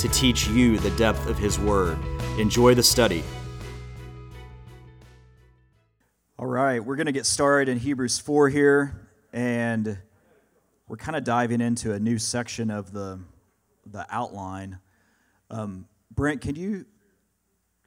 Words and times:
to 0.00 0.08
teach 0.08 0.48
you 0.48 0.78
the 0.78 0.90
depth 0.92 1.26
of 1.26 1.36
His 1.36 1.58
Word. 1.58 1.98
Enjoy 2.38 2.74
the 2.74 2.82
study. 2.82 3.22
All 6.38 6.46
right, 6.46 6.82
we're 6.82 6.96
going 6.96 7.06
to 7.06 7.12
get 7.12 7.26
started 7.26 7.70
in 7.70 7.78
Hebrews 7.78 8.18
4 8.18 8.48
here, 8.48 9.08
and 9.32 9.98
we're 10.88 10.96
kind 10.96 11.16
of 11.16 11.24
diving 11.24 11.60
into 11.60 11.92
a 11.92 12.00
new 12.00 12.18
section 12.18 12.70
of 12.70 12.92
the, 12.92 13.20
the 13.84 14.06
outline. 14.08 14.78
Um, 15.50 15.86
Brent, 16.10 16.40
can 16.40 16.56
you? 16.56 16.86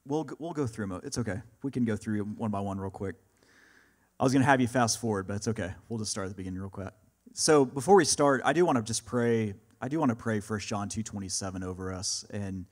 We'll, 0.06 0.30
we'll 0.38 0.54
go 0.54 0.68
through 0.68 0.88
them. 0.88 1.02
It's 1.04 1.18
okay. 1.18 1.42
We 1.64 1.72
can 1.72 1.84
go 1.84 1.96
through 1.96 2.26
one 2.26 2.52
by 2.52 2.60
one 2.60 2.80
real 2.80 2.92
quick. 2.92 3.16
I 4.20 4.24
was 4.24 4.34
going 4.34 4.44
to 4.44 4.50
have 4.50 4.62
you 4.62 4.68
fast 4.68 5.02
forward, 5.02 5.26
but 5.26 5.36
it's 5.36 5.48
okay. 5.48 5.74
We'll 5.90 5.98
just 5.98 6.12
start 6.12 6.26
at 6.26 6.30
the 6.30 6.36
beginning 6.36 6.60
real 6.60 6.70
quick. 6.70 6.94
So 7.34 7.66
before 7.66 7.96
we 7.96 8.06
start, 8.06 8.42
I 8.46 8.54
do 8.54 8.66
want 8.66 8.78
to 8.78 8.84
just 8.84 9.04
pray 9.06 9.56
I 9.84 9.90
do 9.90 10.00
want 10.00 10.12
to 10.12 10.16
pray 10.16 10.40
1 10.40 10.60
John 10.62 10.88
2.27 10.88 11.62
over 11.62 11.92
us 11.92 12.26
and 12.30 12.68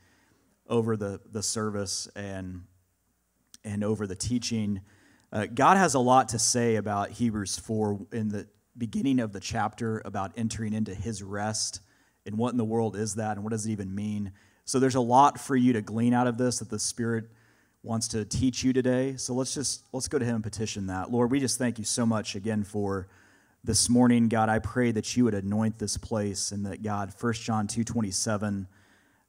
over 0.66 0.96
the, 0.96 1.20
the 1.30 1.44
service 1.44 2.08
and, 2.16 2.62
and 3.66 3.84
over 3.84 4.08
the 4.08 4.16
teaching. 4.16 4.80
Uh, 5.30 5.46
God 5.54 5.76
has 5.76 5.94
a 5.94 6.00
lot 6.00 6.30
to 6.30 6.40
say 6.40 6.78
about 6.78 7.10
Hebrews 7.10 7.60
4 7.60 8.08
in 8.14 8.30
the 8.30 8.48
beginning 8.78 9.20
of 9.20 9.34
the 9.34 9.42
chapter 9.42 10.02
about 10.06 10.32
entering 10.38 10.72
into 10.72 10.96
his 10.96 11.22
rest 11.22 11.82
and 12.26 12.38
what 12.38 12.52
in 12.52 12.58
the 12.58 12.64
world 12.64 12.96
is 12.96 13.16
that 13.16 13.36
and 13.36 13.44
what 13.44 13.50
does 13.50 13.66
it 13.66 13.72
even 13.72 13.94
mean. 13.94 14.32
So 14.64 14.80
there's 14.80 14.96
a 14.96 15.02
lot 15.02 15.38
for 15.38 15.58
you 15.58 15.74
to 15.74 15.82
glean 15.82 16.14
out 16.14 16.28
of 16.28 16.38
this 16.38 16.60
that 16.60 16.70
the 16.70 16.80
Spirit 16.80 17.26
wants 17.84 18.08
to 18.08 18.24
teach 18.24 18.64
you 18.64 18.72
today. 18.72 19.18
So 19.18 19.34
let's 19.34 19.54
just 19.54 19.84
let's 19.92 20.08
go 20.08 20.18
to 20.18 20.24
him 20.24 20.36
and 20.36 20.44
petition 20.46 20.88
that. 20.88 21.12
Lord, 21.12 21.30
we 21.30 21.42
just 21.42 21.58
thank 21.58 21.78
you 21.78 21.84
so 21.84 22.06
much 22.06 22.36
again 22.36 22.64
for 22.64 23.10
this 23.64 23.90
morning, 23.90 24.28
God, 24.28 24.50
I 24.50 24.60
pray 24.60 24.92
that 24.92 25.16
you 25.16 25.26
would 25.26 25.36
anoint 25.36 25.78
this 25.78 25.96
place 25.98 26.52
and 26.52 26.66
that, 26.66 26.82
God, 26.82 27.14
1 27.20 27.34
John 27.34 27.68
2 27.68 27.84
27, 27.84 28.68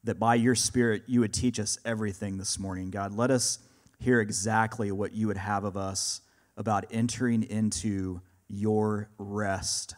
that 0.05 0.19
by 0.19 0.37
your 0.37 0.55
Spirit 0.55 1.03
you 1.07 1.21
would 1.21 1.35
teach 1.35 1.61
us 1.61 1.79
everything 1.85 2.39
this 2.39 2.59
morning. 2.59 2.91
God, 2.91 3.13
let 3.13 3.31
us 3.31 3.59
hear 3.99 4.21
exactly 4.21 4.91
what 4.91 5.13
you 5.13 5.27
would 5.27 5.37
have 5.37 5.65
of 5.65 5.77
us 5.77 6.23
about 6.57 6.87
entering 6.91 7.43
into 7.43 8.21
your 8.49 9.11
rest. 9.19 9.97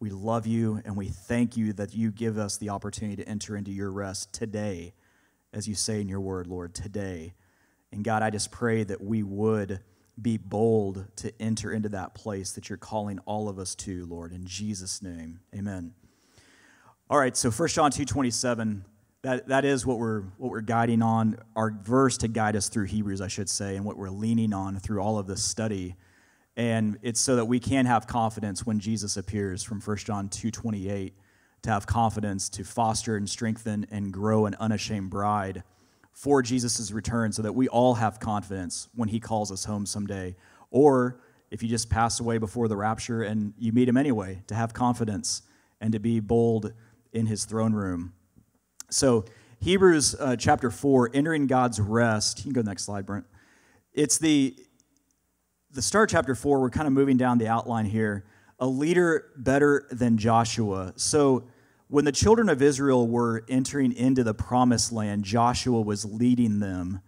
We 0.00 0.10
love 0.10 0.46
you 0.46 0.80
and 0.84 0.96
we 0.96 1.08
thank 1.08 1.56
you 1.56 1.72
that 1.74 1.94
you 1.94 2.10
give 2.10 2.38
us 2.38 2.56
the 2.56 2.70
opportunity 2.70 3.22
to 3.22 3.28
enter 3.28 3.56
into 3.56 3.70
your 3.70 3.90
rest 3.90 4.32
today, 4.32 4.94
as 5.52 5.68
you 5.68 5.74
say 5.74 6.00
in 6.00 6.08
your 6.08 6.20
word, 6.20 6.46
Lord, 6.46 6.74
today. 6.74 7.34
And 7.92 8.04
God, 8.04 8.22
I 8.22 8.30
just 8.30 8.50
pray 8.50 8.84
that 8.84 9.02
we 9.02 9.22
would 9.22 9.80
be 10.20 10.38
bold 10.38 11.06
to 11.16 11.32
enter 11.40 11.72
into 11.72 11.88
that 11.90 12.14
place 12.14 12.52
that 12.52 12.68
you're 12.68 12.78
calling 12.78 13.18
all 13.26 13.48
of 13.48 13.58
us 13.58 13.74
to, 13.74 14.06
Lord, 14.06 14.32
in 14.32 14.46
Jesus' 14.46 15.02
name. 15.02 15.40
Amen. 15.54 15.92
All 17.10 17.18
right, 17.18 17.36
so 17.36 17.50
1 17.50 17.68
John 17.68 17.90
2.27, 17.90 18.82
that, 19.22 19.48
that 19.48 19.64
is 19.64 19.84
what 19.84 19.98
we're, 19.98 20.22
what 20.38 20.50
we're 20.50 20.60
guiding 20.60 21.02
on, 21.02 21.38
our 21.54 21.70
verse 21.82 22.16
to 22.18 22.28
guide 22.28 22.56
us 22.56 22.68
through 22.68 22.86
Hebrews, 22.86 23.20
I 23.20 23.28
should 23.28 23.48
say, 23.48 23.76
and 23.76 23.84
what 23.84 23.96
we're 23.96 24.10
leaning 24.10 24.52
on 24.52 24.78
through 24.78 25.00
all 25.00 25.18
of 25.18 25.26
this 25.26 25.42
study. 25.42 25.96
And 26.56 26.98
it's 27.02 27.20
so 27.20 27.36
that 27.36 27.44
we 27.44 27.60
can 27.60 27.84
have 27.86 28.06
confidence 28.06 28.64
when 28.64 28.80
Jesus 28.80 29.16
appears 29.16 29.62
from 29.62 29.80
1 29.80 29.96
John 29.98 30.28
2.28, 30.28 31.12
to 31.62 31.70
have 31.70 31.86
confidence 31.86 32.48
to 32.50 32.64
foster 32.64 33.16
and 33.16 33.28
strengthen 33.28 33.86
and 33.90 34.12
grow 34.12 34.46
an 34.46 34.54
unashamed 34.58 35.10
bride 35.10 35.62
for 36.16 36.40
Jesus' 36.40 36.90
return 36.92 37.30
so 37.30 37.42
that 37.42 37.52
we 37.52 37.68
all 37.68 37.92
have 37.92 38.18
confidence 38.18 38.88
when 38.94 39.10
he 39.10 39.20
calls 39.20 39.52
us 39.52 39.66
home 39.66 39.84
someday. 39.84 40.34
Or 40.70 41.20
if 41.50 41.62
you 41.62 41.68
just 41.68 41.90
pass 41.90 42.20
away 42.20 42.38
before 42.38 42.68
the 42.68 42.76
rapture 42.76 43.22
and 43.22 43.52
you 43.58 43.70
meet 43.70 43.86
him 43.86 43.98
anyway, 43.98 44.42
to 44.46 44.54
have 44.54 44.72
confidence 44.72 45.42
and 45.78 45.92
to 45.92 45.98
be 45.98 46.20
bold 46.20 46.72
in 47.12 47.26
his 47.26 47.44
throne 47.44 47.74
room. 47.74 48.14
So, 48.88 49.26
Hebrews 49.60 50.16
uh, 50.18 50.36
chapter 50.36 50.70
4, 50.70 51.10
entering 51.12 51.46
God's 51.46 51.80
rest. 51.80 52.38
You 52.38 52.44
can 52.44 52.52
go 52.52 52.62
next 52.62 52.84
slide, 52.84 53.04
Brent. 53.04 53.26
It's 53.92 54.16
the, 54.16 54.56
the 55.72 55.82
start 55.82 56.08
chapter 56.08 56.34
4, 56.34 56.60
we're 56.60 56.70
kind 56.70 56.86
of 56.86 56.94
moving 56.94 57.18
down 57.18 57.36
the 57.36 57.48
outline 57.48 57.84
here. 57.84 58.24
A 58.58 58.66
leader 58.66 59.32
better 59.36 59.86
than 59.90 60.16
Joshua. 60.16 60.94
So, 60.96 61.44
when 61.88 62.04
the 62.04 62.12
children 62.12 62.48
of 62.48 62.62
Israel 62.62 63.06
were 63.06 63.44
entering 63.48 63.92
into 63.92 64.24
the 64.24 64.34
promised 64.34 64.92
land, 64.92 65.24
Joshua 65.24 65.80
was 65.80 66.04
leading 66.04 66.58
them. 66.58 67.00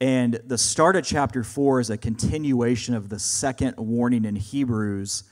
And 0.00 0.40
the 0.44 0.58
start 0.58 0.96
of 0.96 1.04
chapter 1.04 1.44
4 1.44 1.80
is 1.80 1.90
a 1.90 1.96
continuation 1.96 2.94
of 2.94 3.08
the 3.08 3.18
second 3.18 3.76
warning 3.76 4.24
in 4.24 4.36
Hebrews. 4.36 5.24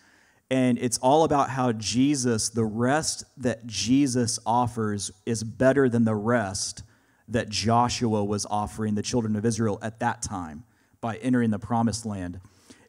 And 0.51 0.79
it's 0.79 0.99
all 0.99 1.25
about 1.25 1.51
how 1.51 1.73
Jesus, 1.73 2.51
the 2.51 2.65
rest 2.65 3.25
that 3.39 3.67
Jesus 3.67 4.39
offers, 4.47 5.11
is 5.27 5.43
better 5.43 5.89
than 5.89 6.05
the 6.05 6.15
rest 6.15 6.83
that 7.29 7.49
Joshua 7.49 8.25
was 8.25 8.47
offering 8.47 8.95
the 8.95 9.03
children 9.03 9.35
of 9.35 9.45
Israel 9.45 9.79
at 9.83 9.99
that 10.01 10.23
time 10.23 10.65
by 11.01 11.17
entering 11.17 11.51
the 11.51 11.59
promised 11.59 12.07
land. 12.07 12.41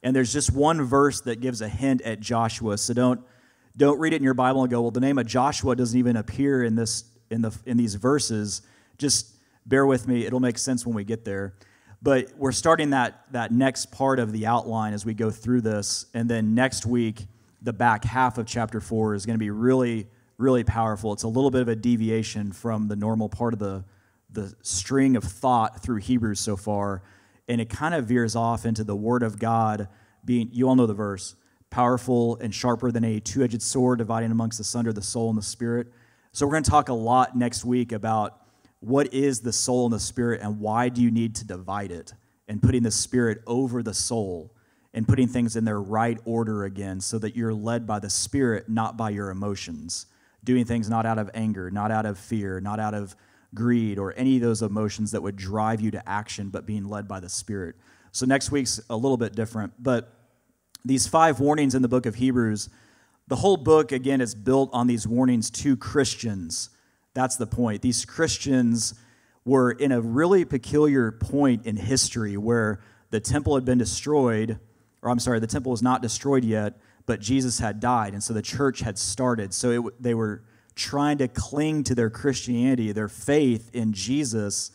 And 0.04 0.16
there's 0.16 0.32
just 0.32 0.54
one 0.54 0.82
verse 0.84 1.22
that 1.22 1.42
gives 1.42 1.62
a 1.62 1.68
hint 1.68 2.02
at 2.04 2.20
Joshua. 2.20 2.78
So 2.78 2.94
don't 2.94 3.22
don't 3.78 4.00
read 4.00 4.14
it 4.14 4.18
in 4.18 4.24
your 4.24 4.34
Bible 4.34 4.62
and 4.62 4.72
go, 4.72 4.82
well, 4.82 4.92
the 4.92 5.00
name 5.00 5.18
of 5.18 5.28
Joshua 5.28 5.76
doesn't 5.76 5.98
even 5.98 6.16
appear 6.16 6.64
in 6.64 6.76
this 6.76 7.04
in 7.30 7.42
the 7.42 7.56
in 7.66 7.78
these 7.78 7.96
verses. 7.96 8.62
Just 8.98 9.36
bear 9.66 9.86
with 9.86 10.08
me; 10.08 10.26
it'll 10.26 10.40
make 10.40 10.58
sense 10.58 10.86
when 10.86 10.96
we 10.96 11.04
get 11.04 11.26
there. 11.26 11.56
But 12.02 12.32
we're 12.38 12.52
starting 12.52 12.92
that 12.92 13.26
that 13.32 13.52
next 13.52 13.92
part 13.92 14.20
of 14.20 14.32
the 14.32 14.46
outline 14.46 14.94
as 14.94 15.06
we 15.06 15.14
go 15.14 15.32
through 15.32 15.62
this, 15.62 16.06
and 16.14 16.30
then 16.30 16.54
next 16.56 16.86
week, 16.86 17.26
the 17.62 17.74
back 17.74 18.06
half 18.06 18.38
of 18.38 18.46
chapter 18.46 18.80
four 18.80 19.16
is 19.16 19.26
going 19.26 19.36
to 19.36 19.44
be 19.44 19.50
really 19.50 20.08
really 20.38 20.64
powerful. 20.64 21.14
It's 21.14 21.24
a 21.24 21.30
little 21.30 21.52
bit 21.52 21.62
of 21.62 21.70
a 21.70 21.76
deviation 21.76 22.52
from 22.52 22.88
the 22.88 22.96
normal 22.96 23.30
part 23.30 23.54
of 23.54 23.60
the 23.60 23.84
the 24.30 24.54
string 24.62 25.16
of 25.16 25.24
thought 25.24 25.82
through 25.82 25.98
Hebrews 25.98 26.40
so 26.40 26.58
far, 26.58 27.04
and 27.48 27.62
it 27.62 27.70
kind 27.70 27.94
of 27.94 28.06
veers 28.06 28.36
off 28.36 28.66
into 28.66 28.84
the 28.84 28.96
Word 28.96 29.24
of 29.24 29.40
God 29.40 29.88
being. 30.24 30.50
You 30.52 30.68
all 30.68 30.76
know 30.76 30.86
the 30.86 30.94
verse 30.94 31.36
powerful 31.70 32.38
and 32.38 32.54
sharper 32.54 32.92
than 32.92 33.04
a 33.04 33.20
two 33.20 33.44
edged 33.44 33.62
sword, 33.62 34.00
dividing 34.00 34.32
amongst 34.32 34.58
the 34.58 34.64
sunder 34.64 34.94
the 34.94 35.02
soul 35.02 35.30
and 35.30 35.38
the 35.38 35.44
spirit. 35.44 35.88
So, 36.32 36.46
we're 36.46 36.54
going 36.54 36.64
to 36.64 36.72
talk 36.72 36.90
a 36.90 36.94
lot 36.94 37.36
next 37.36 37.66
week 37.66 37.92
about 37.92 38.42
what 38.80 39.14
is 39.14 39.42
the 39.42 39.54
soul 39.54 39.86
and 39.86 39.94
the 39.94 40.00
spirit 40.00 40.42
and 40.42 40.60
why 40.60 40.90
do 40.90 41.02
you 41.02 41.12
need 41.12 41.36
to 41.36 41.46
divide 41.46 41.92
it 41.92 42.14
and 42.48 42.62
putting 42.62 42.84
the 42.84 42.92
spirit 42.92 43.42
over 43.48 43.82
the 43.82 43.94
soul 43.94 44.52
and 44.94 45.08
putting 45.08 45.28
things 45.28 45.56
in 45.56 45.66
their 45.66 45.82
right 45.82 46.20
order 46.24 46.64
again 46.64 47.02
so 47.02 47.20
that 47.20 47.36
you're 47.36 47.54
led 47.54 47.86
by 47.86 48.00
the 48.00 48.10
spirit, 48.10 48.70
not 48.70 48.96
by 48.96 49.10
your 49.10 49.30
emotions. 49.30 50.06
Doing 50.44 50.64
things 50.64 50.90
not 50.90 51.06
out 51.06 51.18
of 51.18 51.30
anger, 51.34 51.72
not 51.72 51.92
out 51.92 52.06
of 52.06 52.18
fear, 52.18 52.62
not 52.62 52.80
out 52.80 52.94
of 52.94 53.16
greed 53.54 53.98
or 53.98 54.14
any 54.16 54.36
of 54.36 54.42
those 54.42 54.62
emotions 54.62 55.12
that 55.12 55.22
would 55.22 55.36
drive 55.36 55.82
you 55.82 55.92
to 55.92 56.10
action, 56.10 56.50
but 56.50 56.66
being 56.66 56.88
led 56.88 57.08
by 57.08 57.20
the 57.20 57.30
spirit. 57.30 57.76
So, 58.12 58.26
next 58.26 58.52
week's 58.52 58.80
a 58.90 58.96
little 58.96 59.18
bit 59.18 59.36
different, 59.36 59.74
but 59.80 60.14
these 60.86 61.08
five 61.08 61.40
warnings 61.40 61.76
in 61.76 61.82
the 61.82 61.88
book 61.88 62.06
of 62.06 62.16
Hebrews, 62.16 62.70
the 63.28 63.38
whole 63.38 63.58
book, 63.58 63.92
again, 63.92 64.22
is 64.22 64.36
built 64.36 64.70
on 64.72 64.86
these 64.86 65.08
warnings 65.08 65.50
to 65.50 65.76
Christians. 65.76 66.70
That's 67.16 67.38
the 67.38 67.48
point. 67.48 67.82
These 67.82 68.06
Christians 68.06 68.94
were 69.44 69.72
in 69.72 69.92
a 69.92 70.00
really 70.00 70.46
peculiar 70.46 71.12
point 71.12 71.66
in 71.66 71.76
history 71.76 72.38
where 72.38 72.82
the 73.10 73.20
temple 73.20 73.56
had 73.56 73.66
been 73.66 73.80
destroyed, 73.80 74.60
or 75.02 75.10
I'm 75.10 75.20
sorry, 75.20 75.40
the 75.40 75.48
temple 75.48 75.72
was 75.72 75.82
not 75.82 76.02
destroyed 76.02 76.44
yet, 76.44 76.78
but 77.08 77.20
Jesus 77.20 77.60
had 77.60 77.80
died, 77.80 78.14
and 78.14 78.24
so 78.24 78.34
the 78.34 78.42
church 78.42 78.80
had 78.80 78.98
started. 78.98 79.54
So 79.54 79.88
it, 79.88 80.04
they 80.04 80.14
were 80.14 80.44
trying 80.76 81.18
to 81.20 81.28
cling 81.28 81.84
to 81.86 81.96
their 81.96 82.10
Christianity, 82.10 82.92
their 82.92 83.08
faith 83.08 83.70
in 83.74 83.94
Jesus, 83.94 84.72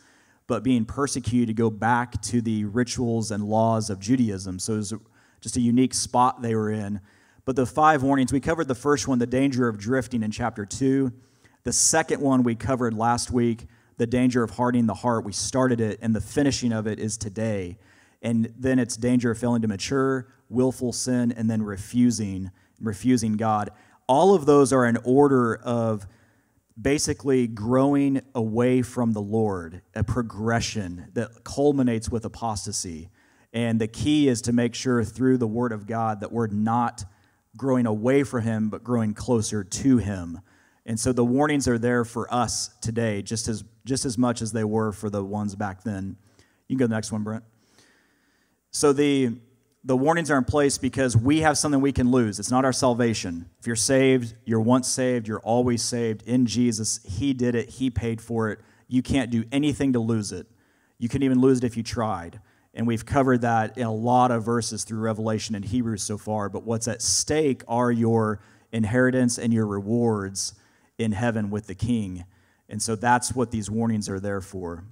but 0.47 0.63
being 0.63 0.83
persecuted 0.85 1.47
to 1.47 1.53
go 1.53 1.69
back 1.69 2.21
to 2.23 2.41
the 2.41 2.65
rituals 2.65 3.31
and 3.31 3.43
laws 3.43 3.89
of 3.89 3.99
Judaism. 3.99 4.59
So 4.59 4.73
it 4.73 4.77
was 4.77 4.93
just 5.41 5.57
a 5.57 5.61
unique 5.61 5.93
spot 5.93 6.41
they 6.41 6.55
were 6.55 6.71
in. 6.71 7.01
But 7.45 7.55
the 7.55 7.65
five 7.65 8.03
warnings, 8.03 8.31
we 8.31 8.39
covered 8.39 8.67
the 8.67 8.75
first 8.75 9.07
one, 9.07 9.19
the 9.19 9.27
danger 9.27 9.67
of 9.67 9.77
drifting 9.77 10.23
in 10.23 10.31
chapter 10.31 10.65
2. 10.65 11.11
The 11.63 11.73
second 11.73 12.21
one 12.21 12.43
we 12.43 12.55
covered 12.55 12.93
last 12.93 13.31
week, 13.31 13.67
the 13.97 14.07
danger 14.07 14.43
of 14.43 14.51
hardening 14.51 14.87
the 14.87 14.93
heart. 14.93 15.25
We 15.25 15.33
started 15.33 15.81
it, 15.81 15.99
and 16.01 16.15
the 16.15 16.21
finishing 16.21 16.71
of 16.71 16.87
it 16.87 16.99
is 16.99 17.17
today. 17.17 17.77
And 18.21 18.53
then 18.57 18.79
it's 18.79 18.95
danger 18.97 19.31
of 19.31 19.37
failing 19.37 19.61
to 19.63 19.67
mature, 19.67 20.27
willful 20.49 20.93
sin, 20.93 21.31
and 21.31 21.49
then 21.49 21.61
refusing, 21.63 22.51
refusing 22.79 23.33
God. 23.33 23.69
All 24.07 24.33
of 24.33 24.45
those 24.45 24.73
are 24.73 24.85
in 24.85 24.97
order 25.03 25.55
of 25.55 26.07
basically 26.79 27.47
growing 27.47 28.21
away 28.33 28.81
from 28.81 29.13
the 29.13 29.21
Lord, 29.21 29.81
a 29.93 30.03
progression 30.03 31.09
that 31.13 31.43
culminates 31.43 32.09
with 32.09 32.25
apostasy. 32.25 33.09
And 33.53 33.79
the 33.79 33.87
key 33.87 34.27
is 34.27 34.41
to 34.43 34.53
make 34.53 34.75
sure 34.75 35.03
through 35.03 35.37
the 35.37 35.47
Word 35.47 35.71
of 35.71 35.85
God 35.85 36.21
that 36.21 36.31
we're 36.31 36.47
not 36.47 37.03
growing 37.57 37.85
away 37.85 38.23
from 38.23 38.43
Him, 38.43 38.69
but 38.69 38.83
growing 38.83 39.13
closer 39.13 39.63
to 39.63 39.97
Him. 39.97 40.39
And 40.85 40.99
so 40.99 41.11
the 41.11 41.25
warnings 41.25 41.67
are 41.67 41.77
there 41.77 42.05
for 42.05 42.33
us 42.33 42.69
today, 42.81 43.21
just 43.21 43.47
as, 43.47 43.63
just 43.85 44.05
as 44.05 44.17
much 44.17 44.41
as 44.41 44.51
they 44.51 44.63
were 44.63 44.91
for 44.91 45.09
the 45.09 45.23
ones 45.23 45.55
back 45.55 45.83
then. 45.83 46.17
You 46.67 46.75
can 46.75 46.79
go 46.79 46.85
to 46.85 46.89
the 46.89 46.95
next 46.95 47.11
one, 47.11 47.23
Brent. 47.23 47.43
So 48.71 48.93
the, 48.93 49.37
the 49.83 49.97
warnings 49.97 50.31
are 50.31 50.37
in 50.37 50.45
place 50.45 50.77
because 50.77 51.17
we 51.17 51.41
have 51.41 51.57
something 51.57 51.81
we 51.81 51.91
can 51.91 52.09
lose. 52.09 52.39
It's 52.39 52.51
not 52.51 52.65
our 52.65 52.73
salvation. 52.73 53.49
If 53.59 53.67
you're 53.67 53.75
saved, 53.75 54.33
you're 54.45 54.61
once 54.61 54.87
saved, 54.87 55.27
you're 55.27 55.41
always 55.41 55.83
saved 55.83 56.23
in 56.23 56.45
Jesus. 56.45 56.99
He 57.03 57.33
did 57.33 57.53
it, 57.53 57.69
He 57.69 57.89
paid 57.89 58.21
for 58.21 58.49
it. 58.49 58.59
You 58.87 59.01
can't 59.01 59.29
do 59.29 59.43
anything 59.51 59.93
to 59.93 59.99
lose 59.99 60.31
it. 60.31 60.47
You 60.97 61.09
couldn't 61.09 61.25
even 61.25 61.41
lose 61.41 61.59
it 61.59 61.63
if 61.63 61.77
you 61.77 61.83
tried. 61.83 62.39
And 62.73 62.87
we've 62.87 63.05
covered 63.05 63.41
that 63.41 63.77
in 63.77 63.85
a 63.85 63.93
lot 63.93 64.31
of 64.31 64.45
verses 64.45 64.83
through 64.83 64.99
Revelation 64.99 65.55
and 65.55 65.65
Hebrews 65.65 66.03
so 66.03 66.17
far. 66.17 66.47
But 66.49 66.63
what's 66.63 66.87
at 66.87 67.01
stake 67.01 67.63
are 67.67 67.91
your 67.91 68.41
inheritance 68.71 69.37
and 69.37 69.53
your 69.53 69.67
rewards 69.67 70.53
in 70.97 71.11
heaven 71.11 71.49
with 71.49 71.67
the 71.67 71.75
King. 71.75 72.25
And 72.69 72.81
so 72.81 72.95
that's 72.95 73.35
what 73.35 73.51
these 73.51 73.69
warnings 73.69 74.07
are 74.07 74.19
there 74.19 74.39
for. 74.39 74.85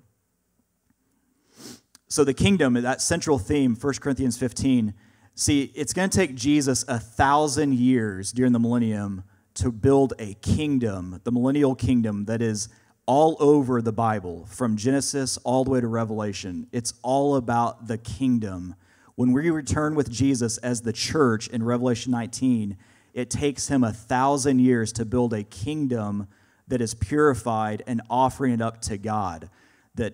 So 2.09 2.23
the 2.23 2.33
kingdom, 2.33 2.73
that 2.73 3.01
central 3.01 3.37
theme, 3.37 3.75
1 3.75 3.93
Corinthians 4.01 4.35
15, 4.37 4.93
see, 5.35 5.71
it's 5.75 5.93
going 5.93 6.09
to 6.09 6.17
take 6.17 6.35
Jesus 6.35 6.83
a 6.87 6.99
thousand 6.99 7.75
years 7.75 8.31
during 8.31 8.51
the 8.51 8.59
millennium 8.59 9.23
to 9.53 9.71
build 9.71 10.13
a 10.19 10.33
kingdom, 10.35 11.21
the 11.23 11.31
millennial 11.31 11.75
kingdom 11.75 12.25
that 12.25 12.41
is 12.41 12.67
all 13.09 13.35
over 13.39 13.81
the 13.81 13.91
Bible, 13.91 14.45
from 14.45 14.77
Genesis 14.77 15.37
all 15.37 15.63
the 15.63 15.71
way 15.71 15.81
to 15.81 15.87
Revelation. 15.87 16.67
It's 16.71 16.93
all 17.01 17.37
about 17.37 17.87
the 17.87 17.97
kingdom. 17.97 18.75
When 19.15 19.31
we 19.31 19.49
return 19.49 19.95
with 19.95 20.11
Jesus 20.11 20.59
as 20.59 20.83
the 20.83 20.93
church 20.93 21.47
in 21.47 21.63
Revelation 21.63 22.11
19, 22.11 22.77
it 23.15 23.31
takes 23.31 23.67
him 23.67 23.83
a 23.83 23.91
thousand 23.91 24.59
years 24.59 24.93
to 24.93 25.05
build 25.05 25.33
a 25.33 25.41
kingdom 25.41 26.27
that 26.67 26.81
is 26.81 26.93
purified 26.93 27.81
and 27.87 27.99
offering 28.11 28.53
it 28.53 28.61
up 28.61 28.79
to 28.81 28.99
God. 28.99 29.49
That 29.95 30.13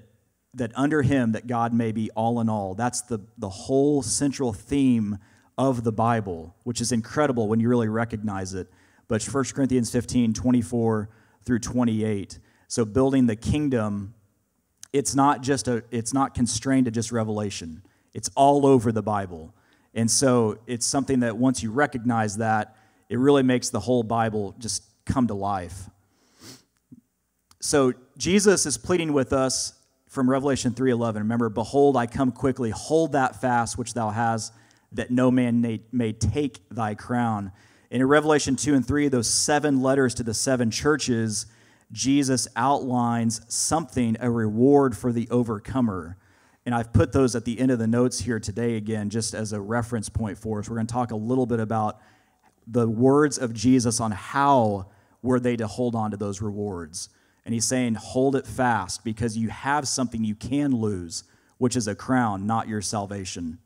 that 0.53 0.71
under 0.73 1.01
him 1.01 1.33
that 1.33 1.47
God 1.47 1.73
may 1.73 1.91
be 1.91 2.09
all 2.11 2.39
in 2.39 2.47
all. 2.47 2.75
That's 2.75 3.01
the, 3.01 3.19
the 3.37 3.49
whole 3.49 4.03
central 4.03 4.53
theme 4.53 5.17
of 5.57 5.83
the 5.83 5.91
Bible, 5.91 6.55
which 6.63 6.79
is 6.79 6.93
incredible 6.93 7.49
when 7.49 7.59
you 7.59 7.67
really 7.67 7.89
recognize 7.89 8.53
it. 8.53 8.69
But 9.09 9.21
1 9.21 9.43
Corinthians 9.53 9.91
15, 9.91 10.33
24 10.33 11.09
through 11.43 11.59
28. 11.59 12.39
So 12.67 12.85
building 12.85 13.27
the 13.27 13.35
kingdom, 13.35 14.13
it's 14.93 15.15
not 15.15 15.41
just 15.41 15.67
a 15.67 15.83
it's 15.91 16.13
not 16.13 16.33
constrained 16.33 16.85
to 16.85 16.91
just 16.91 17.11
revelation. 17.11 17.83
It's 18.13 18.29
all 18.35 18.65
over 18.65 18.91
the 18.91 19.03
Bible. 19.03 19.53
And 19.93 20.09
so 20.09 20.57
it's 20.67 20.85
something 20.85 21.21
that 21.21 21.37
once 21.37 21.63
you 21.63 21.71
recognize 21.71 22.37
that, 22.37 22.75
it 23.09 23.17
really 23.17 23.43
makes 23.43 23.69
the 23.69 23.79
whole 23.79 24.03
Bible 24.03 24.55
just 24.59 24.83
come 25.05 25.27
to 25.27 25.33
life. 25.33 25.89
So 27.61 27.93
Jesus 28.17 28.65
is 28.65 28.77
pleading 28.77 29.13
with 29.13 29.33
us 29.33 29.73
from 30.07 30.29
Revelation 30.29 30.73
3:11. 30.73 31.23
Remember, 31.23 31.49
behold, 31.49 31.97
I 31.97 32.07
come 32.07 32.31
quickly. 32.31 32.69
Hold 32.69 33.11
that 33.13 33.41
fast 33.41 33.77
which 33.77 33.93
thou 33.93 34.09
hast, 34.09 34.53
that 34.91 35.11
no 35.11 35.29
man 35.29 35.61
may, 35.61 35.81
may 35.91 36.13
take 36.13 36.61
thy 36.69 36.95
crown. 36.95 37.51
And 37.91 38.01
in 38.01 38.07
Revelation 38.07 38.55
2 38.55 38.73
and 38.73 38.85
3, 38.85 39.07
those 39.09 39.29
seven 39.29 39.81
letters 39.81 40.13
to 40.15 40.23
the 40.23 40.33
seven 40.33 40.71
churches, 40.71 41.45
Jesus 41.91 42.47
outlines 42.55 43.41
something, 43.47 44.17
a 44.19 44.29
reward 44.29 44.97
for 44.97 45.11
the 45.11 45.27
overcomer. 45.29 46.17
And 46.65 46.73
I've 46.73 46.91
put 46.91 47.11
those 47.11 47.35
at 47.35 47.45
the 47.45 47.59
end 47.59 47.71
of 47.71 47.79
the 47.79 47.87
notes 47.87 48.19
here 48.19 48.39
today 48.39 48.75
again, 48.75 49.09
just 49.09 49.33
as 49.33 49.53
a 49.53 49.61
reference 49.61 50.09
point 50.09 50.37
for 50.37 50.59
us. 50.59 50.69
We're 50.69 50.77
going 50.77 50.87
to 50.87 50.93
talk 50.93 51.11
a 51.11 51.15
little 51.15 51.45
bit 51.45 51.59
about 51.59 51.99
the 52.67 52.89
words 52.89 53.37
of 53.37 53.53
Jesus 53.53 53.99
on 53.99 54.11
how 54.11 54.87
were 55.21 55.39
they 55.39 55.55
to 55.57 55.67
hold 55.67 55.95
on 55.95 56.11
to 56.11 56.17
those 56.17 56.41
rewards. 56.41 57.09
And 57.45 57.53
he's 57.53 57.65
saying, 57.65 57.93
hold 57.95 58.35
it 58.35 58.47
fast 58.47 59.03
because 59.03 59.37
you 59.37 59.49
have 59.49 59.87
something 59.87 60.23
you 60.23 60.33
can 60.33 60.71
lose, 60.71 61.23
which 61.59 61.75
is 61.75 61.87
a 61.87 61.93
crown, 61.93 62.47
not 62.47 62.67
your 62.67 62.81
salvation. 62.81 63.59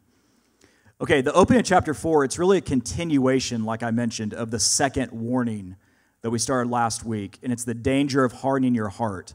Okay, 1.00 1.22
the 1.22 1.32
opening 1.32 1.62
of 1.62 1.66
chapter 1.66 1.94
four, 1.94 2.26
it's 2.26 2.38
really 2.38 2.58
a 2.58 2.62
continuation, 2.62 3.64
like 3.64 3.82
I 3.84 3.92
mentioned, 3.92 4.34
of 4.34 4.52
the 4.52 4.60
second 4.60 5.14
warning 5.14 5.78
that 6.22 6.30
we 6.30 6.40
started 6.40 6.70
last 6.70 7.04
week, 7.06 7.40
and 7.44 7.54
it's 7.54 7.64
the 7.64 7.74
danger 7.74 8.24
of 8.24 8.34
hardening 8.34 8.76
your 8.76 8.90
heart. 8.90 9.34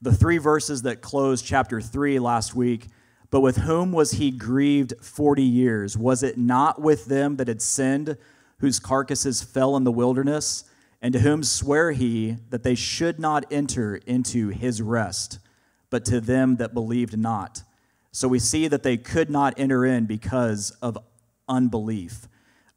The 0.00 0.12
three 0.12 0.38
verses 0.38 0.82
that 0.82 1.00
closed 1.00 1.44
chapter 1.44 1.80
three 1.80 2.18
last 2.18 2.54
week, 2.54 2.86
but 3.30 3.40
with 3.40 3.58
whom 3.58 3.92
was 3.92 4.12
he 4.12 4.30
grieved 4.30 4.94
40 5.00 5.42
years? 5.42 5.96
Was 5.98 6.22
it 6.22 6.38
not 6.38 6.80
with 6.80 7.06
them 7.06 7.36
that 7.36 7.48
had 7.48 7.60
sinned, 7.60 8.16
whose 8.58 8.78
carcasses 8.78 9.42
fell 9.42 9.76
in 9.76 9.84
the 9.84 9.92
wilderness? 9.92 10.64
And 11.02 11.12
to 11.12 11.20
whom 11.20 11.42
sware 11.42 11.92
he 11.92 12.36
that 12.50 12.62
they 12.62 12.74
should 12.74 13.20
not 13.20 13.44
enter 13.50 13.96
into 14.06 14.48
his 14.48 14.80
rest, 14.80 15.38
but 15.90 16.04
to 16.06 16.20
them 16.20 16.56
that 16.56 16.72
believed 16.72 17.18
not? 17.18 17.62
So 18.12 18.28
we 18.28 18.38
see 18.38 18.66
that 18.68 18.82
they 18.82 18.96
could 18.96 19.28
not 19.28 19.54
enter 19.58 19.84
in 19.84 20.06
because 20.06 20.70
of 20.82 20.96
unbelief. 21.48 22.28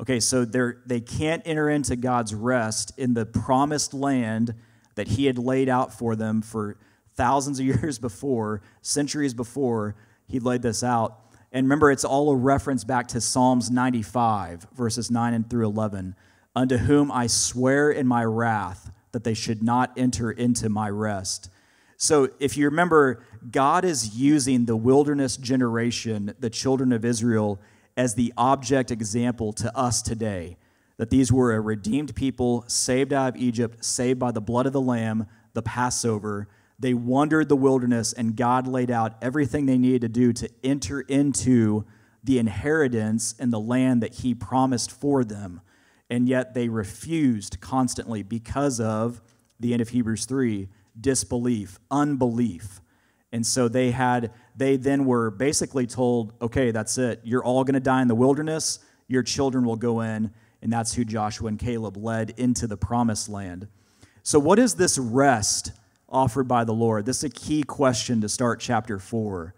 Okay, 0.02 0.20
so 0.20 0.46
they 0.46 1.02
can't 1.02 1.42
enter 1.46 1.70
into 1.70 1.96
God's 1.96 2.34
rest 2.34 2.94
in 2.98 3.14
the 3.14 3.26
promised 3.26 3.94
land 3.94 4.54
that 4.96 5.10
he 5.10 5.26
had 5.26 5.38
laid 5.38 5.68
out 5.68 5.94
for 5.94 6.16
them 6.16 6.42
for 6.42 6.78
thousands 7.16 7.60
of 7.60 7.66
years 7.68 8.00
before, 8.00 8.62
centuries 8.82 9.34
before 9.34 9.96
he 10.28 10.40
laid 10.40 10.62
this 10.62 10.84
out. 10.84 11.20
And 11.52 11.66
remember, 11.66 11.92
it's 11.92 12.06
all 12.06 12.30
a 12.30 12.36
reference 12.36 12.84
back 12.84 13.08
to 13.10 13.22
Psalms 13.22 13.70
95, 13.72 14.68
verses 14.74 15.10
9 15.10 15.34
and 15.34 15.50
through 15.50 15.68
11 15.68 16.16
unto 16.56 16.78
whom 16.78 17.12
I 17.12 17.28
swear 17.28 17.92
in 17.92 18.08
my 18.08 18.24
wrath 18.24 18.92
that 19.12 19.24
they 19.24 19.34
should 19.34 19.64
not 19.64 19.92
enter 19.98 20.32
into 20.32 20.70
my 20.70 20.90
rest. 20.90 21.50
So, 21.98 22.30
if 22.40 22.56
you 22.56 22.66
remember, 22.66 23.24
God 23.52 23.84
is 23.84 24.16
using 24.16 24.66
the 24.66 24.76
wilderness 24.76 25.36
generation, 25.36 26.34
the 26.40 26.50
children 26.50 26.94
of 26.94 27.04
Israel, 27.04 27.60
as 28.00 28.16
the 28.16 28.34
object 28.38 28.90
example 28.90 29.54
to 29.54 29.78
us 29.78 30.02
today. 30.02 30.58
That 30.98 31.12
these 31.12 31.32
were 31.32 31.54
a 31.54 31.62
redeemed 31.62 32.16
people, 32.16 32.64
saved 32.68 33.14
out 33.14 33.36
of 33.36 33.42
Egypt, 33.42 33.86
saved 33.86 34.20
by 34.20 34.32
the 34.32 34.42
blood 34.42 34.66
of 34.66 34.74
the 34.74 34.82
Lamb, 34.82 35.28
the 35.54 35.62
Passover. 35.62 36.48
They 36.80 36.94
wandered 36.94 37.50
the 37.50 37.56
wilderness, 37.56 38.14
and 38.14 38.36
God 38.36 38.68
laid 38.68 38.90
out 38.90 39.16
everything 39.22 39.66
they 39.66 39.78
needed 39.78 40.02
to 40.02 40.10
do 40.10 40.34
to 40.34 40.50
enter 40.64 41.02
into 41.02 41.86
the 42.24 42.40
inheritance 42.40 43.36
and 43.38 43.54
the 43.54 43.60
land 43.60 44.02
that 44.04 44.16
He 44.16 44.34
promised 44.34 44.92
for 44.92 45.24
them 45.24 45.62
and 46.10 46.28
yet 46.28 46.54
they 46.54 46.70
refused 46.70 47.60
constantly 47.62 48.24
because 48.24 48.80
of 48.80 49.22
the 49.60 49.74
end 49.74 49.82
of 49.82 49.90
Hebrews 49.90 50.26
3 50.26 50.68
disbelief, 51.00 51.80
unbelief. 51.90 52.82
And 53.32 53.46
so 53.46 53.68
they 53.68 53.92
had 53.92 54.34
they 54.60 54.78
then 54.78 55.06
were 55.06 55.32
basically 55.32 55.88
told, 55.88 56.34
"Okay, 56.42 56.72
that's 56.72 56.98
it. 56.98 57.22
You're 57.24 57.44
all 57.44 57.64
going 57.64 57.74
to 57.74 57.80
die 57.80 58.02
in 58.02 58.08
the 58.08 58.16
wilderness. 58.16 58.80
Your 59.08 59.24
children 59.24 59.66
will 59.66 59.78
go 59.78 60.02
in." 60.02 60.32
And 60.62 60.72
that's 60.72 60.94
who 60.94 61.06
Joshua 61.06 61.48
and 61.48 61.58
Caleb 61.58 61.98
led 61.98 62.32
into 62.38 62.68
the 62.68 62.78
promised 62.78 63.30
land. 63.30 63.68
So 64.24 64.38
what 64.38 64.60
is 64.60 64.76
this 64.76 64.98
rest 64.98 65.72
offered 66.10 66.48
by 66.48 66.66
the 66.66 66.74
Lord? 66.74 67.06
This 67.06 67.18
is 67.18 67.24
a 67.24 67.30
key 67.30 67.64
question 67.64 68.22
to 68.22 68.30
start 68.30 68.60
chapter 68.60 69.00
4. 69.00 69.54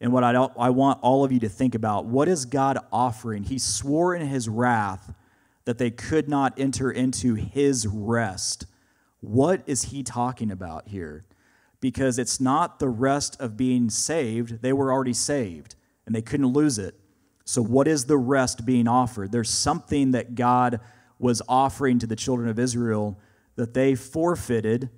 And 0.00 0.12
what 0.12 0.22
I, 0.22 0.32
I 0.58 0.70
want 0.70 1.00
all 1.02 1.24
of 1.24 1.32
you 1.32 1.40
to 1.40 1.48
think 1.48 1.74
about, 1.74 2.06
what 2.06 2.28
is 2.28 2.44
God 2.44 2.78
offering? 2.92 3.44
He 3.44 3.58
swore 3.58 4.14
in 4.14 4.26
his 4.26 4.48
wrath 4.48 5.12
that 5.64 5.78
they 5.78 5.90
could 5.90 6.28
not 6.28 6.52
enter 6.58 6.90
into 6.90 7.34
his 7.34 7.86
rest. 7.86 8.66
What 9.20 9.62
is 9.66 9.84
he 9.84 10.02
talking 10.02 10.50
about 10.50 10.88
here? 10.88 11.24
Because 11.84 12.18
it's 12.18 12.40
not 12.40 12.78
the 12.78 12.88
rest 12.88 13.38
of 13.42 13.58
being 13.58 13.90
saved, 13.90 14.62
they 14.62 14.72
were 14.72 14.90
already 14.90 15.12
saved 15.12 15.74
and 16.06 16.14
they 16.14 16.22
couldn't 16.22 16.46
lose 16.46 16.78
it. 16.78 16.98
So, 17.44 17.60
what 17.60 17.86
is 17.86 18.06
the 18.06 18.16
rest 18.16 18.64
being 18.64 18.88
offered? 18.88 19.32
There's 19.32 19.50
something 19.50 20.12
that 20.12 20.34
God 20.34 20.80
was 21.18 21.42
offering 21.46 21.98
to 21.98 22.06
the 22.06 22.16
children 22.16 22.48
of 22.48 22.58
Israel 22.58 23.18
that 23.56 23.74
they 23.74 23.94
forfeited 23.94 24.88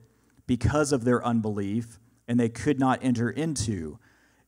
because 0.47 0.93
of 0.93 1.03
their 1.03 1.27
unbelief 1.27 1.99
and 2.29 2.39
they 2.39 2.49
could 2.49 2.79
not 2.79 3.01
enter 3.03 3.31
into. 3.31 3.99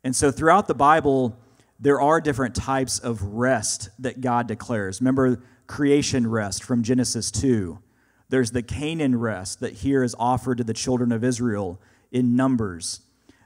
And 0.05 0.15
so, 0.15 0.31
throughout 0.31 0.69
the 0.69 0.77
Bible, 0.77 1.37
there 1.81 2.01
are 2.01 2.21
different 2.21 2.55
types 2.55 3.01
of 3.01 3.21
rest 3.21 3.89
that 3.99 4.21
God 4.21 4.47
declares. 4.47 5.01
Remember, 5.01 5.43
creation 5.67 6.25
rest 6.25 6.63
from 6.63 6.85
Genesis 6.85 7.33
2. 7.33 7.81
There's 8.29 8.53
the 8.53 8.63
Canaan 8.63 9.19
rest 9.19 9.59
that 9.59 9.73
here 9.73 10.05
is 10.05 10.15
offered 10.21 10.59
to 10.59 10.65
the 10.65 10.73
children 10.73 11.11
of 11.11 11.25
Israel 11.25 11.81
in 12.13 12.37
Numbers. 12.37 13.01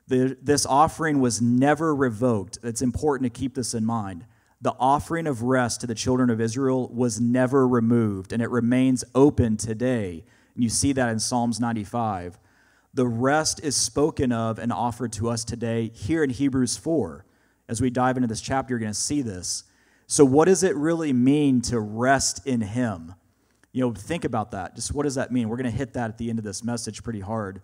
The, 0.09 0.37
this 0.43 0.67
offering 0.67 1.21
was 1.21 1.41
never 1.41 1.95
revoked. 1.95 2.59
It's 2.63 2.83
important 2.83 3.33
to 3.33 3.41
keep 3.41 3.55
this 3.55 3.75
in 3.75 3.85
mind. 3.85 4.25
The 4.61 4.75
offering 4.79 5.27
of 5.27 5.43
rest 5.43 5.81
to 5.81 5.87
the 5.87 5.95
children 5.95 6.31
of 6.31 6.41
Israel 6.41 6.89
was 6.89 7.21
never 7.21 7.67
removed, 7.67 8.33
and 8.33 8.43
it 8.43 8.51
remains 8.51 9.05
open 9.15 9.57
today. 9.57 10.25
And 10.55 10.63
you 10.63 10.71
see 10.71 10.93
that 10.93 11.09
in 11.09 11.19
Psalms 11.19 11.59
95. 11.59 12.39
The 12.95 13.07
rest 13.07 13.61
is 13.65 13.75
spoken 13.75 14.33
of 14.33 14.59
and 14.59 14.73
offered 14.73 15.13
to 15.15 15.31
us 15.31 15.45
today 15.45 15.91
here 15.95 16.23
in 16.23 16.31
Hebrews 16.31 16.77
4. 16.77 17.25
As 17.69 17.81
we 17.81 17.91
dive 17.91 18.17
into 18.17 18.29
this 18.29 18.41
chapter, 18.41 18.73
you're 18.73 18.79
going 18.79 18.93
to 18.93 18.99
see 18.99 19.23
this. 19.23 19.65
So, 20.07 20.25
what 20.25 20.45
does 20.45 20.63
it 20.63 20.77
really 20.77 21.13
mean 21.13 21.63
to 21.63 21.81
rest 21.81 22.47
in 22.47 22.61
Him? 22.61 23.15
You 23.73 23.81
know, 23.81 23.93
think 23.95 24.25
about 24.25 24.51
that. 24.51 24.77
Just 24.77 24.93
what 24.93 25.05
does 25.05 25.15
that 25.15 25.33
mean? 25.33 25.49
We're 25.49 25.57
going 25.57 25.71
to 25.71 25.77
hit 25.77 25.95
that 25.95 26.11
at 26.11 26.19
the 26.19 26.29
end 26.29 26.39
of 26.39 26.45
this 26.45 26.63
message 26.63 27.03
pretty 27.03 27.21
hard. 27.21 27.63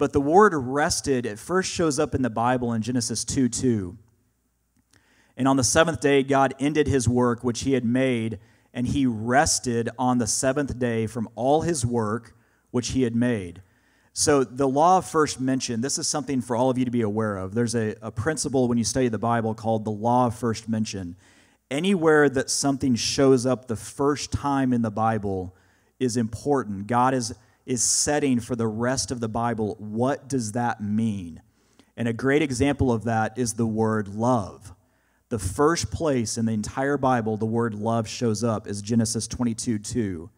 But 0.00 0.14
the 0.14 0.20
word 0.20 0.54
rested, 0.54 1.26
it 1.26 1.38
first 1.38 1.70
shows 1.70 1.98
up 1.98 2.14
in 2.14 2.22
the 2.22 2.30
Bible 2.30 2.72
in 2.72 2.80
Genesis 2.80 3.22
2 3.22 3.50
2. 3.50 3.98
And 5.36 5.46
on 5.46 5.58
the 5.58 5.62
seventh 5.62 6.00
day, 6.00 6.22
God 6.22 6.54
ended 6.58 6.86
his 6.86 7.06
work 7.06 7.44
which 7.44 7.64
he 7.64 7.74
had 7.74 7.84
made, 7.84 8.38
and 8.72 8.86
he 8.86 9.04
rested 9.04 9.90
on 9.98 10.16
the 10.16 10.26
seventh 10.26 10.78
day 10.78 11.06
from 11.06 11.28
all 11.34 11.60
his 11.60 11.84
work 11.84 12.34
which 12.70 12.92
he 12.92 13.02
had 13.02 13.14
made. 13.14 13.60
So, 14.14 14.42
the 14.42 14.66
law 14.66 14.96
of 14.96 15.06
first 15.06 15.38
mention, 15.38 15.82
this 15.82 15.98
is 15.98 16.08
something 16.08 16.40
for 16.40 16.56
all 16.56 16.70
of 16.70 16.78
you 16.78 16.86
to 16.86 16.90
be 16.90 17.02
aware 17.02 17.36
of. 17.36 17.54
There's 17.54 17.74
a, 17.74 17.94
a 18.00 18.10
principle 18.10 18.68
when 18.68 18.78
you 18.78 18.84
study 18.84 19.08
the 19.08 19.18
Bible 19.18 19.54
called 19.54 19.84
the 19.84 19.90
law 19.90 20.28
of 20.28 20.34
first 20.34 20.66
mention. 20.66 21.14
Anywhere 21.70 22.30
that 22.30 22.48
something 22.48 22.94
shows 22.94 23.44
up 23.44 23.68
the 23.68 23.76
first 23.76 24.32
time 24.32 24.72
in 24.72 24.80
the 24.80 24.90
Bible 24.90 25.54
is 25.98 26.16
important. 26.16 26.86
God 26.86 27.12
is, 27.12 27.34
is 27.70 27.84
setting 27.84 28.40
for 28.40 28.56
the 28.56 28.66
rest 28.66 29.12
of 29.12 29.20
the 29.20 29.28
Bible 29.28 29.76
what 29.78 30.28
does 30.28 30.52
that 30.52 30.82
mean? 30.82 31.40
And 31.96 32.08
a 32.08 32.12
great 32.12 32.42
example 32.42 32.90
of 32.90 33.04
that 33.04 33.38
is 33.38 33.54
the 33.54 33.66
word 33.66 34.08
love. 34.08 34.74
The 35.28 35.38
first 35.38 35.92
place 35.92 36.36
in 36.36 36.46
the 36.46 36.52
entire 36.52 36.98
Bible 36.98 37.36
the 37.36 37.46
word 37.46 37.74
love 37.74 38.08
shows 38.08 38.42
up 38.42 38.66
is 38.66 38.82
Genesis 38.82 39.28
22 39.28 39.78
2. 39.78 40.30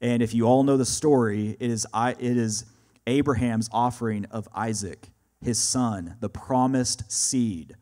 And 0.00 0.22
if 0.22 0.32
you 0.32 0.46
all 0.46 0.62
know 0.62 0.78
the 0.78 0.86
story, 0.86 1.54
it 1.60 1.70
is, 1.70 1.86
it 1.94 2.18
is 2.18 2.64
Abraham's 3.06 3.68
offering 3.70 4.24
of 4.30 4.48
Isaac, 4.54 5.10
his 5.42 5.58
son, 5.58 6.16
the 6.20 6.30
promised 6.30 7.12
seed. 7.12 7.76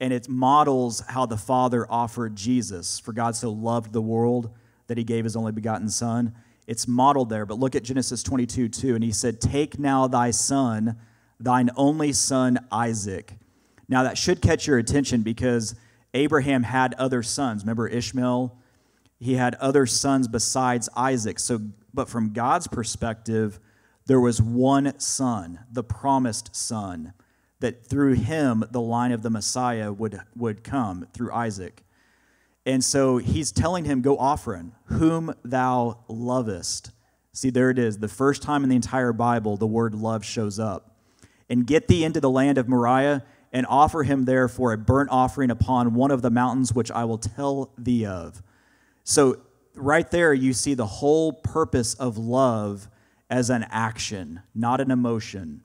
And 0.00 0.14
it 0.14 0.30
models 0.30 1.00
how 1.08 1.26
the 1.26 1.36
Father 1.36 1.86
offered 1.90 2.36
Jesus. 2.36 2.98
For 2.98 3.12
God 3.12 3.36
so 3.36 3.50
loved 3.50 3.92
the 3.92 4.00
world 4.00 4.50
that 4.86 4.96
he 4.96 5.04
gave 5.04 5.24
his 5.24 5.36
only 5.36 5.52
begotten 5.52 5.90
Son. 5.90 6.34
It's 6.66 6.88
modeled 6.88 7.28
there, 7.28 7.46
but 7.46 7.58
look 7.58 7.74
at 7.74 7.82
Genesis 7.82 8.22
22 8.22 8.68
2. 8.68 8.94
And 8.94 9.04
he 9.04 9.12
said, 9.12 9.40
Take 9.40 9.78
now 9.78 10.06
thy 10.06 10.30
son, 10.30 10.96
thine 11.38 11.70
only 11.76 12.12
son 12.12 12.58
Isaac 12.72 13.34
now, 13.88 14.02
that 14.04 14.18
should 14.18 14.40
catch 14.40 14.66
your 14.66 14.78
attention 14.78 15.22
because 15.22 15.74
Abraham 16.14 16.62
had 16.62 16.94
other 16.94 17.22
sons. 17.22 17.62
Remember 17.62 17.88
Ishmael? 17.88 18.56
He 19.18 19.34
had 19.34 19.54
other 19.56 19.86
sons 19.86 20.28
besides 20.28 20.88
Isaac. 20.96 21.38
So, 21.38 21.60
but 21.92 22.08
from 22.08 22.32
God's 22.32 22.66
perspective, 22.66 23.60
there 24.06 24.20
was 24.20 24.40
one 24.40 24.98
son, 24.98 25.60
the 25.70 25.84
promised 25.84 26.54
son, 26.54 27.12
that 27.60 27.86
through 27.86 28.14
him 28.14 28.64
the 28.70 28.80
line 28.80 29.12
of 29.12 29.22
the 29.22 29.30
Messiah 29.30 29.92
would, 29.92 30.20
would 30.36 30.64
come 30.64 31.06
through 31.12 31.32
Isaac. 31.32 31.82
And 32.66 32.82
so 32.82 33.18
he's 33.18 33.52
telling 33.52 33.84
him, 33.84 34.00
Go 34.00 34.16
offer 34.16 34.54
him, 34.54 34.72
whom 34.86 35.34
thou 35.44 35.98
lovest. 36.08 36.90
See, 37.32 37.50
there 37.50 37.70
it 37.70 37.78
is. 37.78 37.98
The 37.98 38.08
first 38.08 38.42
time 38.42 38.62
in 38.62 38.70
the 38.70 38.76
entire 38.76 39.12
Bible 39.12 39.56
the 39.56 39.66
word 39.66 39.94
love 39.94 40.24
shows 40.24 40.58
up. 40.58 40.96
And 41.50 41.66
get 41.66 41.88
thee 41.88 42.04
into 42.04 42.20
the 42.20 42.30
land 42.30 42.58
of 42.58 42.68
Moriah 42.68 43.24
and 43.52 43.66
offer 43.68 44.02
him 44.02 44.24
there 44.24 44.48
for 44.48 44.72
a 44.72 44.78
burnt 44.78 45.10
offering 45.10 45.50
upon 45.50 45.94
one 45.94 46.10
of 46.10 46.22
the 46.22 46.30
mountains 46.30 46.72
which 46.72 46.90
I 46.90 47.04
will 47.04 47.18
tell 47.18 47.72
thee 47.76 48.06
of. 48.06 48.42
So, 49.04 49.38
right 49.74 50.10
there, 50.10 50.32
you 50.32 50.52
see 50.52 50.74
the 50.74 50.86
whole 50.86 51.32
purpose 51.32 51.94
of 51.94 52.16
love 52.16 52.88
as 53.28 53.50
an 53.50 53.66
action, 53.70 54.40
not 54.54 54.80
an 54.80 54.90
emotion. 54.90 55.62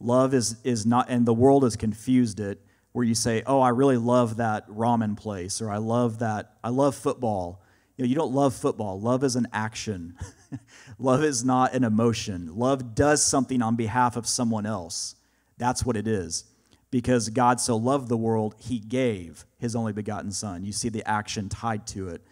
Love 0.00 0.34
is, 0.34 0.56
is 0.64 0.84
not, 0.84 1.08
and 1.08 1.26
the 1.26 1.34
world 1.34 1.62
has 1.62 1.76
confused 1.76 2.40
it, 2.40 2.60
where 2.94 3.04
you 3.04 3.14
say, 3.14 3.42
Oh, 3.46 3.60
I 3.60 3.68
really 3.68 3.98
love 3.98 4.38
that 4.38 4.66
ramen 4.68 5.16
place, 5.16 5.60
or 5.60 5.70
I 5.70 5.76
love 5.76 6.20
that, 6.20 6.54
I 6.64 6.70
love 6.70 6.94
football. 6.94 7.60
You 7.96 8.04
know, 8.04 8.08
you 8.08 8.14
don't 8.14 8.32
love 8.32 8.54
football. 8.54 9.00
Love 9.00 9.22
is 9.22 9.36
an 9.36 9.46
action. 9.52 10.16
love 10.98 11.22
is 11.22 11.44
not 11.44 11.74
an 11.74 11.84
emotion. 11.84 12.56
Love 12.56 12.94
does 12.94 13.22
something 13.22 13.62
on 13.62 13.76
behalf 13.76 14.16
of 14.16 14.26
someone 14.26 14.66
else. 14.66 15.14
That's 15.58 15.84
what 15.84 15.96
it 15.96 16.08
is 16.08 16.44
because 16.90 17.28
God 17.28 17.60
so 17.60 17.76
loved 17.76 18.08
the 18.08 18.16
world, 18.16 18.54
he 18.58 18.78
gave 18.78 19.44
his 19.58 19.74
only 19.74 19.92
begotten 19.92 20.30
Son. 20.30 20.64
You 20.64 20.70
see 20.70 20.88
the 20.88 21.08
action 21.08 21.48
tied 21.48 21.88
to 21.88 22.08
it. 22.08 22.22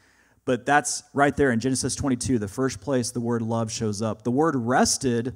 But 0.45 0.65
that's 0.65 1.03
right 1.13 1.37
there 1.37 1.51
in 1.51 1.59
Genesis 1.59 1.97
22, 1.97 2.39
the 2.39 2.47
first 2.47 2.81
place 2.81 3.11
the 3.11 3.21
word 3.21 3.43
love 3.43 3.73
shows 3.73 4.01
up. 4.01 4.23
The 4.23 4.31
word 4.31 4.55
rested 4.57 5.35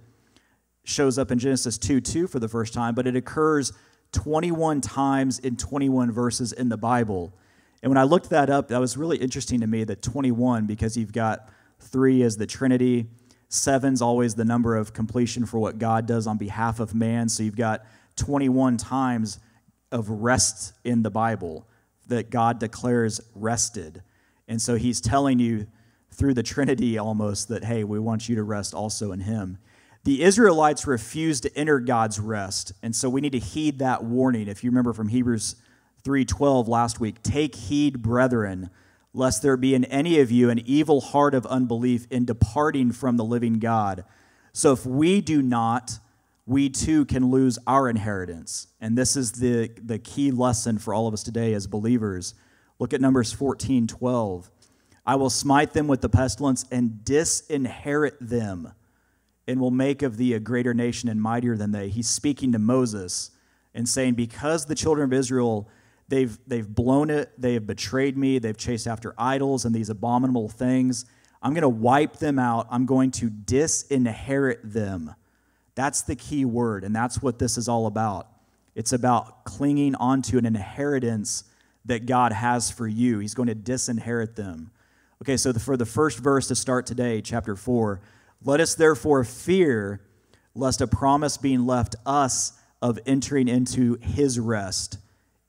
shows 0.84 1.18
up 1.18 1.32
in 1.32 1.40
Genesis 1.40 1.76
2 1.78 2.00
2 2.00 2.28
for 2.28 2.38
the 2.38 2.46
first 2.46 2.72
time, 2.72 2.94
but 2.94 3.08
it 3.08 3.16
occurs 3.16 3.72
21 4.16 4.80
times 4.80 5.38
in 5.38 5.56
21 5.56 6.10
verses 6.10 6.52
in 6.52 6.70
the 6.70 6.76
Bible. 6.78 7.34
And 7.82 7.90
when 7.90 7.98
I 7.98 8.04
looked 8.04 8.30
that 8.30 8.48
up, 8.48 8.68
that 8.68 8.80
was 8.80 8.96
really 8.96 9.18
interesting 9.18 9.60
to 9.60 9.66
me 9.66 9.84
that 9.84 10.00
21, 10.00 10.64
because 10.64 10.96
you've 10.96 11.12
got 11.12 11.50
three 11.78 12.22
as 12.22 12.38
the 12.38 12.46
Trinity, 12.46 13.08
seven's 13.50 14.00
always 14.00 14.34
the 14.34 14.44
number 14.44 14.74
of 14.74 14.94
completion 14.94 15.44
for 15.44 15.58
what 15.58 15.78
God 15.78 16.06
does 16.06 16.26
on 16.26 16.38
behalf 16.38 16.80
of 16.80 16.94
man. 16.94 17.28
So 17.28 17.42
you've 17.42 17.56
got 17.56 17.84
21 18.16 18.78
times 18.78 19.38
of 19.92 20.08
rest 20.08 20.72
in 20.82 21.02
the 21.02 21.10
Bible 21.10 21.68
that 22.06 22.30
God 22.30 22.58
declares 22.58 23.20
rested. 23.34 24.02
And 24.48 24.62
so 24.62 24.76
he's 24.76 24.98
telling 24.98 25.38
you 25.38 25.66
through 26.10 26.32
the 26.32 26.42
Trinity 26.42 26.96
almost 26.96 27.48
that, 27.48 27.64
hey, 27.64 27.84
we 27.84 27.98
want 27.98 28.30
you 28.30 28.36
to 28.36 28.42
rest 28.42 28.72
also 28.72 29.12
in 29.12 29.20
him. 29.20 29.58
The 30.06 30.22
Israelites 30.22 30.86
refused 30.86 31.42
to 31.42 31.58
enter 31.58 31.80
God's 31.80 32.20
rest, 32.20 32.72
and 32.80 32.94
so 32.94 33.10
we 33.10 33.20
need 33.20 33.32
to 33.32 33.40
heed 33.40 33.80
that 33.80 34.04
warning. 34.04 34.46
If 34.46 34.62
you 34.62 34.70
remember 34.70 34.92
from 34.92 35.08
Hebrews 35.08 35.56
3:12 36.04 36.68
last 36.68 37.00
week, 37.00 37.24
take 37.24 37.56
heed, 37.56 38.02
brethren, 38.02 38.70
lest 39.12 39.42
there 39.42 39.56
be 39.56 39.74
in 39.74 39.84
any 39.86 40.20
of 40.20 40.30
you 40.30 40.48
an 40.48 40.60
evil 40.60 41.00
heart 41.00 41.34
of 41.34 41.44
unbelief 41.46 42.06
in 42.08 42.24
departing 42.24 42.92
from 42.92 43.16
the 43.16 43.24
living 43.24 43.58
God. 43.58 44.04
So 44.52 44.70
if 44.70 44.86
we 44.86 45.20
do 45.20 45.42
not 45.42 45.98
we 46.46 46.68
too 46.68 47.04
can 47.04 47.32
lose 47.32 47.58
our 47.66 47.88
inheritance. 47.88 48.68
And 48.80 48.96
this 48.96 49.16
is 49.16 49.32
the, 49.32 49.72
the 49.82 49.98
key 49.98 50.30
lesson 50.30 50.78
for 50.78 50.94
all 50.94 51.08
of 51.08 51.14
us 51.14 51.24
today 51.24 51.52
as 51.54 51.66
believers. 51.66 52.34
Look 52.78 52.94
at 52.94 53.00
Numbers 53.00 53.32
14 53.32 53.88
12. 53.88 54.50
I 55.04 55.16
will 55.16 55.30
smite 55.30 55.72
them 55.72 55.88
with 55.88 56.00
the 56.00 56.08
pestilence 56.08 56.64
and 56.70 57.04
disinherit 57.04 58.18
them, 58.20 58.72
and 59.46 59.60
will 59.60 59.70
make 59.70 60.02
of 60.02 60.16
thee 60.16 60.32
a 60.34 60.40
greater 60.40 60.74
nation 60.74 61.08
and 61.08 61.20
mightier 61.20 61.56
than 61.56 61.72
they. 61.72 61.88
He's 61.88 62.08
speaking 62.08 62.52
to 62.52 62.58
Moses 62.58 63.30
and 63.74 63.88
saying, 63.88 64.14
Because 64.14 64.66
the 64.66 64.74
children 64.74 65.04
of 65.04 65.12
Israel, 65.12 65.68
they've, 66.08 66.38
they've 66.46 66.68
blown 66.68 67.10
it, 67.10 67.30
they 67.38 67.54
have 67.54 67.66
betrayed 67.66 68.16
me, 68.16 68.38
they've 68.38 68.56
chased 68.56 68.86
after 68.86 69.14
idols 69.16 69.64
and 69.64 69.74
these 69.74 69.90
abominable 69.90 70.48
things, 70.48 71.04
I'm 71.42 71.52
going 71.52 71.62
to 71.62 71.68
wipe 71.68 72.16
them 72.16 72.38
out. 72.38 72.66
I'm 72.70 72.86
going 72.86 73.10
to 73.12 73.30
disinherit 73.30 74.60
them 74.64 75.14
that's 75.76 76.02
the 76.02 76.16
key 76.16 76.44
word, 76.44 76.82
and 76.82 76.96
that's 76.96 77.22
what 77.22 77.38
this 77.38 77.56
is 77.56 77.68
all 77.68 77.86
about. 77.86 78.26
It's 78.74 78.92
about 78.92 79.44
clinging 79.44 79.94
onto 79.94 80.38
an 80.38 80.46
inheritance 80.46 81.44
that 81.84 82.06
God 82.06 82.32
has 82.32 82.70
for 82.70 82.88
you. 82.88 83.20
He's 83.20 83.34
going 83.34 83.48
to 83.48 83.54
disinherit 83.54 84.34
them. 84.34 84.70
Okay, 85.22 85.36
so 85.36 85.52
for 85.52 85.76
the 85.76 85.86
first 85.86 86.18
verse 86.18 86.48
to 86.48 86.54
start 86.54 86.86
today, 86.86 87.20
chapter 87.20 87.54
4, 87.54 88.00
let 88.42 88.60
us 88.60 88.74
therefore 88.74 89.24
fear 89.24 90.00
lest 90.54 90.80
a 90.80 90.86
promise 90.86 91.36
being 91.36 91.66
left 91.66 91.96
us 92.04 92.52
of 92.80 92.98
entering 93.06 93.48
into 93.48 93.96
his 94.00 94.38
rest, 94.38 94.98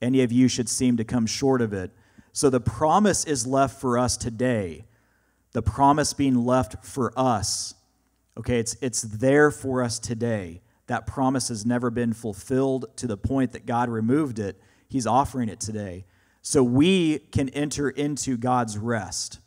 any 0.01 0.22
of 0.22 0.32
you 0.32 0.48
should 0.48 0.70
seem 0.70 0.98
to 0.98 1.03
come 1.03 1.25
short 1.25 1.62
of 1.62 1.74
it. 1.74 1.91
So 2.34 2.50
the 2.50 2.60
promise 2.60 3.25
is 3.25 3.48
left 3.48 3.79
for 3.79 3.98
us 3.98 4.17
today, 4.17 4.86
the 5.53 5.62
promise 5.62 6.13
being 6.13 6.46
left 6.46 6.86
for 6.86 7.13
us 7.17 7.74
Okay, 8.38 8.60
it's, 8.60 8.77
it's 8.82 9.01
there 9.01 9.50
for 9.50 9.82
us 9.82 9.98
today. 9.98 10.62
That 10.86 11.08
promise 11.08 11.48
has 11.50 11.65
never 11.65 11.89
been 11.89 12.13
fulfilled 12.13 12.86
to 12.98 13.08
the 13.08 13.17
point 13.17 13.51
that 13.53 13.65
God 13.65 13.89
removed 13.89 14.38
it. 14.38 14.62
He's 14.88 15.08
offering 15.08 15.50
it 15.50 15.60
today. 15.60 16.06
So 16.44 16.63
we 16.63 17.20
can 17.20 17.50
enter 17.50 17.89
into 17.89 18.38
God's 18.38 18.77
rest. 18.77 19.39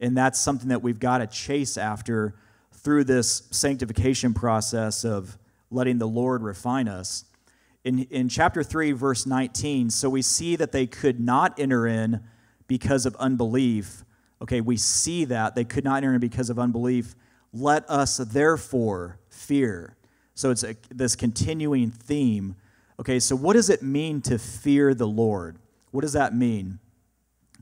And 0.00 0.16
that's 0.16 0.40
something 0.40 0.68
that 0.68 0.82
we've 0.82 0.98
got 0.98 1.18
to 1.18 1.28
chase 1.28 1.78
after 1.78 2.34
through 2.82 3.04
this 3.04 3.48
sanctification 3.50 4.34
process 4.34 5.04
of 5.04 5.38
letting 5.70 5.98
the 5.98 6.08
Lord 6.08 6.42
refine 6.42 6.88
us. 6.88 7.24
In, 7.84 8.00
in 8.10 8.28
chapter 8.28 8.62
3, 8.62 8.92
verse 8.92 9.26
19, 9.26 9.90
so 9.90 10.08
we 10.08 10.22
see 10.22 10.56
that 10.56 10.72
they 10.72 10.86
could 10.86 11.18
not 11.18 11.58
enter 11.58 11.86
in 11.86 12.22
because 12.68 13.06
of 13.06 13.16
unbelief. 13.16 14.04
Okay, 14.40 14.60
we 14.60 14.76
see 14.76 15.24
that 15.26 15.54
they 15.54 15.64
could 15.64 15.84
not 15.84 15.98
enter 15.98 16.14
in 16.14 16.20
because 16.20 16.50
of 16.50 16.58
unbelief. 16.58 17.14
Let 17.52 17.88
us 17.88 18.16
therefore 18.18 19.18
fear. 19.28 19.96
So 20.34 20.50
it's 20.50 20.64
a, 20.64 20.76
this 20.90 21.16
continuing 21.16 21.90
theme. 21.90 22.56
Okay, 23.00 23.18
so 23.18 23.36
what 23.36 23.54
does 23.54 23.70
it 23.70 23.82
mean 23.82 24.20
to 24.22 24.38
fear 24.38 24.94
the 24.94 25.06
Lord? 25.06 25.58
What 25.90 26.02
does 26.02 26.12
that 26.14 26.34
mean? 26.34 26.78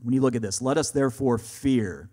When 0.03 0.13
you 0.13 0.21
look 0.21 0.35
at 0.35 0.41
this, 0.41 0.61
let 0.61 0.77
us 0.77 0.91
therefore 0.91 1.37
fear. 1.37 2.09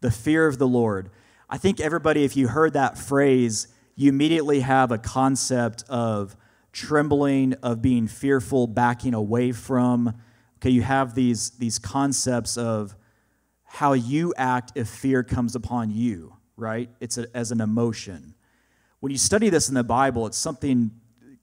The 0.00 0.10
fear 0.10 0.46
of 0.46 0.58
the 0.58 0.68
Lord. 0.68 1.10
I 1.50 1.56
think 1.56 1.80
everybody, 1.80 2.24
if 2.24 2.36
you 2.36 2.48
heard 2.48 2.74
that 2.74 2.98
phrase, 2.98 3.68
you 3.96 4.10
immediately 4.10 4.60
have 4.60 4.92
a 4.92 4.98
concept 4.98 5.82
of 5.88 6.36
trembling, 6.72 7.54
of 7.62 7.80
being 7.80 8.06
fearful, 8.06 8.66
backing 8.66 9.14
away 9.14 9.52
from. 9.52 10.14
Okay, 10.56 10.70
you 10.70 10.82
have 10.82 11.14
these, 11.14 11.50
these 11.50 11.78
concepts 11.78 12.58
of 12.58 12.94
how 13.64 13.94
you 13.94 14.34
act 14.36 14.72
if 14.74 14.88
fear 14.88 15.22
comes 15.22 15.54
upon 15.54 15.90
you, 15.90 16.36
right? 16.56 16.90
It's 17.00 17.16
a, 17.16 17.34
as 17.34 17.50
an 17.50 17.62
emotion. 17.62 18.34
When 19.00 19.10
you 19.10 19.18
study 19.18 19.48
this 19.48 19.68
in 19.68 19.74
the 19.74 19.84
Bible, 19.84 20.26
it's 20.26 20.38
something 20.38 20.90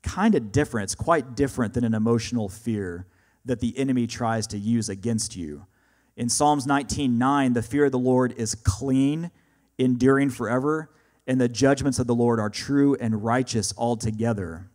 kind 0.04 0.36
of 0.36 0.52
different. 0.52 0.86
It's 0.86 0.96
quite 0.96 1.36
different 1.36 1.74
than 1.74 1.84
an 1.84 1.96
emotional 1.96 2.48
fear 2.48 3.08
that 3.46 3.60
the 3.60 3.78
enemy 3.78 4.06
tries 4.06 4.46
to 4.48 4.58
use 4.58 4.88
against 4.88 5.36
you. 5.36 5.66
In 6.16 6.30
Psalms 6.30 6.68
19:9, 6.68 7.54
the 7.54 7.62
fear 7.62 7.86
of 7.86 7.92
the 7.92 8.00
Lord 8.00 8.34
is 8.38 8.56
clean, 8.56 9.32
enduring 9.78 10.30
forever, 10.30 10.90
and 11.28 11.40
the 11.40 11.50
judgments 11.50 12.00
of 12.00 12.08
the 12.08 12.16
Lord 12.16 12.40
are 12.40 12.50
true 12.50 12.96
and 12.96 13.24
righteous 13.24 13.74
altogether. 13.78 14.70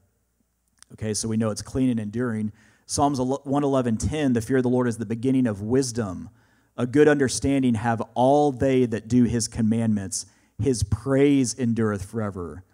Okay, 0.93 1.15
so 1.15 1.29
we 1.29 1.37
know 1.37 1.51
it's 1.51 1.63
clean 1.63 1.91
and 1.91 2.01
enduring. 2.01 2.53
Psalms 2.87 3.21
111:10, 3.21 4.33
the 4.33 4.41
fear 4.41 4.57
of 4.57 4.65
the 4.65 4.69
Lord 4.69 4.89
is 4.89 4.99
the 4.99 5.07
beginning 5.07 5.47
of 5.47 5.63
wisdom. 5.63 6.29
A 6.77 6.87
good 6.87 7.09
understanding 7.09 7.75
have 7.75 8.03
all 8.15 8.51
they 8.53 8.87
that 8.87 9.07
do 9.07 9.25
his 9.25 9.47
commandments. 9.47 10.27
His 10.59 10.83
praise 10.83 11.55
endureth 11.57 12.05
forever. 12.05 12.65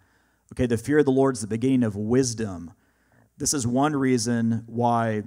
Okay, 0.53 0.65
the 0.65 0.77
fear 0.77 0.99
of 0.99 1.05
the 1.05 1.11
Lord 1.11 1.35
is 1.35 1.41
the 1.41 1.47
beginning 1.47 1.83
of 1.83 1.95
wisdom. 1.95 2.71
This 3.37 3.53
is 3.53 3.67
one 3.67 3.95
reason 3.95 4.63
why 4.65 5.23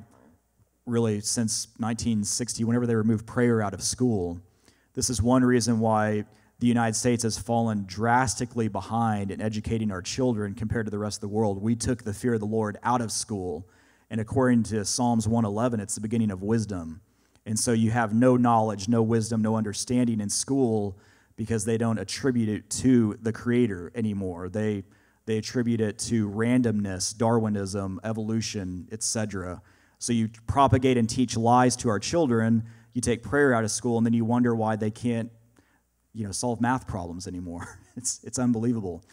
really 0.87 1.21
since 1.21 1.69
1960, 1.78 2.64
whenever 2.64 2.87
they 2.87 2.95
removed 2.95 3.26
prayer 3.26 3.62
out 3.62 3.75
of 3.75 3.83
school. 3.83 4.40
This 4.95 5.09
is 5.09 5.23
one 5.23 5.45
reason 5.45 5.78
why 5.78 6.25
the 6.60 6.66
United 6.66 6.94
States 6.94 7.22
has 7.22 7.38
fallen 7.38 7.84
drastically 7.86 8.68
behind 8.68 9.30
in 9.30 9.40
educating 9.40 9.90
our 9.90 10.02
children 10.02 10.54
compared 10.54 10.86
to 10.86 10.90
the 10.90 10.98
rest 10.98 11.16
of 11.16 11.20
the 11.22 11.28
world. 11.28 11.60
We 11.60 11.74
took 11.74 12.04
the 12.04 12.12
fear 12.12 12.34
of 12.34 12.40
the 12.40 12.46
Lord 12.46 12.78
out 12.82 13.00
of 13.00 13.10
school. 13.10 13.66
And 14.10 14.20
according 14.20 14.64
to 14.64 14.84
Psalms 14.84 15.26
111, 15.26 15.80
it's 15.80 15.94
the 15.94 16.02
beginning 16.02 16.30
of 16.30 16.42
wisdom. 16.42 17.00
And 17.46 17.58
so 17.58 17.72
you 17.72 17.90
have 17.92 18.12
no 18.12 18.36
knowledge, 18.36 18.88
no 18.88 19.02
wisdom, 19.02 19.40
no 19.40 19.56
understanding 19.56 20.20
in 20.20 20.28
school 20.28 20.98
because 21.34 21.64
they 21.64 21.78
don't 21.78 21.98
attribute 21.98 22.50
it 22.50 22.68
to 22.68 23.16
the 23.22 23.32
Creator 23.32 23.92
anymore. 23.94 24.50
They, 24.50 24.84
they 25.24 25.38
attribute 25.38 25.80
it 25.80 25.98
to 26.00 26.28
randomness, 26.28 27.16
Darwinism, 27.16 28.00
evolution, 28.04 28.86
etc. 28.92 29.62
So 29.98 30.12
you 30.12 30.28
propagate 30.46 30.98
and 30.98 31.08
teach 31.08 31.38
lies 31.38 31.74
to 31.76 31.88
our 31.88 31.98
children. 31.98 32.64
You 32.92 33.00
take 33.00 33.22
prayer 33.22 33.54
out 33.54 33.64
of 33.64 33.70
school, 33.70 33.96
and 33.96 34.04
then 34.04 34.12
you 34.12 34.26
wonder 34.26 34.54
why 34.54 34.76
they 34.76 34.90
can't, 34.90 35.30
you 36.14 36.24
know, 36.24 36.32
solve 36.32 36.60
math 36.60 36.86
problems 36.86 37.26
anymore. 37.26 37.78
It's, 37.96 38.20
it's 38.22 38.38
unbelievable. 38.38 39.04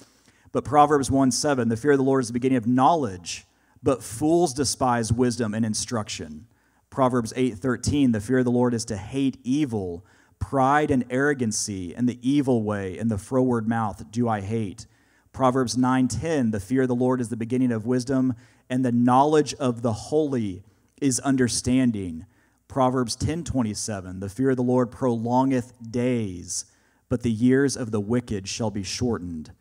But 0.54 0.64
Proverbs 0.64 1.12
1 1.12 1.32
7, 1.32 1.68
the 1.68 1.76
fear 1.76 1.92
of 1.92 1.98
the 1.98 2.04
Lord 2.04 2.22
is 2.22 2.28
the 2.28 2.34
beginning 2.34 2.58
of 2.58 2.68
knowledge, 2.68 3.46
but 3.84 4.02
fools 4.02 4.54
despise 4.54 5.12
wisdom 5.12 5.54
and 5.54 5.66
instruction. 5.66 6.48
Proverbs 6.90 7.34
8 7.36 7.58
13, 7.58 8.12
the 8.12 8.22
fear 8.22 8.38
of 8.38 8.46
the 8.46 8.52
Lord 8.52 8.74
is 8.74 8.86
to 8.86 8.96
hate 8.96 9.40
evil, 9.44 10.06
pride 10.40 10.90
and 10.90 11.06
arrogancy, 11.10 11.94
and 11.94 12.08
the 12.08 12.20
evil 12.22 12.64
way, 12.64 12.98
and 12.98 13.12
the 13.12 13.18
froward 13.18 13.68
mouth 13.68 14.10
do 14.12 14.30
I 14.30 14.42
hate. 14.42 14.86
Proverbs 15.34 15.76
9:10, 15.76 16.52
the 16.52 16.60
fear 16.60 16.84
of 16.84 16.88
the 16.88 16.96
Lord 16.96 17.22
is 17.22 17.30
the 17.30 17.38
beginning 17.38 17.72
of 17.72 17.86
wisdom, 17.86 18.34
and 18.70 18.84
the 18.84 18.92
knowledge 18.92 19.54
of 19.56 19.82
the 19.82 19.94
holy 19.94 20.64
is 21.00 21.20
understanding. 21.20 22.26
Proverbs 22.68 23.16
10:27 23.16 24.20
The 24.20 24.30
fear 24.30 24.50
of 24.52 24.58
the 24.58 24.64
Lord 24.64 24.92
prolongeth 24.92 25.74
days, 25.92 26.66
but 27.10 27.24
the 27.24 27.32
years 27.32 27.76
of 27.78 27.92
the 27.92 28.00
wicked 28.00 28.48
shall 28.48 28.72
be 28.72 28.84
shortened. 28.84 29.52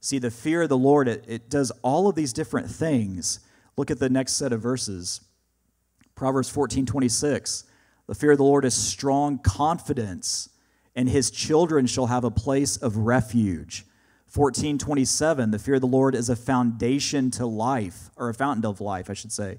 See, 0.00 0.18
the 0.18 0.30
fear 0.30 0.62
of 0.62 0.68
the 0.68 0.76
Lord 0.76 1.08
it, 1.08 1.24
it 1.26 1.48
does 1.48 1.70
all 1.82 2.08
of 2.08 2.14
these 2.14 2.32
different 2.32 2.70
things. 2.70 3.40
Look 3.76 3.90
at 3.90 3.98
the 3.98 4.10
next 4.10 4.34
set 4.34 4.52
of 4.52 4.60
verses. 4.60 5.20
Proverbs 6.14 6.50
14:26 6.52 7.64
The 8.06 8.14
fear 8.14 8.32
of 8.32 8.38
the 8.38 8.44
Lord 8.44 8.64
is 8.64 8.74
strong 8.74 9.38
confidence, 9.38 10.50
and 10.94 11.08
his 11.08 11.30
children 11.30 11.86
shall 11.86 12.06
have 12.06 12.24
a 12.24 12.30
place 12.30 12.76
of 12.76 12.98
refuge. 12.98 13.86
1427 14.32 15.50
The 15.50 15.58
fear 15.58 15.74
of 15.74 15.80
the 15.80 15.86
Lord 15.86 16.14
is 16.14 16.28
a 16.28 16.36
foundation 16.36 17.30
to 17.32 17.46
life, 17.46 18.10
or 18.16 18.28
a 18.28 18.34
fountain 18.34 18.66
of 18.66 18.80
life, 18.80 19.08
I 19.08 19.14
should 19.14 19.32
say 19.32 19.58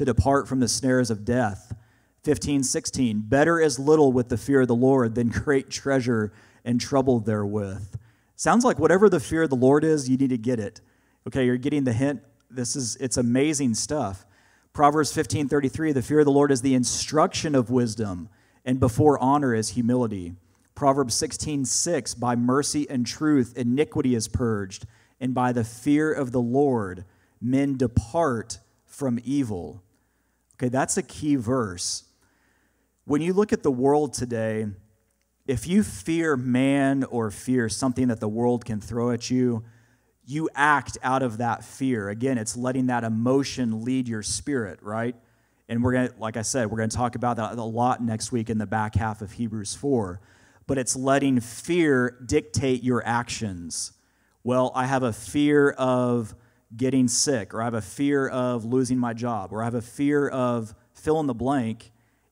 to 0.00 0.04
depart 0.06 0.48
from 0.48 0.60
the 0.60 0.68
snares 0.68 1.10
of 1.10 1.26
death. 1.26 1.74
15, 2.24 2.62
16. 2.62 3.20
Better 3.20 3.60
is 3.60 3.78
little 3.78 4.12
with 4.12 4.30
the 4.30 4.38
fear 4.38 4.62
of 4.62 4.68
the 4.68 4.74
Lord 4.74 5.14
than 5.14 5.28
great 5.28 5.68
treasure 5.68 6.32
and 6.64 6.80
trouble 6.80 7.20
therewith. 7.20 7.96
Sounds 8.36 8.64
like 8.64 8.78
whatever 8.78 9.08
the 9.08 9.20
fear 9.20 9.42
of 9.42 9.50
the 9.50 9.56
Lord 9.56 9.84
is, 9.84 10.08
you 10.08 10.16
need 10.16 10.30
to 10.30 10.38
get 10.38 10.58
it. 10.58 10.80
Okay, 11.26 11.44
you're 11.44 11.56
getting 11.56 11.84
the 11.84 11.92
hint. 11.92 12.22
This 12.50 12.74
is 12.74 12.96
it's 12.96 13.16
amazing 13.16 13.74
stuff. 13.74 14.24
Proverbs 14.72 15.12
15, 15.12 15.48
33. 15.48 15.92
The 15.92 16.02
fear 16.02 16.20
of 16.20 16.24
the 16.24 16.32
Lord 16.32 16.50
is 16.50 16.62
the 16.62 16.74
instruction 16.74 17.54
of 17.54 17.70
wisdom, 17.70 18.28
and 18.64 18.80
before 18.80 19.18
honor 19.18 19.54
is 19.54 19.70
humility. 19.70 20.34
Proverbs 20.74 21.14
16, 21.14 21.64
6. 21.66 22.14
By 22.14 22.36
mercy 22.36 22.88
and 22.88 23.06
truth, 23.06 23.52
iniquity 23.56 24.14
is 24.14 24.28
purged, 24.28 24.86
and 25.20 25.34
by 25.34 25.52
the 25.52 25.64
fear 25.64 26.12
of 26.12 26.32
the 26.32 26.40
Lord, 26.40 27.04
men 27.40 27.76
depart 27.76 28.58
from 28.86 29.20
evil. 29.24 29.82
Okay, 30.54 30.68
that's 30.68 30.96
a 30.96 31.02
key 31.02 31.36
verse. 31.36 32.04
When 33.04 33.20
you 33.22 33.32
look 33.32 33.52
at 33.52 33.62
the 33.62 33.70
world 33.70 34.14
today, 34.14 34.66
if 35.50 35.66
you 35.66 35.82
fear 35.82 36.36
man 36.36 37.02
or 37.02 37.32
fear 37.32 37.68
something 37.68 38.06
that 38.06 38.20
the 38.20 38.28
world 38.28 38.64
can 38.64 38.80
throw 38.80 39.10
at 39.10 39.30
you, 39.30 39.64
you 40.24 40.48
act 40.54 40.96
out 41.02 41.24
of 41.24 41.38
that 41.38 41.64
fear. 41.64 42.08
Again, 42.08 42.38
it's 42.38 42.56
letting 42.56 42.86
that 42.86 43.02
emotion 43.02 43.82
lead 43.82 44.06
your 44.06 44.22
spirit, 44.22 44.78
right? 44.80 45.16
And 45.68 45.82
we're 45.82 45.92
going 45.92 46.08
to, 46.08 46.14
like 46.20 46.36
I 46.36 46.42
said, 46.42 46.70
we're 46.70 46.76
going 46.76 46.88
to 46.88 46.96
talk 46.96 47.16
about 47.16 47.36
that 47.38 47.58
a 47.58 47.64
lot 47.64 48.00
next 48.00 48.30
week 48.30 48.48
in 48.48 48.58
the 48.58 48.66
back 48.66 48.94
half 48.94 49.22
of 49.22 49.32
Hebrews 49.32 49.74
4. 49.74 50.20
But 50.68 50.78
it's 50.78 50.94
letting 50.94 51.40
fear 51.40 52.16
dictate 52.24 52.84
your 52.84 53.04
actions. 53.04 53.90
Well, 54.44 54.70
I 54.76 54.86
have 54.86 55.02
a 55.02 55.12
fear 55.12 55.70
of 55.70 56.32
getting 56.76 57.08
sick, 57.08 57.54
or 57.54 57.60
I 57.60 57.64
have 57.64 57.74
a 57.74 57.82
fear 57.82 58.28
of 58.28 58.64
losing 58.64 58.98
my 58.98 59.14
job, 59.14 59.52
or 59.52 59.62
I 59.62 59.64
have 59.64 59.74
a 59.74 59.82
fear 59.82 60.28
of 60.28 60.76
fill 60.94 61.18
in 61.18 61.26
the 61.26 61.34
blank, 61.34 61.90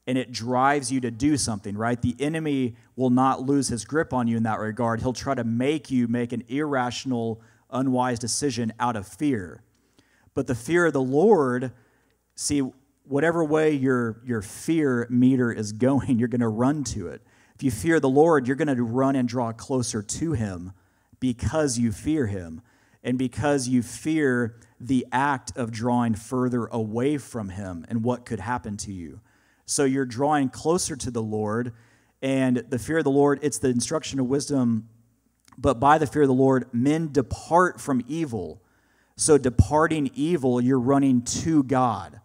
and 0.08 0.16
it 0.16 0.32
drives 0.32 0.90
you 0.90 1.00
to 1.02 1.10
do 1.10 1.36
something, 1.36 1.76
right? 1.76 2.00
The 2.00 2.16
enemy 2.18 2.76
will 2.96 3.10
not 3.10 3.42
lose 3.42 3.68
his 3.68 3.84
grip 3.84 4.14
on 4.14 4.26
you 4.26 4.38
in 4.38 4.42
that 4.44 4.58
regard. 4.58 5.02
He'll 5.02 5.12
try 5.12 5.34
to 5.34 5.44
make 5.44 5.90
you 5.90 6.08
make 6.08 6.32
an 6.32 6.44
irrational, 6.48 7.42
unwise 7.70 8.18
decision 8.18 8.72
out 8.80 8.96
of 8.96 9.06
fear. 9.06 9.62
But 10.32 10.46
the 10.46 10.54
fear 10.54 10.86
of 10.86 10.94
the 10.94 11.02
Lord, 11.02 11.72
see, 12.34 12.60
whatever 13.04 13.44
way 13.44 13.74
your, 13.74 14.22
your 14.24 14.40
fear 14.40 15.06
meter 15.10 15.52
is 15.52 15.72
going, 15.72 16.18
you're 16.18 16.28
going 16.28 16.40
to 16.40 16.48
run 16.48 16.84
to 16.84 17.08
it. 17.08 17.20
If 17.54 17.62
you 17.62 17.70
fear 17.70 18.00
the 18.00 18.08
Lord, 18.08 18.46
you're 18.46 18.56
going 18.56 18.74
to 18.74 18.82
run 18.82 19.14
and 19.14 19.28
draw 19.28 19.52
closer 19.52 20.02
to 20.02 20.32
him 20.32 20.72
because 21.20 21.78
you 21.78 21.92
fear 21.92 22.26
him 22.26 22.62
and 23.04 23.18
because 23.18 23.68
you 23.68 23.82
fear 23.82 24.56
the 24.80 25.06
act 25.12 25.56
of 25.56 25.70
drawing 25.70 26.14
further 26.14 26.66
away 26.66 27.18
from 27.18 27.48
Him 27.48 27.86
and 27.88 28.02
what 28.02 28.26
could 28.26 28.40
happen 28.40 28.76
to 28.78 28.92
you. 28.92 29.20
So 29.68 29.84
you're 29.84 30.06
drawing 30.06 30.48
closer 30.48 30.96
to 30.96 31.10
the 31.10 31.22
Lord, 31.22 31.72
and 32.22 32.64
the 32.68 32.78
fear 32.78 32.98
of 32.98 33.04
the 33.04 33.10
Lord, 33.10 33.38
it's 33.42 33.58
the 33.58 33.68
instruction 33.68 34.18
of 34.18 34.26
wisdom. 34.26 34.88
But 35.56 35.78
by 35.78 35.98
the 35.98 36.06
fear 36.06 36.22
of 36.22 36.28
the 36.28 36.34
Lord, 36.34 36.68
men 36.72 37.12
depart 37.12 37.80
from 37.80 38.02
evil. 38.08 38.62
So, 39.16 39.36
departing 39.36 40.10
evil, 40.14 40.60
you're 40.60 40.78
running 40.78 41.22
to 41.22 41.62
God. 41.62 42.20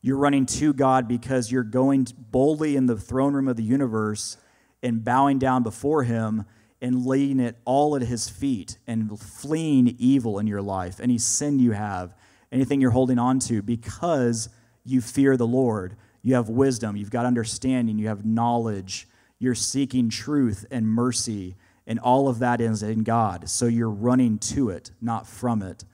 You're 0.00 0.16
running 0.16 0.46
to 0.46 0.72
God 0.72 1.06
because 1.06 1.52
you're 1.52 1.62
going 1.62 2.08
boldly 2.18 2.76
in 2.76 2.86
the 2.86 2.96
throne 2.96 3.34
room 3.34 3.48
of 3.48 3.56
the 3.56 3.62
universe 3.62 4.36
and 4.82 5.04
bowing 5.04 5.38
down 5.38 5.62
before 5.62 6.04
Him 6.04 6.46
and 6.80 7.04
laying 7.04 7.40
it 7.40 7.56
all 7.64 7.96
at 7.96 8.02
his 8.02 8.28
feet 8.28 8.78
and 8.86 9.18
fleeing 9.18 9.96
evil 9.98 10.38
in 10.38 10.46
your 10.46 10.62
life, 10.62 11.00
any 11.00 11.18
sin 11.18 11.58
you 11.58 11.72
have, 11.72 12.14
anything 12.52 12.80
you're 12.80 12.90
holding 12.90 13.18
on 13.18 13.38
to, 13.40 13.62
because 13.62 14.48
you 14.84 15.00
fear 15.00 15.36
the 15.36 15.46
Lord. 15.46 15.96
You 16.28 16.34
have 16.34 16.50
wisdom, 16.50 16.94
you've 16.94 17.10
got 17.10 17.24
understanding, 17.24 17.98
you 17.98 18.08
have 18.08 18.26
knowledge, 18.26 19.08
you're 19.38 19.54
seeking 19.54 20.10
truth 20.10 20.66
and 20.70 20.86
mercy, 20.86 21.56
and 21.86 21.98
all 21.98 22.28
of 22.28 22.40
that 22.40 22.60
is 22.60 22.82
in 22.82 23.02
God. 23.02 23.48
So 23.48 23.64
you're 23.64 23.88
running 23.88 24.38
to 24.40 24.68
it, 24.68 24.90
not 25.00 25.26
from 25.26 25.62
it. 25.62 25.86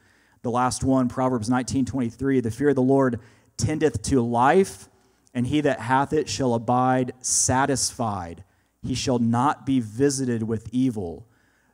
The 0.42 0.50
last 0.50 0.82
one, 0.82 1.08
Proverbs 1.08 1.48
19:23, 1.48 2.40
the 2.40 2.50
fear 2.50 2.70
of 2.70 2.74
the 2.74 2.82
Lord 2.82 3.20
tendeth 3.56 4.02
to 4.02 4.20
life, 4.20 4.88
and 5.32 5.46
he 5.46 5.60
that 5.60 5.78
hath 5.78 6.12
it 6.12 6.28
shall 6.28 6.54
abide 6.54 7.12
satisfied 7.20 8.42
he 8.82 8.96
shall 8.96 9.20
not 9.20 9.64
be 9.64 9.78
visited 9.78 10.42
with 10.42 10.68
evil. 10.72 11.28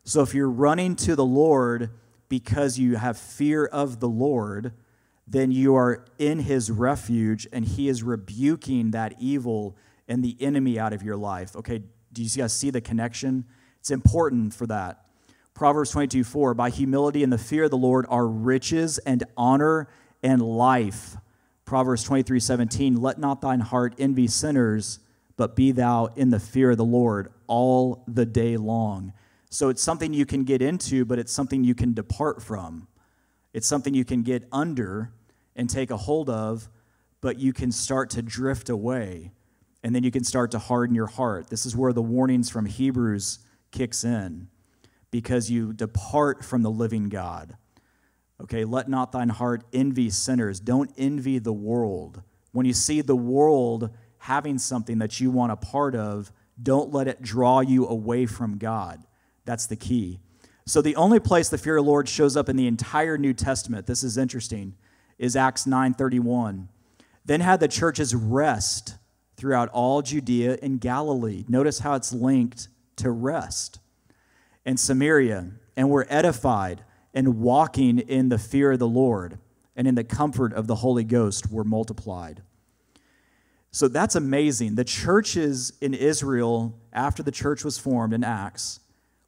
So 0.04 0.20
if 0.20 0.34
you're 0.34 0.50
running 0.50 0.96
to 0.96 1.16
the 1.16 1.24
Lord 1.24 1.88
because 2.28 2.78
you 2.78 2.96
have 2.96 3.16
fear 3.16 3.64
of 3.64 4.00
the 4.00 4.08
Lord, 4.08 4.74
then 5.30 5.52
you 5.52 5.76
are 5.76 6.04
in 6.18 6.40
his 6.40 6.72
refuge 6.72 7.46
and 7.52 7.64
he 7.64 7.88
is 7.88 8.02
rebuking 8.02 8.90
that 8.90 9.14
evil 9.20 9.76
and 10.08 10.24
the 10.24 10.36
enemy 10.40 10.76
out 10.76 10.92
of 10.92 11.04
your 11.04 11.16
life. 11.16 11.54
Okay, 11.54 11.82
do 12.12 12.22
you 12.22 12.28
guys 12.28 12.52
see 12.52 12.70
the 12.70 12.80
connection? 12.80 13.44
It's 13.78 13.92
important 13.92 14.52
for 14.52 14.66
that. 14.66 15.04
Proverbs 15.54 15.92
22 15.92 16.24
4 16.24 16.54
By 16.54 16.70
humility 16.70 17.22
and 17.22 17.32
the 17.32 17.38
fear 17.38 17.64
of 17.64 17.70
the 17.70 17.78
Lord 17.78 18.06
are 18.08 18.26
riches 18.26 18.98
and 18.98 19.22
honor 19.36 19.88
and 20.20 20.42
life. 20.42 21.16
Proverbs 21.64 22.02
23 22.02 22.40
17 22.40 23.00
Let 23.00 23.18
not 23.18 23.40
thine 23.40 23.60
heart 23.60 23.94
envy 23.98 24.26
sinners, 24.26 24.98
but 25.36 25.54
be 25.54 25.70
thou 25.70 26.06
in 26.16 26.30
the 26.30 26.40
fear 26.40 26.72
of 26.72 26.76
the 26.76 26.84
Lord 26.84 27.32
all 27.46 28.02
the 28.08 28.26
day 28.26 28.56
long. 28.56 29.12
So 29.48 29.68
it's 29.68 29.82
something 29.82 30.12
you 30.12 30.26
can 30.26 30.42
get 30.42 30.60
into, 30.60 31.04
but 31.04 31.20
it's 31.20 31.32
something 31.32 31.62
you 31.62 31.76
can 31.76 31.92
depart 31.92 32.42
from. 32.42 32.88
It's 33.52 33.68
something 33.68 33.94
you 33.94 34.04
can 34.04 34.22
get 34.22 34.48
under 34.50 35.12
and 35.56 35.68
take 35.68 35.90
a 35.90 35.96
hold 35.96 36.30
of, 36.30 36.68
but 37.20 37.38
you 37.38 37.52
can 37.52 37.72
start 37.72 38.10
to 38.10 38.22
drift 38.22 38.68
away. 38.68 39.32
And 39.82 39.94
then 39.94 40.02
you 40.02 40.10
can 40.10 40.24
start 40.24 40.50
to 40.50 40.58
harden 40.58 40.94
your 40.94 41.06
heart. 41.06 41.48
This 41.48 41.64
is 41.64 41.74
where 41.74 41.92
the 41.92 42.02
warnings 42.02 42.50
from 42.50 42.66
Hebrews 42.66 43.38
kicks 43.70 44.04
in 44.04 44.48
because 45.10 45.50
you 45.50 45.72
depart 45.72 46.44
from 46.44 46.62
the 46.62 46.70
living 46.70 47.08
God. 47.08 47.56
Okay, 48.42 48.64
let 48.64 48.88
not 48.88 49.12
thine 49.12 49.28
heart 49.28 49.64
envy 49.72 50.10
sinners. 50.10 50.60
Don't 50.60 50.90
envy 50.96 51.38
the 51.38 51.52
world. 51.52 52.22
When 52.52 52.66
you 52.66 52.72
see 52.72 53.00
the 53.00 53.16
world 53.16 53.90
having 54.18 54.58
something 54.58 54.98
that 54.98 55.20
you 55.20 55.30
want 55.30 55.52
a 55.52 55.56
part 55.56 55.94
of, 55.94 56.32
don't 56.62 56.92
let 56.92 57.08
it 57.08 57.22
draw 57.22 57.60
you 57.60 57.86
away 57.86 58.26
from 58.26 58.58
God. 58.58 59.02
That's 59.44 59.66
the 59.66 59.76
key. 59.76 60.18
So 60.66 60.82
the 60.82 60.96
only 60.96 61.20
place 61.20 61.48
the 61.48 61.58
fear 61.58 61.78
of 61.78 61.84
the 61.84 61.90
Lord 61.90 62.08
shows 62.08 62.36
up 62.36 62.48
in 62.48 62.56
the 62.56 62.66
entire 62.66 63.18
New 63.18 63.32
Testament, 63.32 63.86
this 63.86 64.02
is 64.02 64.16
interesting, 64.16 64.74
is 65.20 65.36
Acts 65.36 65.66
9:31. 65.66 66.68
Then 67.24 67.40
had 67.42 67.60
the 67.60 67.68
churches 67.68 68.14
rest 68.14 68.96
throughout 69.36 69.68
all 69.68 70.02
Judea 70.02 70.58
and 70.60 70.80
Galilee. 70.80 71.44
Notice 71.46 71.78
how 71.78 71.94
it's 71.94 72.12
linked 72.12 72.66
to 72.96 73.10
rest 73.10 73.78
and 74.64 74.78
Samaria, 74.78 75.50
and 75.76 75.90
were 75.90 76.06
edified 76.10 76.82
and 77.14 77.40
walking 77.40 77.98
in 77.98 78.28
the 78.28 78.38
fear 78.38 78.72
of 78.72 78.78
the 78.78 78.88
Lord 78.88 79.38
and 79.74 79.86
in 79.86 79.94
the 79.94 80.04
comfort 80.04 80.52
of 80.52 80.66
the 80.66 80.76
Holy 80.76 81.04
Ghost 81.04 81.50
were 81.50 81.64
multiplied. 81.64 82.42
So 83.70 83.88
that's 83.88 84.14
amazing. 84.14 84.74
The 84.74 84.84
churches 84.84 85.72
in 85.80 85.94
Israel, 85.94 86.78
after 86.92 87.22
the 87.22 87.30
church 87.30 87.64
was 87.64 87.78
formed 87.78 88.12
in 88.12 88.24
Acts, 88.24 88.80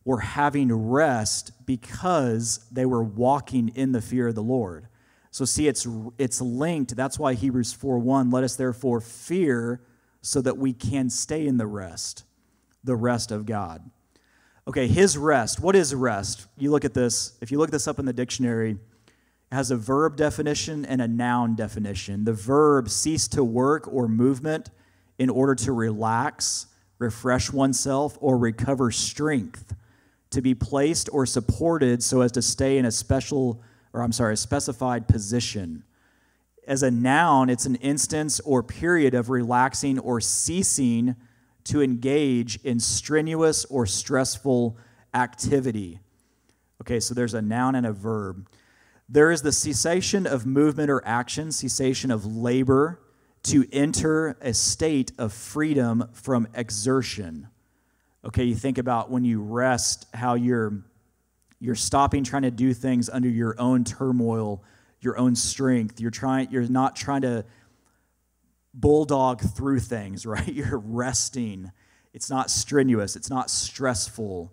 were 0.04 0.20
having 0.20 0.72
rest 0.90 1.52
because 1.64 2.66
they 2.70 2.84
were 2.84 3.02
walking 3.02 3.68
in 3.68 3.92
the 3.92 4.02
fear 4.02 4.28
of 4.28 4.34
the 4.34 4.42
Lord. 4.42 4.88
So 5.32 5.44
see, 5.44 5.66
it's 5.66 5.88
it's 6.18 6.40
linked. 6.40 6.94
That's 6.94 7.18
why 7.18 7.34
Hebrews 7.34 7.74
4:1, 7.74 8.32
let 8.32 8.44
us 8.44 8.54
therefore 8.54 9.00
fear 9.00 9.80
so 10.20 10.40
that 10.40 10.56
we 10.56 10.72
can 10.72 11.10
stay 11.10 11.46
in 11.46 11.56
the 11.56 11.66
rest, 11.66 12.24
the 12.84 12.94
rest 12.94 13.32
of 13.32 13.44
God. 13.44 13.90
Okay, 14.68 14.86
his 14.86 15.18
rest. 15.18 15.58
What 15.58 15.74
is 15.74 15.92
rest? 15.92 16.46
You 16.56 16.70
look 16.70 16.84
at 16.84 16.94
this, 16.94 17.36
if 17.40 17.50
you 17.50 17.58
look 17.58 17.72
this 17.72 17.88
up 17.88 17.98
in 17.98 18.04
the 18.04 18.12
dictionary, 18.12 18.72
it 18.72 19.54
has 19.54 19.72
a 19.72 19.76
verb 19.76 20.16
definition 20.16 20.84
and 20.84 21.02
a 21.02 21.08
noun 21.08 21.56
definition. 21.56 22.24
The 22.24 22.32
verb 22.32 22.88
cease 22.88 23.26
to 23.28 23.42
work 23.42 23.92
or 23.92 24.06
movement 24.06 24.70
in 25.18 25.28
order 25.28 25.56
to 25.56 25.72
relax, 25.72 26.66
refresh 26.98 27.52
oneself, 27.52 28.16
or 28.20 28.38
recover 28.38 28.92
strength, 28.92 29.74
to 30.30 30.40
be 30.40 30.54
placed 30.54 31.08
or 31.12 31.26
supported 31.26 32.02
so 32.02 32.20
as 32.20 32.30
to 32.32 32.42
stay 32.42 32.78
in 32.78 32.84
a 32.84 32.92
special, 32.92 33.60
or 33.92 34.02
I'm 34.02 34.12
sorry, 34.12 34.34
a 34.34 34.36
specified 34.36 35.08
position. 35.08 35.84
As 36.66 36.82
a 36.82 36.90
noun, 36.90 37.50
it's 37.50 37.66
an 37.66 37.76
instance 37.76 38.40
or 38.40 38.62
period 38.62 39.14
of 39.14 39.30
relaxing 39.30 39.98
or 39.98 40.20
ceasing 40.20 41.16
to 41.64 41.82
engage 41.82 42.56
in 42.64 42.80
strenuous 42.80 43.64
or 43.66 43.86
stressful 43.86 44.76
activity. 45.14 46.00
Okay, 46.80 47.00
so 47.00 47.14
there's 47.14 47.34
a 47.34 47.42
noun 47.42 47.74
and 47.74 47.86
a 47.86 47.92
verb. 47.92 48.48
There 49.08 49.30
is 49.30 49.42
the 49.42 49.52
cessation 49.52 50.26
of 50.26 50.46
movement 50.46 50.90
or 50.90 51.02
action, 51.04 51.52
cessation 51.52 52.10
of 52.10 52.24
labor, 52.24 53.00
to 53.44 53.66
enter 53.72 54.36
a 54.40 54.54
state 54.54 55.12
of 55.18 55.32
freedom 55.32 56.08
from 56.12 56.48
exertion. 56.54 57.48
Okay, 58.24 58.44
you 58.44 58.54
think 58.54 58.78
about 58.78 59.10
when 59.10 59.24
you 59.24 59.42
rest, 59.42 60.06
how 60.14 60.34
you're 60.34 60.82
you're 61.62 61.76
stopping 61.76 62.24
trying 62.24 62.42
to 62.42 62.50
do 62.50 62.74
things 62.74 63.08
under 63.08 63.28
your 63.28 63.54
own 63.56 63.84
turmoil, 63.84 64.64
your 65.00 65.16
own 65.16 65.36
strength. 65.36 66.00
You're 66.00 66.10
trying 66.10 66.50
you're 66.50 66.68
not 66.68 66.96
trying 66.96 67.22
to 67.22 67.44
bulldog 68.74 69.40
through 69.40 69.78
things, 69.78 70.26
right? 70.26 70.52
You're 70.52 70.78
resting. 70.78 71.70
It's 72.12 72.28
not 72.28 72.50
strenuous, 72.50 73.14
it's 73.14 73.30
not 73.30 73.48
stressful. 73.48 74.52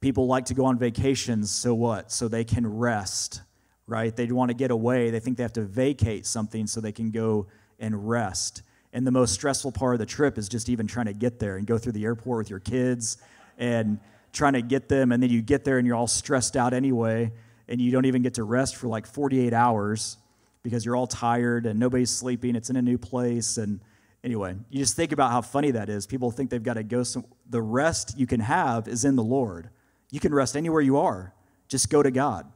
People 0.00 0.28
like 0.28 0.44
to 0.46 0.54
go 0.54 0.64
on 0.66 0.78
vacations, 0.78 1.50
so 1.50 1.74
what? 1.74 2.12
So 2.12 2.28
they 2.28 2.44
can 2.44 2.66
rest, 2.66 3.42
right? 3.88 4.14
They 4.14 4.26
want 4.26 4.50
to 4.50 4.54
get 4.54 4.70
away. 4.70 5.10
They 5.10 5.18
think 5.18 5.38
they 5.38 5.42
have 5.42 5.52
to 5.54 5.64
vacate 5.64 6.24
something 6.24 6.68
so 6.68 6.80
they 6.80 6.92
can 6.92 7.10
go 7.10 7.48
and 7.80 8.08
rest. 8.08 8.62
And 8.92 9.04
the 9.04 9.10
most 9.10 9.34
stressful 9.34 9.72
part 9.72 9.94
of 9.94 9.98
the 9.98 10.06
trip 10.06 10.38
is 10.38 10.48
just 10.48 10.68
even 10.68 10.86
trying 10.86 11.06
to 11.06 11.14
get 11.14 11.40
there 11.40 11.56
and 11.56 11.66
go 11.66 11.78
through 11.78 11.92
the 11.92 12.04
airport 12.04 12.38
with 12.38 12.50
your 12.50 12.60
kids 12.60 13.16
and 13.58 13.98
trying 14.34 14.52
to 14.52 14.62
get 14.62 14.88
them. 14.88 15.12
And 15.12 15.22
then 15.22 15.30
you 15.30 15.40
get 15.40 15.64
there 15.64 15.78
and 15.78 15.86
you're 15.86 15.96
all 15.96 16.06
stressed 16.06 16.56
out 16.56 16.74
anyway, 16.74 17.32
and 17.68 17.80
you 17.80 17.90
don't 17.90 18.04
even 18.04 18.20
get 18.20 18.34
to 18.34 18.44
rest 18.44 18.76
for 18.76 18.88
like 18.88 19.06
48 19.06 19.54
hours 19.54 20.18
because 20.62 20.84
you're 20.84 20.96
all 20.96 21.06
tired 21.06 21.66
and 21.66 21.78
nobody's 21.78 22.10
sleeping. 22.10 22.56
It's 22.56 22.68
in 22.68 22.76
a 22.76 22.82
new 22.82 22.98
place. 22.98 23.56
And 23.56 23.80
anyway, 24.22 24.56
you 24.68 24.78
just 24.78 24.96
think 24.96 25.12
about 25.12 25.30
how 25.30 25.40
funny 25.40 25.70
that 25.70 25.88
is. 25.88 26.06
People 26.06 26.30
think 26.30 26.50
they've 26.50 26.62
got 26.62 26.74
to 26.74 26.82
go 26.82 27.02
some, 27.02 27.24
the 27.48 27.62
rest 27.62 28.18
you 28.18 28.26
can 28.26 28.40
have 28.40 28.88
is 28.88 29.04
in 29.04 29.16
the 29.16 29.22
Lord. 29.22 29.70
You 30.10 30.20
can 30.20 30.34
rest 30.34 30.56
anywhere 30.56 30.80
you 30.80 30.98
are, 30.98 31.34
just 31.68 31.90
go 31.90 32.02
to 32.02 32.10
God. 32.10 32.50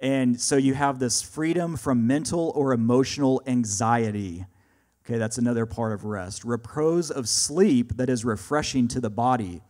And 0.00 0.40
so 0.40 0.56
you 0.56 0.74
have 0.74 0.98
this 0.98 1.22
freedom 1.22 1.76
from 1.76 2.06
mental 2.06 2.52
or 2.54 2.72
emotional 2.72 3.42
anxiety. 3.46 4.44
Okay, 5.04 5.18
that's 5.18 5.38
another 5.38 5.66
part 5.66 5.92
of 5.92 6.04
rest. 6.04 6.44
Repose 6.44 7.10
of 7.10 7.28
sleep 7.28 7.96
that 7.96 8.08
is 8.08 8.24
refreshing 8.24 8.88
to 8.88 9.00
the 9.00 9.10
body, 9.10 9.62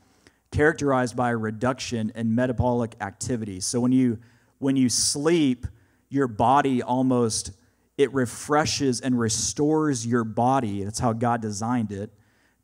characterized 0.55 1.17
by 1.17 1.31
a 1.31 1.37
reduction 1.37 2.13
in 2.15 2.35
metabolic 2.35 2.95
activity. 3.01 3.61
So 3.61 3.81
when 3.81 3.93
you 3.93 4.19
when 4.59 4.77
you 4.77 4.89
sleep, 4.89 5.67
your 6.09 6.29
body 6.29 6.83
almost 6.83 7.53
it 7.97 8.13
refreshes 8.13 9.01
and 9.01 9.19
restores 9.19 10.07
your 10.07 10.25
body. 10.25 10.85
That's 10.85 10.99
how 10.99 11.13
God 11.13 11.41
designed 11.43 11.93
it 11.93 12.11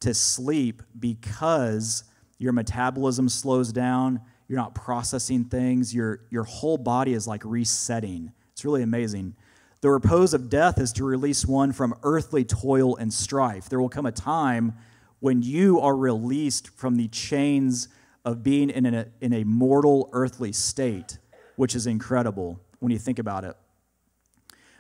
to 0.01 0.15
sleep 0.15 0.83
because 0.99 2.05
your 2.39 2.53
metabolism 2.53 3.29
slows 3.29 3.73
down. 3.73 4.21
You're 4.49 4.59
not 4.59 4.75
processing 4.75 5.45
things. 5.45 5.95
Your, 5.95 6.23
your 6.31 6.45
whole 6.45 6.79
body 6.79 7.13
is 7.13 7.29
like 7.29 7.43
resetting. 7.45 8.33
It's 8.53 8.65
really 8.65 8.83
amazing. 8.83 9.37
The 9.83 9.91
repose 9.91 10.35
of 10.35 10.51
death 10.51 10.79
is 10.81 10.93
to 10.95 11.05
release 11.05 11.47
one 11.47 11.73
from 11.73 11.95
earthly 12.03 12.45
toil 12.45 12.97
and 12.97 13.13
strife. 13.13 13.69
There 13.69 13.81
will 13.81 13.89
come 13.89 14.07
a 14.07 14.13
time 14.13 14.75
when 15.21 15.43
you 15.43 15.81
are 15.81 15.97
released 15.97 16.69
from 16.69 16.97
the 16.97 17.09
chains 17.09 17.89
of 18.25 18.43
being 18.43 18.71
in 18.71 18.87
a, 18.87 19.07
in 19.21 19.33
a 19.33 19.45
mortal 19.45 20.11
earthly 20.13 20.53
state, 20.53 21.19
which 21.57 21.75
is 21.75 21.87
incredible 21.87 22.61
when 22.81 22.91
you 22.91 22.99
think 22.99 23.19
about 23.19 23.45
it. 23.45 23.57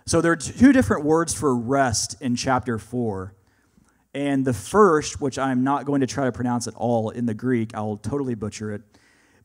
So 0.06 0.20
there 0.20 0.32
are 0.32 0.36
two 0.36 0.72
different 0.72 1.04
words 1.04 1.32
for 1.32 1.54
rest 1.54 2.20
in 2.20 2.34
chapter 2.34 2.78
4. 2.78 3.34
And 4.12 4.44
the 4.44 4.52
first, 4.52 5.20
which 5.20 5.38
I'm 5.38 5.62
not 5.62 5.84
going 5.84 6.00
to 6.00 6.06
try 6.06 6.24
to 6.24 6.32
pronounce 6.32 6.66
at 6.66 6.74
all 6.74 7.10
in 7.10 7.26
the 7.26 7.34
Greek, 7.34 7.74
I'll 7.74 7.96
totally 7.96 8.34
butcher 8.34 8.72
it, 8.72 8.82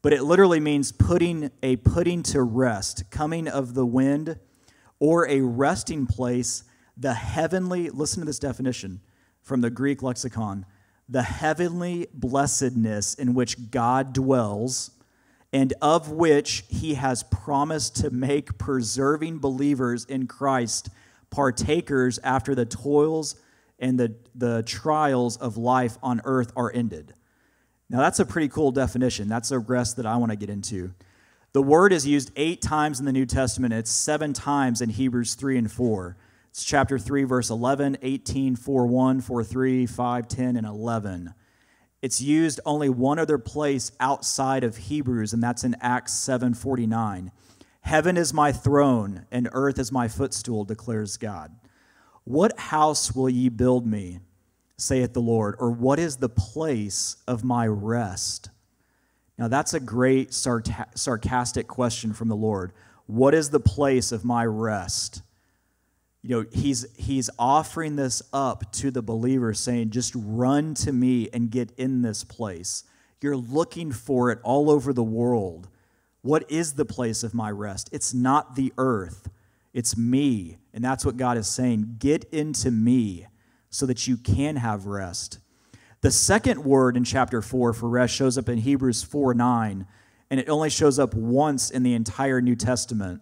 but 0.01 0.11
it 0.11 0.23
literally 0.23 0.59
means 0.59 0.91
putting 0.91 1.51
a 1.61 1.75
putting 1.75 2.23
to 2.23 2.41
rest, 2.41 3.11
coming 3.11 3.47
of 3.47 3.75
the 3.75 3.85
wind, 3.85 4.39
or 4.99 5.27
a 5.29 5.41
resting 5.41 6.07
place, 6.07 6.63
the 6.97 7.13
heavenly, 7.13 7.89
listen 7.89 8.21
to 8.21 8.25
this 8.25 8.39
definition 8.39 9.01
from 9.41 9.61
the 9.61 9.69
Greek 9.69 10.01
lexicon, 10.01 10.65
the 11.07 11.23
heavenly 11.23 12.07
blessedness 12.13 13.13
in 13.13 13.33
which 13.33 13.69
God 13.71 14.13
dwells 14.13 14.91
and 15.53 15.73
of 15.81 16.11
which 16.11 16.65
he 16.67 16.95
has 16.95 17.23
promised 17.23 17.95
to 17.97 18.09
make 18.09 18.57
preserving 18.57 19.39
believers 19.39 20.03
in 20.05 20.27
Christ 20.27 20.89
partakers 21.29 22.19
after 22.19 22.55
the 22.55 22.65
toils 22.65 23.35
and 23.79 23.99
the, 23.99 24.15
the 24.33 24.63
trials 24.63 25.37
of 25.37 25.57
life 25.57 25.97
on 26.01 26.21
earth 26.25 26.51
are 26.55 26.71
ended. 26.73 27.13
Now, 27.89 27.99
that's 27.99 28.19
a 28.19 28.25
pretty 28.25 28.47
cool 28.47 28.71
definition. 28.71 29.27
That's 29.27 29.51
a 29.51 29.59
rest 29.59 29.97
that 29.97 30.05
I 30.05 30.17
want 30.17 30.31
to 30.31 30.35
get 30.35 30.49
into. 30.49 30.93
The 31.53 31.61
word 31.61 31.93
is 31.93 32.05
used 32.05 32.31
eight 32.35 32.61
times 32.61 32.99
in 32.99 33.05
the 33.05 33.13
New 33.13 33.25
Testament, 33.25 33.73
it's 33.73 33.91
seven 33.91 34.33
times 34.33 34.81
in 34.81 34.89
Hebrews 34.89 35.35
3 35.35 35.57
and 35.57 35.71
4. 35.71 36.17
It's 36.55 36.63
chapter 36.63 36.97
3, 36.97 37.25
verse 37.25 37.49
11, 37.49 37.97
18, 38.01 38.55
4 38.55 38.87
1, 38.87 39.19
4 39.19 39.43
3, 39.43 39.85
5, 39.85 40.27
10, 40.29 40.55
and 40.55 40.65
11. 40.65 41.33
It's 42.01 42.21
used 42.21 42.61
only 42.65 42.87
one 42.87 43.19
other 43.19 43.37
place 43.37 43.91
outside 43.99 44.63
of 44.63 44.77
Hebrews, 44.77 45.33
and 45.33 45.43
that's 45.43 45.65
in 45.65 45.75
Acts 45.81 46.13
7:49. 46.13 47.33
Heaven 47.81 48.15
is 48.15 48.33
my 48.33 48.53
throne, 48.53 49.25
and 49.33 49.49
earth 49.51 49.77
is 49.77 49.91
my 49.91 50.07
footstool, 50.07 50.63
declares 50.63 51.17
God. 51.17 51.53
What 52.23 52.57
house 52.57 53.13
will 53.13 53.29
ye 53.29 53.49
build 53.49 53.85
me, 53.85 54.21
saith 54.77 55.11
the 55.11 55.19
Lord, 55.19 55.57
or 55.59 55.71
what 55.71 55.99
is 55.99 56.15
the 56.15 56.29
place 56.29 57.17
of 57.27 57.43
my 57.43 57.67
rest? 57.67 58.49
Now, 59.37 59.49
that's 59.49 59.73
a 59.73 59.81
great 59.81 60.33
sarcastic 60.33 61.67
question 61.67 62.13
from 62.13 62.29
the 62.29 62.37
Lord. 62.37 62.71
What 63.07 63.33
is 63.33 63.49
the 63.49 63.59
place 63.59 64.13
of 64.13 64.23
my 64.23 64.45
rest? 64.45 65.21
You 66.25 66.41
know, 66.41 66.45
he's, 66.51 66.87
he's 66.97 67.29
offering 67.37 67.97
this 67.97 68.23
up 68.33 68.71
to 68.73 68.89
the 68.89 69.03
believer 69.03 69.53
saying, 69.53 69.91
just 69.91 70.11
run 70.15 70.73
to 70.73 70.91
me 70.91 71.29
and 71.31 71.51
get 71.51 71.71
in 71.77 72.01
this 72.01 72.23
place. 72.23 72.83
You're 73.21 73.37
looking 73.37 73.91
for 73.91 74.31
it 74.31 74.39
all 74.41 74.71
over 74.71 74.91
the 74.91 75.03
world. 75.03 75.67
What 76.23 76.49
is 76.49 76.73
the 76.73 76.85
place 76.85 77.21
of 77.21 77.35
my 77.35 77.51
rest? 77.51 77.89
It's 77.91 78.11
not 78.11 78.55
the 78.55 78.73
earth, 78.79 79.29
it's 79.71 79.95
me. 79.95 80.57
And 80.73 80.83
that's 80.83 81.05
what 81.05 81.15
God 81.15 81.37
is 81.37 81.47
saying. 81.47 81.97
Get 81.99 82.23
into 82.31 82.71
me 82.71 83.27
so 83.69 83.85
that 83.85 84.07
you 84.07 84.17
can 84.17 84.55
have 84.55 84.87
rest. 84.87 85.37
The 86.01 86.09
second 86.09 86.63
word 86.63 86.97
in 86.97 87.03
chapter 87.03 87.43
4 87.43 87.71
for 87.73 87.87
rest 87.87 88.15
shows 88.15 88.35
up 88.35 88.49
in 88.49 88.57
Hebrews 88.57 89.03
4 89.03 89.35
9, 89.35 89.85
and 90.31 90.39
it 90.39 90.49
only 90.49 90.71
shows 90.71 90.97
up 90.97 91.13
once 91.13 91.69
in 91.69 91.83
the 91.83 91.93
entire 91.93 92.41
New 92.41 92.55
Testament. 92.55 93.21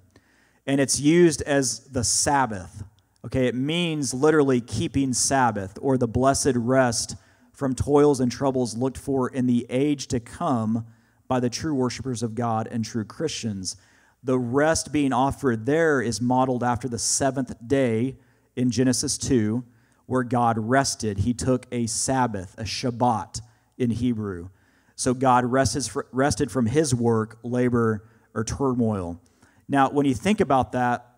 And 0.66 0.80
it's 0.80 1.02
used 1.02 1.42
as 1.42 1.82
the 1.82 2.06
Sabbath. 2.06 2.86
Okay, 3.26 3.48
it 3.48 3.56
means 3.56 4.14
literally 4.14 4.60
keeping 4.60 5.14
Sabbath 5.14 5.78
or 5.82 5.98
the 5.98 6.08
blessed 6.08 6.56
rest 6.56 7.16
from 7.54 7.74
toils 7.74 8.20
and 8.20 8.32
troubles 8.32 8.76
looked 8.76 8.98
for 8.98 9.30
in 9.30 9.48
the 9.48 9.66
age 9.70 10.08
to 10.08 10.20
come 10.20 10.86
by 11.28 11.40
the 11.40 11.50
true 11.50 11.74
worshipers 11.74 12.22
of 12.22 12.36
God 12.36 12.68
and 12.70 12.84
true 12.84 13.06
Christians. 13.06 13.78
The 14.24 14.38
rest 14.38 14.92
being 14.92 15.14
offered 15.14 15.66
there 15.66 16.02
is 16.02 16.20
modeled 16.20 16.64
after 16.64 16.88
the 16.90 17.00
seventh 17.00 17.56
day 17.66 18.18
in 18.56 18.72
Genesis 18.72 19.18
2 19.18 19.64
where 20.06 20.24
God 20.24 20.58
rested. 20.58 21.20
He 21.20 21.34
took 21.34 21.66
a 21.72 21.88
Sabbath, 21.88 22.56
a 22.58 22.64
Shabbat 22.64 23.40
in 23.78 23.90
Hebrew. 23.90 24.50
So 24.96 25.14
God 25.14 25.46
rested 25.46 26.52
from 26.52 26.66
his 26.66 26.94
work, 26.94 27.40
labor, 27.42 28.06
or 28.34 28.44
turmoil. 28.44 29.22
Now, 29.68 29.90
when 29.90 30.06
you 30.06 30.14
think 30.14 30.42
about 30.42 30.74
that, 30.74 31.13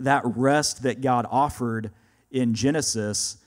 that 0.00 0.22
rest 0.24 0.82
that 0.82 1.00
God 1.00 1.26
offered 1.30 1.90
in 2.30 2.54
Genesis, 2.54 3.38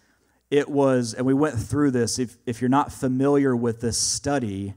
it 0.50 0.70
was, 0.70 1.14
and 1.14 1.26
we 1.26 1.34
went 1.34 1.56
through 1.56 1.92
this. 1.92 2.20
If, 2.20 2.38
if 2.46 2.62
you're 2.62 2.70
not 2.70 2.92
familiar 2.92 3.56
with 3.56 3.82
this 3.82 3.98
study, 3.98 4.74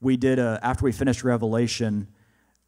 we 0.00 0.16
did, 0.16 0.38
a, 0.38 0.60
after 0.62 0.84
we 0.84 0.92
finished 0.92 1.24
Revelation, 1.24 2.06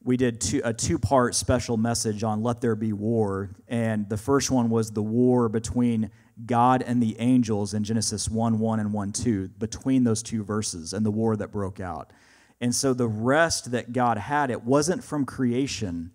we 0.02 0.16
did 0.16 0.40
two, 0.40 0.60
a 0.64 0.72
two 0.72 0.98
part 0.98 1.34
special 1.34 1.76
message 1.76 2.22
on 2.22 2.42
Let 2.42 2.60
There 2.60 2.76
Be 2.76 2.92
War. 2.92 3.50
And 3.68 4.08
the 4.08 4.16
first 4.16 4.50
one 4.50 4.70
was 4.70 4.90
the 4.90 5.02
war 5.02 5.48
between 5.48 6.10
God 6.44 6.82
and 6.82 7.02
the 7.02 7.18
angels 7.18 7.74
in 7.74 7.82
Genesis 7.82 8.28
1 8.28 8.58
1 8.58 8.80
and 8.80 8.92
1 8.92 9.12
2, 9.12 9.48
between 9.58 10.04
those 10.04 10.22
two 10.22 10.44
verses 10.44 10.92
and 10.92 11.04
the 11.04 11.10
war 11.10 11.36
that 11.36 11.50
broke 11.50 11.80
out. 11.80 12.12
And 12.60 12.74
so 12.74 12.94
the 12.94 13.08
rest 13.08 13.72
that 13.72 13.92
God 13.92 14.16
had, 14.16 14.50
it 14.50 14.62
wasn't 14.62 15.02
from 15.02 15.24
creation, 15.26 16.12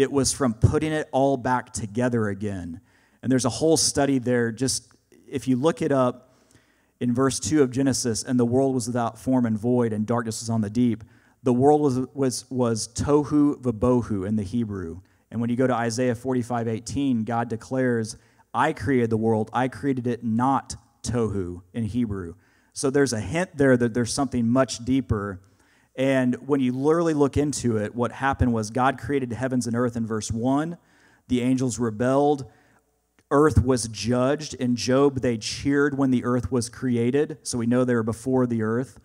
it 0.00 0.10
was 0.10 0.32
from 0.32 0.54
putting 0.54 0.92
it 0.92 1.10
all 1.12 1.36
back 1.36 1.74
together 1.74 2.28
again. 2.28 2.80
And 3.22 3.30
there's 3.30 3.44
a 3.44 3.50
whole 3.50 3.76
study 3.76 4.18
there. 4.18 4.50
Just 4.50 4.90
if 5.28 5.46
you 5.46 5.56
look 5.56 5.82
it 5.82 5.92
up 5.92 6.38
in 7.00 7.14
verse 7.14 7.38
2 7.38 7.62
of 7.62 7.70
Genesis, 7.70 8.22
and 8.22 8.40
the 8.40 8.46
world 8.46 8.74
was 8.74 8.86
without 8.86 9.18
form 9.18 9.44
and 9.44 9.58
void, 9.58 9.92
and 9.92 10.06
darkness 10.06 10.40
was 10.40 10.48
on 10.48 10.62
the 10.62 10.70
deep, 10.70 11.04
the 11.42 11.52
world 11.52 11.82
was, 11.82 11.98
was, 12.14 12.50
was 12.50 12.88
tohu 12.88 13.60
vabohu 13.60 14.26
in 14.26 14.36
the 14.36 14.42
Hebrew. 14.42 15.02
And 15.30 15.38
when 15.38 15.50
you 15.50 15.56
go 15.56 15.66
to 15.66 15.74
Isaiah 15.74 16.14
45 16.14 16.66
18, 16.66 17.24
God 17.24 17.50
declares, 17.50 18.16
I 18.54 18.72
created 18.72 19.10
the 19.10 19.18
world, 19.18 19.50
I 19.52 19.68
created 19.68 20.06
it 20.06 20.24
not 20.24 20.76
tohu 21.02 21.60
in 21.74 21.84
Hebrew. 21.84 22.36
So 22.72 22.88
there's 22.88 23.12
a 23.12 23.20
hint 23.20 23.54
there 23.54 23.76
that 23.76 23.92
there's 23.92 24.14
something 24.14 24.48
much 24.48 24.82
deeper. 24.82 25.42
And 26.00 26.48
when 26.48 26.60
you 26.60 26.72
literally 26.72 27.12
look 27.12 27.36
into 27.36 27.76
it, 27.76 27.94
what 27.94 28.10
happened 28.10 28.54
was 28.54 28.70
God 28.70 28.98
created 28.98 29.34
heavens 29.34 29.66
and 29.66 29.76
earth 29.76 29.96
in 29.96 30.06
verse 30.06 30.32
1. 30.32 30.78
The 31.28 31.42
angels 31.42 31.78
rebelled. 31.78 32.50
Earth 33.30 33.62
was 33.62 33.86
judged. 33.86 34.54
In 34.54 34.76
Job, 34.76 35.20
they 35.20 35.36
cheered 35.36 35.98
when 35.98 36.10
the 36.10 36.24
earth 36.24 36.50
was 36.50 36.70
created. 36.70 37.36
So 37.42 37.58
we 37.58 37.66
know 37.66 37.84
they 37.84 37.94
were 37.94 38.02
before 38.02 38.46
the 38.46 38.62
earth. 38.62 38.98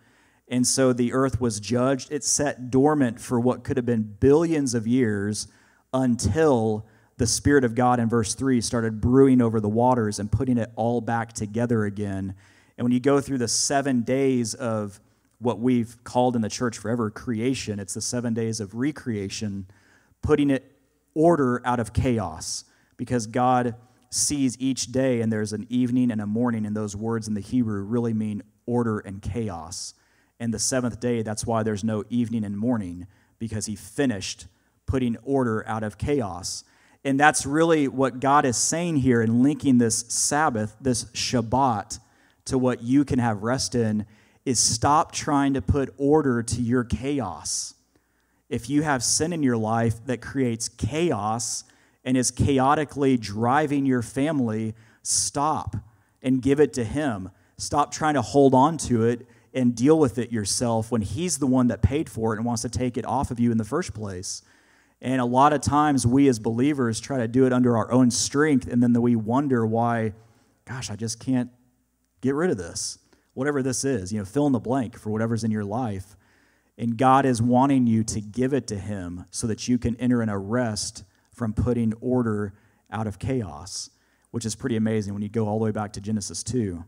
And 0.48 0.66
so 0.66 0.94
the 0.94 1.12
earth 1.12 1.38
was 1.38 1.60
judged. 1.60 2.10
It 2.10 2.24
sat 2.24 2.70
dormant 2.70 3.20
for 3.20 3.38
what 3.38 3.62
could 3.62 3.76
have 3.76 3.84
been 3.84 4.16
billions 4.18 4.72
of 4.72 4.86
years 4.86 5.48
until 5.92 6.86
the 7.18 7.26
Spirit 7.26 7.64
of 7.64 7.74
God 7.74 8.00
in 8.00 8.08
verse 8.08 8.34
3 8.34 8.62
started 8.62 9.02
brewing 9.02 9.42
over 9.42 9.60
the 9.60 9.68
waters 9.68 10.18
and 10.18 10.32
putting 10.32 10.56
it 10.56 10.72
all 10.76 11.02
back 11.02 11.34
together 11.34 11.84
again. 11.84 12.34
And 12.78 12.86
when 12.86 12.92
you 12.92 13.00
go 13.00 13.20
through 13.20 13.38
the 13.38 13.48
seven 13.48 14.00
days 14.00 14.54
of 14.54 14.98
what 15.38 15.60
we've 15.60 16.02
called 16.04 16.34
in 16.36 16.42
the 16.42 16.48
church 16.48 16.78
forever 16.78 17.10
creation, 17.10 17.78
it's 17.78 17.94
the 17.94 18.00
seven 18.00 18.34
days 18.34 18.60
of 18.60 18.74
recreation, 18.74 19.66
putting 20.22 20.50
it 20.50 20.72
order 21.14 21.62
out 21.64 21.80
of 21.80 21.92
chaos 21.92 22.64
because 22.96 23.26
God 23.26 23.74
sees 24.10 24.56
each 24.58 24.92
day 24.92 25.20
and 25.20 25.32
there's 25.32 25.52
an 25.52 25.66
evening 25.68 26.10
and 26.10 26.20
a 26.20 26.26
morning, 26.26 26.64
and 26.64 26.76
those 26.76 26.96
words 26.96 27.28
in 27.28 27.34
the 27.34 27.40
Hebrew 27.40 27.82
really 27.82 28.14
mean 28.14 28.42
order 28.64 28.98
and 29.00 29.20
chaos. 29.20 29.94
And 30.40 30.52
the 30.52 30.58
seventh 30.58 31.00
day, 31.00 31.22
that's 31.22 31.46
why 31.46 31.62
there's 31.62 31.84
no 31.84 32.04
evening 32.10 32.44
and 32.44 32.56
morning 32.56 33.06
because 33.38 33.66
he 33.66 33.76
finished 33.76 34.46
putting 34.86 35.16
order 35.24 35.66
out 35.66 35.82
of 35.82 35.98
chaos. 35.98 36.64
And 37.04 37.20
that's 37.20 37.46
really 37.46 37.88
what 37.88 38.20
God 38.20 38.44
is 38.44 38.56
saying 38.56 38.96
here 38.96 39.22
in 39.22 39.42
linking 39.42 39.78
this 39.78 40.04
Sabbath, 40.08 40.76
this 40.80 41.04
Shabbat, 41.06 41.98
to 42.46 42.58
what 42.58 42.82
you 42.82 43.04
can 43.04 43.18
have 43.18 43.42
rest 43.42 43.74
in 43.74 44.06
is 44.46 44.60
stop 44.60 45.10
trying 45.10 45.54
to 45.54 45.60
put 45.60 45.92
order 45.98 46.40
to 46.40 46.62
your 46.62 46.84
chaos. 46.84 47.74
If 48.48 48.70
you 48.70 48.82
have 48.82 49.02
sin 49.02 49.32
in 49.32 49.42
your 49.42 49.56
life 49.56 50.06
that 50.06 50.22
creates 50.22 50.68
chaos 50.68 51.64
and 52.04 52.16
is 52.16 52.30
chaotically 52.30 53.16
driving 53.16 53.84
your 53.84 54.02
family, 54.02 54.74
stop 55.02 55.76
and 56.22 56.40
give 56.40 56.60
it 56.60 56.72
to 56.74 56.84
Him. 56.84 57.30
Stop 57.58 57.90
trying 57.90 58.14
to 58.14 58.22
hold 58.22 58.54
on 58.54 58.78
to 58.78 59.04
it 59.04 59.26
and 59.52 59.74
deal 59.74 59.98
with 59.98 60.16
it 60.16 60.30
yourself 60.30 60.92
when 60.92 61.02
He's 61.02 61.38
the 61.38 61.46
one 61.48 61.66
that 61.66 61.82
paid 61.82 62.08
for 62.08 62.32
it 62.32 62.36
and 62.36 62.46
wants 62.46 62.62
to 62.62 62.68
take 62.68 62.96
it 62.96 63.04
off 63.04 63.32
of 63.32 63.40
you 63.40 63.50
in 63.50 63.58
the 63.58 63.64
first 63.64 63.94
place. 63.94 64.42
And 65.02 65.20
a 65.20 65.24
lot 65.24 65.52
of 65.52 65.60
times 65.60 66.06
we 66.06 66.28
as 66.28 66.38
believers 66.38 67.00
try 67.00 67.18
to 67.18 67.26
do 67.26 67.46
it 67.46 67.52
under 67.52 67.76
our 67.76 67.90
own 67.90 68.12
strength, 68.12 68.68
and 68.68 68.80
then 68.80 68.92
we 69.02 69.16
wonder 69.16 69.66
why, 69.66 70.12
gosh, 70.64 70.88
I 70.88 70.94
just 70.94 71.18
can't 71.18 71.50
get 72.20 72.34
rid 72.34 72.50
of 72.50 72.56
this. 72.56 72.98
Whatever 73.36 73.62
this 73.62 73.84
is, 73.84 74.14
you 74.14 74.18
know, 74.18 74.24
fill 74.24 74.46
in 74.46 74.54
the 74.54 74.58
blank 74.58 74.98
for 74.98 75.10
whatever's 75.10 75.44
in 75.44 75.50
your 75.50 75.62
life. 75.62 76.16
And 76.78 76.96
God 76.96 77.26
is 77.26 77.42
wanting 77.42 77.86
you 77.86 78.02
to 78.04 78.22
give 78.22 78.54
it 78.54 78.66
to 78.68 78.78
Him 78.78 79.26
so 79.30 79.46
that 79.46 79.68
you 79.68 79.76
can 79.76 79.94
enter 79.96 80.22
in 80.22 80.30
a 80.30 80.38
rest 80.38 81.04
from 81.34 81.52
putting 81.52 81.92
order 82.00 82.54
out 82.90 83.06
of 83.06 83.18
chaos, 83.18 83.90
which 84.30 84.46
is 84.46 84.54
pretty 84.54 84.76
amazing 84.76 85.12
when 85.12 85.22
you 85.22 85.28
go 85.28 85.46
all 85.46 85.58
the 85.58 85.66
way 85.66 85.70
back 85.70 85.92
to 85.92 86.00
Genesis 86.00 86.42
2. 86.44 86.82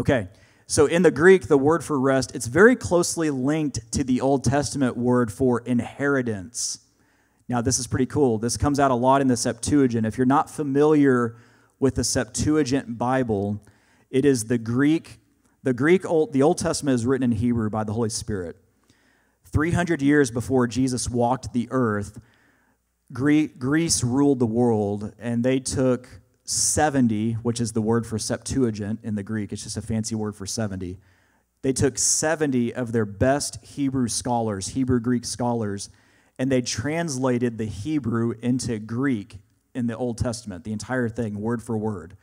Okay, 0.00 0.28
so 0.66 0.86
in 0.86 1.02
the 1.02 1.10
Greek, 1.10 1.48
the 1.48 1.58
word 1.58 1.84
for 1.84 2.00
rest, 2.00 2.34
it's 2.34 2.46
very 2.46 2.74
closely 2.74 3.28
linked 3.28 3.92
to 3.92 4.02
the 4.02 4.22
Old 4.22 4.44
Testament 4.44 4.96
word 4.96 5.30
for 5.30 5.60
inheritance. 5.60 6.78
Now, 7.46 7.60
this 7.60 7.78
is 7.78 7.86
pretty 7.86 8.06
cool. 8.06 8.38
This 8.38 8.56
comes 8.56 8.80
out 8.80 8.90
a 8.90 8.94
lot 8.94 9.20
in 9.20 9.28
the 9.28 9.36
Septuagint. 9.36 10.06
If 10.06 10.16
you're 10.16 10.24
not 10.24 10.48
familiar 10.48 11.36
with 11.78 11.96
the 11.96 12.04
Septuagint 12.04 12.96
Bible, 12.96 13.62
it 14.10 14.24
is 14.24 14.46
the 14.46 14.56
Greek. 14.56 15.18
The 15.64 15.72
Greek 15.72 16.04
Old, 16.04 16.32
the 16.32 16.42
Old 16.42 16.58
Testament 16.58 16.96
is 16.96 17.06
written 17.06 17.30
in 17.30 17.38
Hebrew 17.38 17.70
by 17.70 17.84
the 17.84 17.92
Holy 17.92 18.08
Spirit. 18.08 18.56
300 19.46 20.02
years 20.02 20.30
before 20.30 20.66
Jesus 20.66 21.08
walked 21.08 21.52
the 21.52 21.68
earth, 21.70 22.20
Greece 23.12 24.02
ruled 24.02 24.38
the 24.38 24.46
world, 24.46 25.12
and 25.18 25.44
they 25.44 25.60
took 25.60 26.08
70, 26.44 27.34
which 27.34 27.60
is 27.60 27.72
the 27.72 27.82
word 27.82 28.06
for 28.06 28.18
Septuagint 28.18 29.00
in 29.02 29.14
the 29.14 29.22
Greek. 29.22 29.52
It's 29.52 29.62
just 29.62 29.76
a 29.76 29.82
fancy 29.82 30.14
word 30.14 30.34
for 30.34 30.46
70. 30.46 30.98
They 31.60 31.72
took 31.72 31.98
70 31.98 32.74
of 32.74 32.90
their 32.90 33.04
best 33.04 33.64
Hebrew 33.64 34.08
scholars, 34.08 34.68
Hebrew 34.68 34.98
Greek 34.98 35.24
scholars, 35.24 35.90
and 36.38 36.50
they 36.50 36.62
translated 36.62 37.58
the 37.58 37.66
Hebrew 37.66 38.34
into 38.42 38.80
Greek 38.80 39.38
in 39.74 39.86
the 39.86 39.96
Old 39.96 40.18
Testament, 40.18 40.64
the 40.64 40.72
entire 40.72 41.08
thing, 41.08 41.40
word 41.40 41.62
for 41.62 41.76
word. 41.78 42.16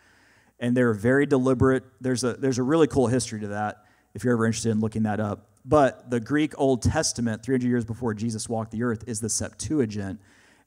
And 0.59 0.75
they're 0.75 0.93
very 0.93 1.25
deliberate. 1.25 1.83
There's 2.01 2.23
a, 2.23 2.33
there's 2.33 2.57
a 2.57 2.63
really 2.63 2.87
cool 2.87 3.07
history 3.07 3.39
to 3.41 3.47
that 3.49 3.85
if 4.13 4.23
you're 4.23 4.33
ever 4.33 4.45
interested 4.45 4.71
in 4.71 4.79
looking 4.79 5.03
that 5.03 5.19
up. 5.19 5.47
But 5.65 6.09
the 6.09 6.19
Greek 6.19 6.53
Old 6.57 6.81
Testament, 6.81 7.43
300 7.43 7.67
years 7.67 7.85
before 7.85 8.13
Jesus 8.13 8.49
walked 8.49 8.71
the 8.71 8.83
earth, 8.83 9.03
is 9.07 9.19
the 9.19 9.29
Septuagint. 9.29 10.19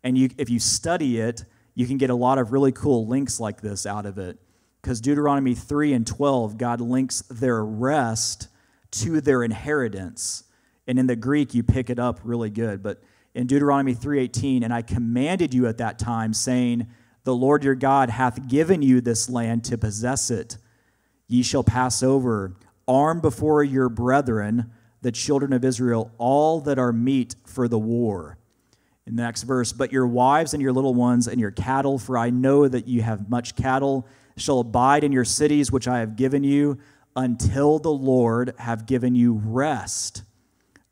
And 0.04 0.16
you, 0.16 0.30
if 0.38 0.48
you 0.50 0.58
study 0.58 1.20
it, 1.20 1.44
you 1.74 1.86
can 1.86 1.98
get 1.98 2.10
a 2.10 2.14
lot 2.14 2.38
of 2.38 2.52
really 2.52 2.72
cool 2.72 3.06
links 3.06 3.40
like 3.40 3.60
this 3.60 3.86
out 3.86 4.06
of 4.06 4.18
it. 4.18 4.38
Because 4.80 5.00
Deuteronomy 5.00 5.54
3 5.54 5.92
and 5.92 6.06
12, 6.06 6.58
God 6.58 6.80
links 6.80 7.22
their 7.30 7.64
rest 7.64 8.48
to 8.92 9.20
their 9.20 9.42
inheritance. 9.42 10.44
And 10.86 10.98
in 10.98 11.06
the 11.06 11.16
Greek, 11.16 11.54
you 11.54 11.62
pick 11.62 11.88
it 11.88 11.98
up 11.98 12.20
really 12.24 12.50
good. 12.50 12.82
But 12.82 13.02
in 13.34 13.46
Deuteronomy 13.46 13.94
3:18, 13.94 14.62
and 14.62 14.74
I 14.74 14.82
commanded 14.82 15.54
you 15.54 15.66
at 15.66 15.78
that 15.78 15.98
time 15.98 16.34
saying, 16.34 16.86
the 17.24 17.34
Lord 17.34 17.64
your 17.64 17.74
God 17.74 18.10
hath 18.10 18.48
given 18.48 18.82
you 18.82 19.00
this 19.00 19.28
land 19.28 19.64
to 19.64 19.78
possess 19.78 20.30
it. 20.30 20.58
Ye 21.28 21.42
shall 21.42 21.64
pass 21.64 22.02
over, 22.02 22.56
armed 22.86 23.22
before 23.22 23.62
your 23.62 23.88
brethren, 23.88 24.70
the 25.02 25.12
children 25.12 25.52
of 25.52 25.64
Israel 25.64 26.12
all 26.18 26.60
that 26.60 26.78
are 26.78 26.92
meet 26.92 27.34
for 27.46 27.68
the 27.68 27.78
war. 27.78 28.38
In 29.06 29.16
the 29.16 29.22
next 29.22 29.42
verse, 29.42 29.72
but 29.72 29.92
your 29.92 30.06
wives 30.06 30.54
and 30.54 30.62
your 30.62 30.72
little 30.72 30.94
ones 30.94 31.26
and 31.26 31.40
your 31.40 31.50
cattle, 31.50 31.98
for 31.98 32.16
I 32.16 32.30
know 32.30 32.68
that 32.68 32.86
you 32.86 33.02
have 33.02 33.28
much 33.28 33.56
cattle, 33.56 34.06
shall 34.36 34.60
abide 34.60 35.04
in 35.04 35.12
your 35.12 35.24
cities 35.24 35.72
which 35.72 35.88
I 35.88 35.98
have 35.98 36.16
given 36.16 36.44
you, 36.44 36.78
until 37.16 37.78
the 37.78 37.90
Lord 37.90 38.54
have 38.58 38.86
given 38.86 39.14
you 39.14 39.34
rest 39.44 40.22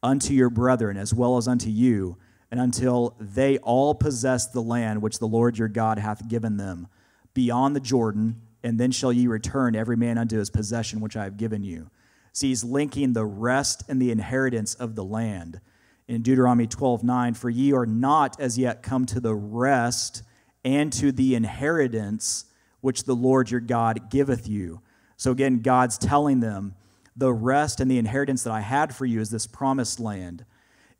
unto 0.02 0.34
your 0.34 0.50
brethren 0.50 0.96
as 0.96 1.14
well 1.14 1.36
as 1.36 1.46
unto 1.46 1.70
you, 1.70 2.16
and 2.50 2.60
until 2.60 3.16
they 3.20 3.58
all 3.58 3.94
possess 3.94 4.46
the 4.46 4.62
land 4.62 5.02
which 5.02 5.18
the 5.18 5.26
Lord 5.26 5.58
your 5.58 5.68
God 5.68 5.98
hath 5.98 6.28
given 6.28 6.56
them 6.56 6.88
beyond 7.34 7.76
the 7.76 7.80
Jordan, 7.80 8.40
and 8.62 8.78
then 8.78 8.90
shall 8.90 9.12
ye 9.12 9.26
return 9.26 9.76
every 9.76 9.96
man 9.96 10.18
unto 10.18 10.38
his 10.38 10.50
possession 10.50 11.00
which 11.00 11.16
I 11.16 11.24
have 11.24 11.36
given 11.36 11.62
you. 11.62 11.90
See, 12.32 12.48
he's 12.48 12.64
linking 12.64 13.12
the 13.12 13.24
rest 13.24 13.84
and 13.88 14.00
the 14.00 14.10
inheritance 14.10 14.74
of 14.74 14.94
the 14.94 15.04
land. 15.04 15.60
In 16.08 16.22
Deuteronomy 16.22 16.66
12 16.66 17.04
9, 17.04 17.34
for 17.34 17.50
ye 17.50 17.72
are 17.72 17.86
not 17.86 18.40
as 18.40 18.58
yet 18.58 18.82
come 18.82 19.06
to 19.06 19.20
the 19.20 19.34
rest 19.34 20.22
and 20.64 20.92
to 20.94 21.12
the 21.12 21.34
inheritance 21.34 22.46
which 22.80 23.04
the 23.04 23.14
Lord 23.14 23.50
your 23.50 23.60
God 23.60 24.10
giveth 24.10 24.48
you. 24.48 24.80
So 25.16 25.30
again, 25.30 25.60
God's 25.60 25.98
telling 25.98 26.40
them, 26.40 26.74
the 27.16 27.32
rest 27.32 27.80
and 27.80 27.90
the 27.90 27.98
inheritance 27.98 28.44
that 28.44 28.52
I 28.52 28.60
had 28.60 28.94
for 28.94 29.04
you 29.04 29.20
is 29.20 29.30
this 29.30 29.46
promised 29.46 30.00
land. 30.00 30.44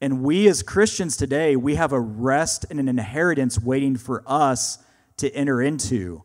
And 0.01 0.23
we 0.23 0.49
as 0.49 0.63
Christians 0.63 1.17
today, 1.17 1.57
we 1.57 1.75
have 1.75 1.93
a 1.93 2.01
rest 2.01 2.65
and 2.71 2.81
an 2.81 2.89
inheritance 2.89 3.59
waiting 3.61 3.97
for 3.97 4.23
us 4.27 4.79
to 5.19 5.31
enter 5.35 5.61
into. 5.61 6.23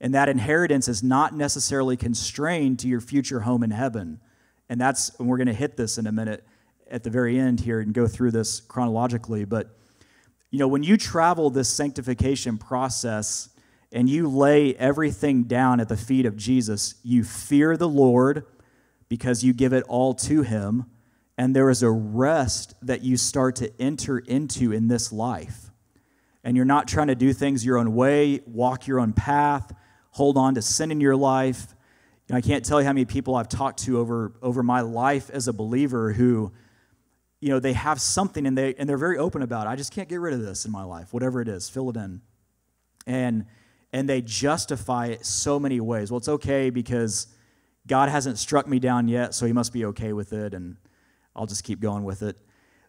And 0.00 0.12
that 0.14 0.28
inheritance 0.28 0.88
is 0.88 1.02
not 1.02 1.34
necessarily 1.34 1.96
constrained 1.96 2.78
to 2.80 2.88
your 2.88 3.00
future 3.00 3.40
home 3.40 3.62
in 3.62 3.70
heaven. 3.70 4.20
And 4.68 4.78
that's, 4.80 5.18
and 5.18 5.28
we're 5.28 5.38
going 5.38 5.46
to 5.46 5.54
hit 5.54 5.76
this 5.76 5.96
in 5.96 6.06
a 6.06 6.12
minute 6.12 6.44
at 6.90 7.02
the 7.02 7.10
very 7.10 7.38
end 7.38 7.60
here 7.60 7.80
and 7.80 7.94
go 7.94 8.06
through 8.06 8.32
this 8.32 8.60
chronologically. 8.60 9.46
But, 9.46 9.74
you 10.50 10.58
know, 10.58 10.68
when 10.68 10.82
you 10.82 10.98
travel 10.98 11.48
this 11.48 11.70
sanctification 11.70 12.58
process 12.58 13.48
and 13.92 14.08
you 14.08 14.28
lay 14.28 14.74
everything 14.74 15.44
down 15.44 15.80
at 15.80 15.88
the 15.88 15.96
feet 15.96 16.26
of 16.26 16.36
Jesus, 16.36 16.96
you 17.02 17.24
fear 17.24 17.76
the 17.76 17.88
Lord 17.88 18.44
because 19.08 19.42
you 19.42 19.54
give 19.54 19.72
it 19.72 19.84
all 19.88 20.12
to 20.14 20.42
Him. 20.42 20.84
And 21.36 21.54
there 21.54 21.70
is 21.70 21.82
a 21.82 21.90
rest 21.90 22.74
that 22.82 23.02
you 23.02 23.16
start 23.16 23.56
to 23.56 23.72
enter 23.80 24.18
into 24.18 24.72
in 24.72 24.88
this 24.88 25.12
life. 25.12 25.70
And 26.44 26.56
you're 26.56 26.66
not 26.66 26.86
trying 26.86 27.08
to 27.08 27.14
do 27.14 27.32
things 27.32 27.64
your 27.64 27.78
own 27.78 27.94
way, 27.94 28.40
walk 28.46 28.86
your 28.86 29.00
own 29.00 29.12
path, 29.12 29.72
hold 30.10 30.36
on 30.36 30.54
to 30.54 30.62
sin 30.62 30.92
in 30.92 31.00
your 31.00 31.16
life. 31.16 31.74
You 32.28 32.34
know, 32.34 32.38
I 32.38 32.40
can't 32.40 32.64
tell 32.64 32.80
you 32.80 32.86
how 32.86 32.92
many 32.92 33.04
people 33.04 33.34
I've 33.34 33.48
talked 33.48 33.80
to 33.84 33.98
over, 33.98 34.34
over 34.42 34.62
my 34.62 34.80
life 34.82 35.30
as 35.30 35.48
a 35.48 35.52
believer 35.52 36.12
who, 36.12 36.52
you 37.40 37.48
know, 37.48 37.58
they 37.58 37.72
have 37.72 38.00
something 38.00 38.46
and, 38.46 38.56
they, 38.56 38.74
and 38.74 38.88
they're 38.88 38.96
very 38.96 39.18
open 39.18 39.42
about 39.42 39.66
it. 39.66 39.70
I 39.70 39.76
just 39.76 39.92
can't 39.92 40.08
get 40.08 40.20
rid 40.20 40.34
of 40.34 40.42
this 40.42 40.64
in 40.64 40.70
my 40.70 40.84
life, 40.84 41.12
whatever 41.12 41.40
it 41.40 41.48
is, 41.48 41.68
fill 41.68 41.90
it 41.90 41.96
in. 41.96 42.20
And, 43.06 43.46
and 43.92 44.08
they 44.08 44.22
justify 44.22 45.06
it 45.06 45.26
so 45.26 45.58
many 45.58 45.80
ways. 45.80 46.10
Well, 46.10 46.18
it's 46.18 46.28
okay 46.28 46.70
because 46.70 47.26
God 47.86 48.08
hasn't 48.08 48.38
struck 48.38 48.66
me 48.66 48.78
down 48.78 49.08
yet, 49.08 49.34
so 49.34 49.46
he 49.46 49.52
must 49.52 49.72
be 49.72 49.84
okay 49.86 50.12
with 50.12 50.32
it, 50.32 50.54
and 50.54 50.76
I'll 51.34 51.46
just 51.46 51.64
keep 51.64 51.80
going 51.80 52.04
with 52.04 52.22
it. 52.22 52.36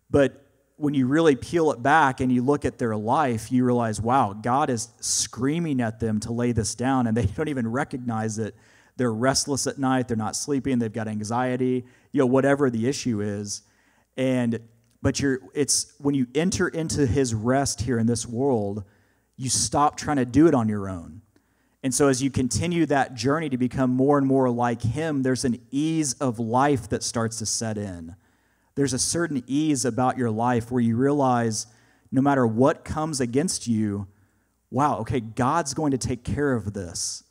But 0.10 0.46
when 0.78 0.94
you 0.94 1.08
really 1.08 1.36
peel 1.36 1.72
it 1.72 1.82
back 1.82 2.20
and 2.20 2.32
you 2.32 2.44
look 2.44 2.66
at 2.66 2.78
their 2.78 2.96
life, 2.96 3.52
you 3.52 3.64
realize, 3.64 4.02
wow, 4.02 4.34
God 4.34 4.70
is 4.70 4.90
screaming 5.00 5.82
at 5.82 6.00
them 6.00 6.20
to 6.22 6.32
lay 6.32 6.52
this 6.52 6.76
down, 6.76 7.08
and 7.08 7.16
they 7.16 7.26
don't 7.36 7.48
even 7.48 7.72
recognize 7.72 8.38
it. 8.38 8.56
They're 8.98 9.14
restless 9.14 9.68
at 9.68 9.78
night, 9.78 10.08
they're 10.08 10.18
not 10.18 10.36
sleeping, 10.36 10.80
they've 10.80 10.92
got 10.92 11.08
anxiety, 11.08 11.86
you 12.12 12.20
know, 12.20 12.26
whatever 12.26 12.70
the 12.70 12.88
issue 12.88 13.22
is. 13.22 13.62
And 14.16 14.60
but 15.02 15.20
you're 15.20 15.40
it's 15.54 15.94
when 16.00 16.16
you 16.16 16.28
enter 16.34 16.68
into 16.68 17.06
his 17.06 17.34
rest 17.34 17.82
here 17.82 18.00
in 18.00 18.08
this 18.08 18.26
world, 18.26 18.86
you 19.38 19.50
stop 19.50 19.98
trying 19.98 20.18
to 20.18 20.26
do 20.26 20.48
it 20.48 20.54
on 20.54 20.70
your 20.70 20.90
own. 20.90 21.22
And 21.84 21.94
so, 21.94 22.08
as 22.08 22.24
you 22.24 22.32
continue 22.32 22.88
that 22.88 23.14
journey 23.14 23.48
to 23.50 23.58
become 23.58 23.92
more 23.92 24.18
and 24.18 24.26
more 24.26 24.50
like 24.50 24.82
Him, 24.82 25.22
there's 25.22 25.46
an 25.46 25.62
ease 25.70 26.14
of 26.14 26.40
life 26.40 26.90
that 26.90 27.04
starts 27.04 27.38
to 27.38 27.46
set 27.46 27.78
in. 27.78 28.16
There's 28.76 28.94
a 28.94 29.00
certain 29.00 29.44
ease 29.48 29.86
about 29.86 30.18
your 30.18 30.30
life 30.30 30.70
where 30.70 30.82
you 30.82 30.98
realize 30.98 31.68
no 32.12 32.22
matter 32.22 32.46
what 32.46 32.86
comes 32.86 33.20
against 33.20 33.68
you, 33.68 34.08
wow, 34.70 35.00
okay, 35.00 35.20
God's 35.20 35.74
going 35.74 35.92
to 35.92 35.98
take 35.98 36.24
care 36.24 36.54
of 36.54 36.74
this. 36.74 37.24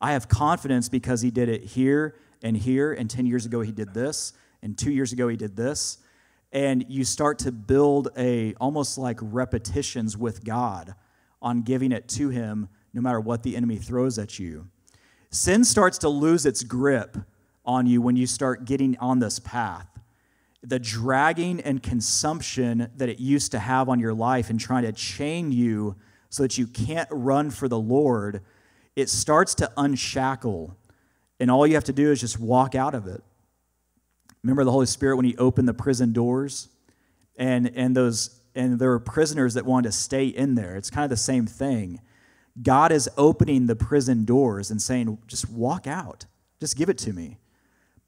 I 0.00 0.12
have 0.12 0.28
confidence 0.28 0.88
because 0.88 1.22
He 1.22 1.30
did 1.30 1.48
it 1.48 1.62
here 1.62 2.16
and 2.42 2.56
here, 2.56 2.92
and 2.92 3.08
10 3.08 3.26
years 3.26 3.46
ago 3.46 3.60
He 3.60 3.72
did 3.72 3.94
this, 3.94 4.32
and 4.62 4.76
two 4.76 4.90
years 4.90 5.12
ago 5.12 5.28
He 5.28 5.36
did 5.36 5.56
this. 5.56 5.98
And 6.52 6.84
you 6.88 7.04
start 7.04 7.38
to 7.40 7.52
build 7.52 8.08
a 8.16 8.54
almost 8.54 8.98
like 8.98 9.18
repetitions 9.20 10.16
with 10.16 10.44
God 10.44 10.94
on 11.40 11.62
giving 11.62 11.92
it 11.92 12.08
to 12.08 12.28
Him 12.28 12.68
no 12.92 13.00
matter 13.00 13.20
what 13.20 13.42
the 13.42 13.56
enemy 13.56 13.76
throws 13.76 14.18
at 14.18 14.38
you. 14.38 14.68
Sin 15.30 15.64
starts 15.64 15.98
to 15.98 16.08
lose 16.08 16.44
its 16.44 16.62
grip 16.64 17.16
on 17.64 17.86
you 17.86 18.02
when 18.02 18.16
you 18.16 18.26
start 18.26 18.64
getting 18.64 18.96
on 18.98 19.20
this 19.20 19.38
path. 19.38 19.89
The 20.62 20.78
dragging 20.78 21.60
and 21.60 21.82
consumption 21.82 22.90
that 22.96 23.08
it 23.08 23.18
used 23.18 23.52
to 23.52 23.58
have 23.58 23.88
on 23.88 23.98
your 23.98 24.12
life 24.12 24.50
and 24.50 24.60
trying 24.60 24.82
to 24.82 24.92
chain 24.92 25.52
you 25.52 25.96
so 26.28 26.42
that 26.42 26.58
you 26.58 26.66
can't 26.66 27.08
run 27.10 27.50
for 27.50 27.66
the 27.66 27.78
Lord, 27.78 28.42
it 28.94 29.08
starts 29.08 29.54
to 29.56 29.72
unshackle. 29.76 30.76
And 31.38 31.50
all 31.50 31.66
you 31.66 31.74
have 31.74 31.84
to 31.84 31.92
do 31.92 32.10
is 32.10 32.20
just 32.20 32.38
walk 32.38 32.74
out 32.74 32.94
of 32.94 33.06
it. 33.06 33.22
Remember 34.42 34.64
the 34.64 34.72
Holy 34.72 34.86
Spirit 34.86 35.16
when 35.16 35.24
He 35.24 35.36
opened 35.36 35.68
the 35.68 35.74
prison 35.74 36.12
doors? 36.12 36.68
And, 37.36 37.70
and, 37.74 37.96
those, 37.96 38.40
and 38.54 38.78
there 38.78 38.90
were 38.90 39.00
prisoners 39.00 39.54
that 39.54 39.64
wanted 39.64 39.88
to 39.88 39.92
stay 39.92 40.26
in 40.26 40.54
there. 40.54 40.76
It's 40.76 40.90
kind 40.90 41.04
of 41.04 41.10
the 41.10 41.16
same 41.16 41.46
thing. 41.46 42.00
God 42.62 42.92
is 42.92 43.08
opening 43.16 43.66
the 43.66 43.76
prison 43.76 44.24
doors 44.24 44.70
and 44.70 44.80
saying, 44.80 45.18
just 45.26 45.48
walk 45.48 45.86
out, 45.86 46.26
just 46.58 46.76
give 46.76 46.88
it 46.88 46.98
to 46.98 47.12
me. 47.12 47.38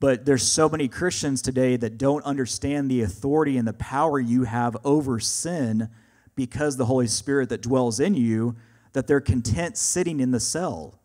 But 0.03 0.25
there's 0.25 0.43
so 0.43 0.69
many 0.69 0.88
Christians 0.88 1.43
today 1.43 1.77
that 1.77 1.97
don't 1.97 2.25
understand 2.25 2.91
the 2.91 3.03
authority 3.03 3.57
and 3.57 3.69
the 3.69 3.73
power 3.73 4.19
you 4.19 4.43
have 4.43 4.77
over 4.83 5.21
sin 5.21 5.91
because 6.35 6.77
the 6.77 6.87
Holy 6.87 7.07
Spirit 7.07 7.51
that 7.51 7.61
dwells 7.61 8.01
in 8.01 8.15
you, 8.15 8.57
that 8.95 9.07
they're 9.07 9.21
content 9.21 9.79
sitting 9.79 10.19
in 10.19 10.33
the 10.33 10.41
cell, 10.41 10.99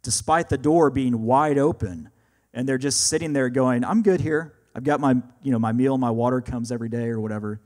despite 0.00 0.48
the 0.48 0.56
door 0.56 0.88
being 0.88 1.24
wide 1.24 1.58
open. 1.58 2.08
And 2.54 2.66
they're 2.66 2.78
just 2.78 3.08
sitting 3.08 3.34
there 3.34 3.50
going, 3.50 3.84
I'm 3.84 4.00
good 4.00 4.22
here. 4.22 4.54
I've 4.74 4.82
got 4.82 4.98
my, 4.98 5.16
you 5.42 5.52
know, 5.52 5.58
my 5.58 5.72
meal, 5.72 5.98
my 5.98 6.10
water 6.10 6.40
comes 6.40 6.72
every 6.72 6.88
day 6.88 7.08
or 7.08 7.20
whatever. 7.20 7.60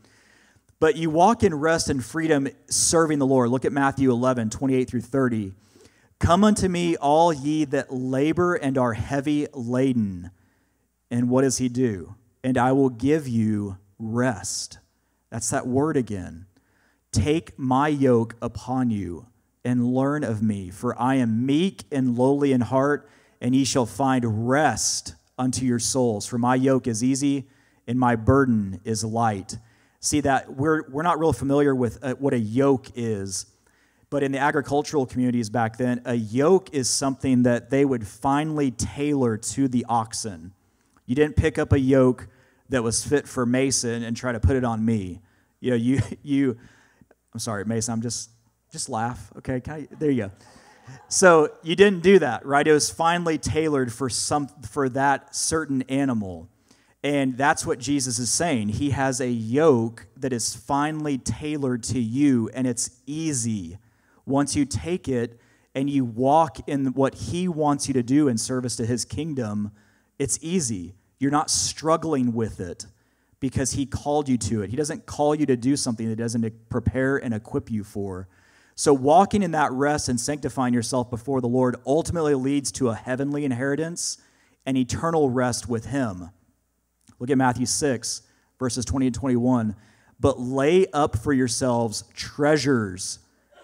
But 0.80 0.96
you 0.96 1.10
walk 1.10 1.44
in 1.44 1.54
rest 1.54 1.90
and 1.90 2.04
freedom 2.04 2.48
serving 2.68 3.20
the 3.20 3.26
Lord. 3.26 3.50
Look 3.50 3.64
at 3.64 3.72
Matthew 3.72 4.10
11, 4.10 4.50
28 4.50 4.90
through 4.90 5.02
30. 5.02 5.52
Come 6.18 6.42
unto 6.42 6.66
me, 6.66 6.96
all 6.96 7.32
ye 7.32 7.66
that 7.66 7.94
labor 7.94 8.56
and 8.56 8.76
are 8.76 8.94
heavy 8.94 9.46
laden. 9.54 10.32
And 11.12 11.28
what 11.28 11.42
does 11.42 11.58
he 11.58 11.68
do? 11.68 12.16
And 12.42 12.58
I 12.58 12.72
will 12.72 12.88
give 12.88 13.28
you 13.28 13.78
rest. 14.00 14.80
That's 15.30 15.50
that 15.50 15.68
word 15.68 15.96
again. 15.96 16.46
Take 17.12 17.56
my 17.56 17.86
yoke 17.86 18.34
upon 18.42 18.90
you 18.90 19.26
and 19.64 19.94
learn 19.94 20.24
of 20.24 20.42
me, 20.42 20.70
for 20.70 21.00
I 21.00 21.14
am 21.14 21.46
meek 21.46 21.84
and 21.92 22.18
lowly 22.18 22.52
in 22.52 22.62
heart, 22.62 23.08
and 23.40 23.54
ye 23.54 23.64
shall 23.64 23.86
find 23.86 24.48
rest 24.48 25.14
unto 25.38 25.64
your 25.64 25.78
souls. 25.78 26.26
For 26.26 26.38
my 26.38 26.56
yoke 26.56 26.88
is 26.88 27.04
easy 27.04 27.48
and 27.86 27.96
my 27.96 28.16
burden 28.16 28.80
is 28.82 29.04
light 29.04 29.56
see 30.02 30.20
that 30.20 30.52
we're, 30.54 30.82
we're 30.90 31.04
not 31.04 31.18
real 31.18 31.32
familiar 31.32 31.74
with 31.74 32.02
uh, 32.02 32.14
what 32.14 32.34
a 32.34 32.38
yoke 32.38 32.88
is. 32.96 33.46
But 34.10 34.22
in 34.22 34.32
the 34.32 34.38
agricultural 34.38 35.06
communities 35.06 35.48
back 35.48 35.78
then, 35.78 36.02
a 36.04 36.14
yoke 36.14 36.74
is 36.74 36.90
something 36.90 37.44
that 37.44 37.70
they 37.70 37.84
would 37.84 38.06
finely 38.06 38.70
tailor 38.72 39.38
to 39.38 39.68
the 39.68 39.86
oxen. 39.88 40.52
You 41.12 41.16
didn't 41.16 41.36
pick 41.36 41.58
up 41.58 41.74
a 41.74 41.78
yoke 41.78 42.26
that 42.70 42.82
was 42.82 43.04
fit 43.04 43.28
for 43.28 43.44
Mason 43.44 44.02
and 44.02 44.16
try 44.16 44.32
to 44.32 44.40
put 44.40 44.56
it 44.56 44.64
on 44.64 44.82
me. 44.82 45.20
You 45.60 45.72
know, 45.72 45.76
you, 45.76 46.00
you 46.22 46.56
I'm 47.34 47.38
sorry, 47.38 47.66
Mason, 47.66 47.92
I'm 47.92 48.00
just, 48.00 48.30
just 48.70 48.88
laugh, 48.88 49.30
okay? 49.36 49.60
I, 49.68 49.88
there 49.98 50.10
you 50.10 50.22
go. 50.22 50.30
So 51.08 51.50
you 51.62 51.76
didn't 51.76 52.02
do 52.02 52.18
that, 52.20 52.46
right? 52.46 52.66
It 52.66 52.72
was 52.72 52.88
finely 52.88 53.36
tailored 53.36 53.92
for 53.92 54.08
some 54.08 54.48
for 54.70 54.88
that 54.88 55.36
certain 55.36 55.82
animal. 55.82 56.48
And 57.04 57.36
that's 57.36 57.66
what 57.66 57.78
Jesus 57.78 58.18
is 58.18 58.30
saying. 58.30 58.70
He 58.70 58.88
has 58.92 59.20
a 59.20 59.28
yoke 59.28 60.06
that 60.16 60.32
is 60.32 60.56
finely 60.56 61.18
tailored 61.18 61.82
to 61.82 62.00
you, 62.00 62.48
and 62.54 62.66
it's 62.66 63.02
easy. 63.04 63.76
Once 64.24 64.56
you 64.56 64.64
take 64.64 65.08
it 65.08 65.38
and 65.74 65.90
you 65.90 66.06
walk 66.06 66.66
in 66.66 66.86
what 66.94 67.14
He 67.16 67.48
wants 67.48 67.86
you 67.86 67.92
to 67.92 68.02
do 68.02 68.28
in 68.28 68.38
service 68.38 68.76
to 68.76 68.86
His 68.86 69.04
kingdom, 69.04 69.72
it's 70.18 70.38
easy. 70.40 70.94
You're 71.22 71.30
not 71.30 71.50
struggling 71.50 72.32
with 72.32 72.58
it 72.58 72.84
because 73.38 73.70
He 73.70 73.86
called 73.86 74.28
you 74.28 74.36
to 74.38 74.62
it. 74.62 74.70
He 74.70 74.76
doesn't 74.76 75.06
call 75.06 75.36
you 75.36 75.46
to 75.46 75.56
do 75.56 75.76
something 75.76 76.08
that 76.08 76.16
doesn't 76.16 76.68
prepare 76.68 77.16
and 77.16 77.32
equip 77.32 77.70
you 77.70 77.84
for. 77.84 78.26
So, 78.74 78.92
walking 78.92 79.44
in 79.44 79.52
that 79.52 79.70
rest 79.70 80.08
and 80.08 80.20
sanctifying 80.20 80.74
yourself 80.74 81.10
before 81.10 81.40
the 81.40 81.46
Lord 81.46 81.76
ultimately 81.86 82.34
leads 82.34 82.72
to 82.72 82.88
a 82.88 82.96
heavenly 82.96 83.44
inheritance 83.44 84.18
and 84.66 84.76
eternal 84.76 85.30
rest 85.30 85.68
with 85.68 85.86
Him. 85.86 86.30
Look 87.20 87.30
at 87.30 87.38
Matthew 87.38 87.66
6, 87.66 88.22
verses 88.58 88.84
20 88.84 89.06
and 89.06 89.14
21. 89.14 89.76
But 90.18 90.40
lay 90.40 90.88
up 90.88 91.16
for 91.16 91.32
yourselves 91.32 92.02
treasures 92.14 93.20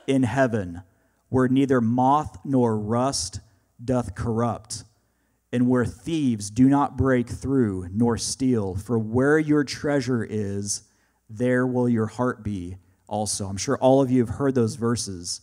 in 0.06 0.22
heaven, 0.22 0.82
where 1.28 1.48
neither 1.48 1.80
moth 1.80 2.38
nor 2.44 2.78
rust 2.78 3.40
doth 3.84 4.14
corrupt, 4.14 4.84
and 5.52 5.68
where 5.68 5.84
thieves 5.84 6.50
do 6.50 6.68
not 6.68 6.96
break 6.96 7.28
through 7.28 7.88
nor 7.92 8.18
steal. 8.18 8.74
For 8.74 8.98
where 8.98 9.38
your 9.38 9.64
treasure 9.64 10.26
is, 10.28 10.82
there 11.30 11.66
will 11.66 11.88
your 11.88 12.06
heart 12.06 12.42
be 12.42 12.76
also. 13.06 13.46
I'm 13.46 13.56
sure 13.56 13.78
all 13.78 14.00
of 14.00 14.10
you 14.10 14.20
have 14.20 14.36
heard 14.36 14.54
those 14.54 14.74
verses. 14.74 15.40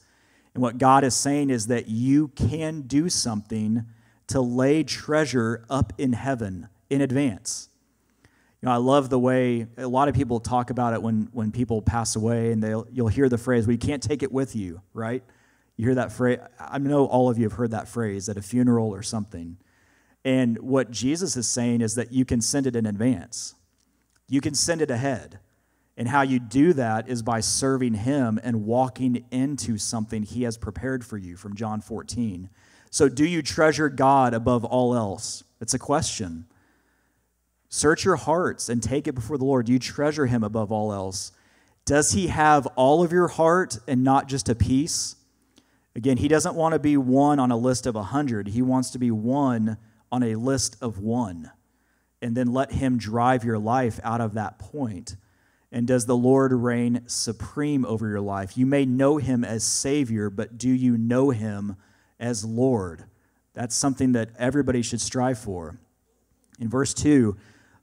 And 0.54 0.62
what 0.62 0.78
God 0.78 1.04
is 1.04 1.16
saying 1.16 1.50
is 1.50 1.68
that 1.68 1.88
you 1.88 2.30
can 2.30 2.82
do 2.82 3.10
something 3.10 3.86
to 4.28 4.42
lay 4.42 4.84
treasure 4.84 5.66
up 5.70 5.94
in 5.98 6.14
heaven 6.14 6.70
in 6.90 7.02
advance. 7.02 7.70
You 8.62 8.68
know, 8.68 8.72
I 8.72 8.78
love 8.78 9.10
the 9.10 9.20
way 9.20 9.68
a 9.78 9.88
lot 9.88 10.08
of 10.08 10.16
people 10.16 10.40
talk 10.40 10.70
about 10.70 10.94
it 10.94 11.02
when, 11.02 11.30
when 11.34 11.52
people 11.52 11.82
pass 11.82 12.16
away, 12.16 12.52
and 12.52 12.64
they'll, 12.64 12.88
you'll 12.92 13.10
hear 13.10 13.30
the 13.30 13.38
phrase, 13.38 13.68
"We 13.68 13.78
can't 13.78 14.02
take 14.02 14.24
it 14.24 14.32
with 14.32 14.56
you, 14.56 14.82
right? 14.94 15.24
You 15.78 15.86
hear 15.86 15.96
that 15.96 16.12
phrase. 16.12 16.40
I 16.58 16.80
know 16.80 17.06
all 17.06 17.30
of 17.30 17.38
you 17.38 17.44
have 17.44 17.54
heard 17.54 17.72
that 17.72 17.88
phrase 17.88 18.30
at 18.30 18.38
a 18.38 18.42
funeral 18.42 18.90
or 18.90 19.04
something. 19.04 19.58
And 20.26 20.58
what 20.58 20.90
Jesus 20.90 21.38
is 21.38 21.48
saying 21.48 21.82
is 21.82 21.94
that 21.96 22.12
you 22.12 22.26
can 22.26 22.42
send 22.42 22.66
it 22.66 22.76
in 22.76 22.88
advance, 22.88 23.56
you 24.28 24.42
can 24.42 24.56
send 24.56 24.82
it 24.82 24.92
ahead. 24.92 25.40
And 25.98 26.10
how 26.10 26.24
you 26.24 26.40
do 26.40 26.74
that 26.74 27.08
is 27.08 27.22
by 27.24 27.40
serving 27.40 27.94
Him 27.94 28.38
and 28.44 28.66
walking 28.66 29.24
into 29.32 29.78
something 29.78 30.24
He 30.24 30.44
has 30.44 30.58
prepared 30.58 31.06
for 31.06 31.18
you 31.18 31.38
from 31.38 31.56
John 31.56 31.80
14. 31.80 32.50
So, 32.92 33.08
do 33.08 33.26
you 33.26 33.42
treasure 33.42 33.88
God 33.88 34.34
above 34.34 34.66
all 34.66 34.94
else? 34.94 35.46
It's 35.62 35.74
a 35.74 35.80
question. 35.80 36.48
Search 37.70 38.04
your 38.04 38.18
hearts 38.18 38.68
and 38.68 38.84
take 38.84 39.08
it 39.08 39.16
before 39.16 39.38
the 39.38 39.46
Lord. 39.46 39.68
Do 39.68 39.72
you 39.72 39.80
treasure 39.80 40.26
Him 40.26 40.44
above 40.44 40.70
all 40.70 40.92
else? 40.92 41.32
Does 41.86 42.12
He 42.12 42.28
have 42.28 42.68
all 42.76 43.02
of 43.02 43.14
your 43.14 43.30
heart 43.30 43.78
and 43.88 44.04
not 44.04 44.28
just 44.28 44.50
a 44.50 44.56
piece? 44.56 45.16
Again, 45.96 46.18
He 46.18 46.28
doesn't 46.28 46.56
want 46.56 46.74
to 46.74 46.80
be 46.80 46.98
one 46.98 47.40
on 47.40 47.52
a 47.52 47.58
list 47.58 47.86
of 47.86 47.96
a 47.96 48.04
hundred, 48.04 48.50
He 48.50 48.62
wants 48.62 48.90
to 48.90 49.00
be 49.00 49.12
one 49.12 49.78
on 50.16 50.24
a 50.24 50.36
list 50.36 50.78
of 50.82 50.98
one. 50.98 51.52
And 52.22 52.36
then 52.36 52.48
let 52.48 52.72
Him 52.72 52.98
drive 52.98 53.44
your 53.44 53.60
life 53.60 54.00
out 54.04 54.22
of 54.22 54.34
that 54.34 54.58
point. 54.58 55.16
And 55.72 55.86
does 55.86 56.06
the 56.06 56.16
Lord 56.16 56.54
reign 56.54 57.04
supreme 57.08 57.86
over 57.86 58.08
your 58.08 58.22
life? 58.22 58.58
You 58.58 58.66
may 58.66 58.86
know 58.86 59.18
Him 59.18 59.44
as 59.44 59.64
Savior, 59.64 60.30
but 60.30 60.58
do 60.58 60.70
you 60.70 60.98
know 60.98 61.32
Him 61.32 61.76
as 62.20 62.46
Lord? 62.46 63.04
That's 63.54 63.76
something 63.76 64.14
that 64.14 64.30
everybody 64.40 64.82
should 64.82 65.02
strive 65.02 65.38
for. 65.38 65.78
In 66.60 66.70
verse 66.70 66.94
2, 66.94 67.36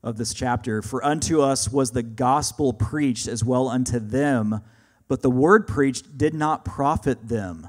of 0.02 0.16
this 0.16 0.34
chapter. 0.34 0.82
For 0.82 1.04
unto 1.04 1.40
us 1.40 1.70
was 1.70 1.92
the 1.92 2.02
gospel 2.02 2.72
preached 2.72 3.28
as 3.28 3.44
well 3.44 3.68
unto 3.68 3.98
them, 3.98 4.60
but 5.08 5.22
the 5.22 5.30
word 5.30 5.66
preached 5.66 6.18
did 6.18 6.34
not 6.34 6.64
profit 6.64 7.28
them, 7.28 7.68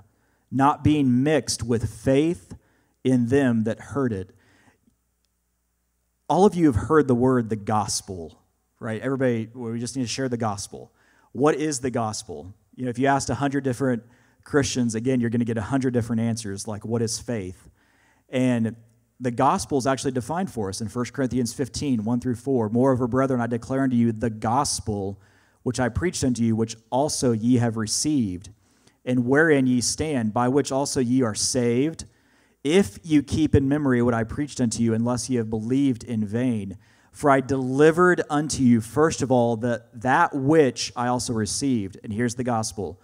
not 0.51 0.83
being 0.83 1.23
mixed 1.23 1.63
with 1.63 1.93
faith 1.93 2.55
in 3.03 3.27
them 3.27 3.63
that 3.65 3.79
heard 3.79 4.13
it. 4.13 4.35
All 6.29 6.45
of 6.45 6.55
you 6.55 6.67
have 6.67 6.75
heard 6.75 7.07
the 7.07 7.15
word 7.15 7.49
the 7.49 7.55
gospel, 7.55 8.41
right? 8.79 9.01
Everybody, 9.01 9.49
we 9.53 9.79
just 9.79 9.95
need 9.95 10.03
to 10.03 10.07
share 10.07 10.29
the 10.29 10.37
gospel. 10.37 10.93
What 11.33 11.55
is 11.55 11.79
the 11.79 11.91
gospel? 11.91 12.53
You 12.75 12.85
know, 12.85 12.89
if 12.89 12.97
you 12.97 13.07
asked 13.07 13.29
100 13.29 13.63
different 13.63 14.03
Christians, 14.43 14.95
again, 14.95 15.19
you're 15.19 15.29
going 15.29 15.39
to 15.39 15.45
get 15.45 15.57
100 15.57 15.93
different 15.93 16.21
answers, 16.21 16.67
like 16.67 16.85
what 16.85 17.01
is 17.01 17.19
faith? 17.19 17.69
And 18.29 18.75
the 19.19 19.31
gospel 19.31 19.77
is 19.77 19.85
actually 19.85 20.11
defined 20.11 20.51
for 20.51 20.69
us 20.69 20.81
in 20.81 20.87
1 20.87 21.05
Corinthians 21.13 21.53
15, 21.53 22.03
1 22.03 22.19
through 22.19 22.35
4. 22.35 22.69
Moreover, 22.69 23.07
brethren, 23.07 23.41
I 23.41 23.47
declare 23.47 23.81
unto 23.81 23.95
you 23.95 24.11
the 24.11 24.29
gospel 24.29 25.21
which 25.63 25.79
I 25.79 25.89
preached 25.89 26.23
unto 26.23 26.43
you, 26.43 26.55
which 26.55 26.75
also 26.89 27.31
ye 27.31 27.57
have 27.57 27.77
received, 27.77 28.49
and 29.05 29.25
wherein 29.25 29.65
ye 29.65 29.81
stand, 29.81 30.33
by 30.33 30.47
which 30.49 30.71
also 30.71 30.99
ye 30.99 31.21
are 31.21 31.35
saved, 31.35 32.05
if 32.63 32.97
you 33.03 33.21
keep 33.23 33.55
in 33.55 33.67
memory 33.67 34.01
what 34.01 34.13
I 34.13 34.23
preached 34.23 34.61
unto 34.61 34.81
you, 34.81 34.93
unless 34.93 35.29
ye 35.29 35.35
have 35.37 35.49
believed 35.49 36.03
in 36.03 36.25
vain. 36.25 36.77
For 37.11 37.29
I 37.29 37.41
delivered 37.41 38.23
unto 38.29 38.63
you, 38.63 38.81
first 38.81 39.21
of 39.21 39.31
all, 39.31 39.57
that, 39.57 40.01
that 40.01 40.33
which 40.33 40.91
I 40.95 41.07
also 41.07 41.33
received. 41.33 41.99
And 42.03 42.11
here's 42.11 42.35
the 42.35 42.43
gospel 42.43 42.99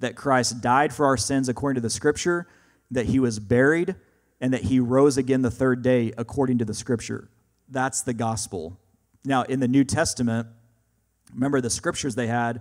that 0.00 0.16
Christ 0.16 0.60
died 0.60 0.92
for 0.92 1.06
our 1.06 1.16
sins 1.16 1.48
according 1.48 1.76
to 1.76 1.80
the 1.80 1.88
scripture, 1.88 2.46
that 2.90 3.06
he 3.06 3.18
was 3.18 3.38
buried 3.38 3.94
and 4.40 4.52
that 4.52 4.62
he 4.62 4.80
rose 4.80 5.16
again 5.16 5.40
the 5.40 5.50
third 5.50 5.80
day 5.80 6.12
according 6.18 6.58
to 6.58 6.64
the 6.64 6.74
scripture. 6.74 7.30
That's 7.68 8.02
the 8.02 8.12
gospel. 8.12 8.78
Now, 9.24 9.42
in 9.44 9.60
the 9.60 9.68
New 9.68 9.84
Testament, 9.84 10.48
remember 11.32 11.60
the 11.60 11.70
scriptures 11.70 12.14
they 12.14 12.26
had 12.26 12.60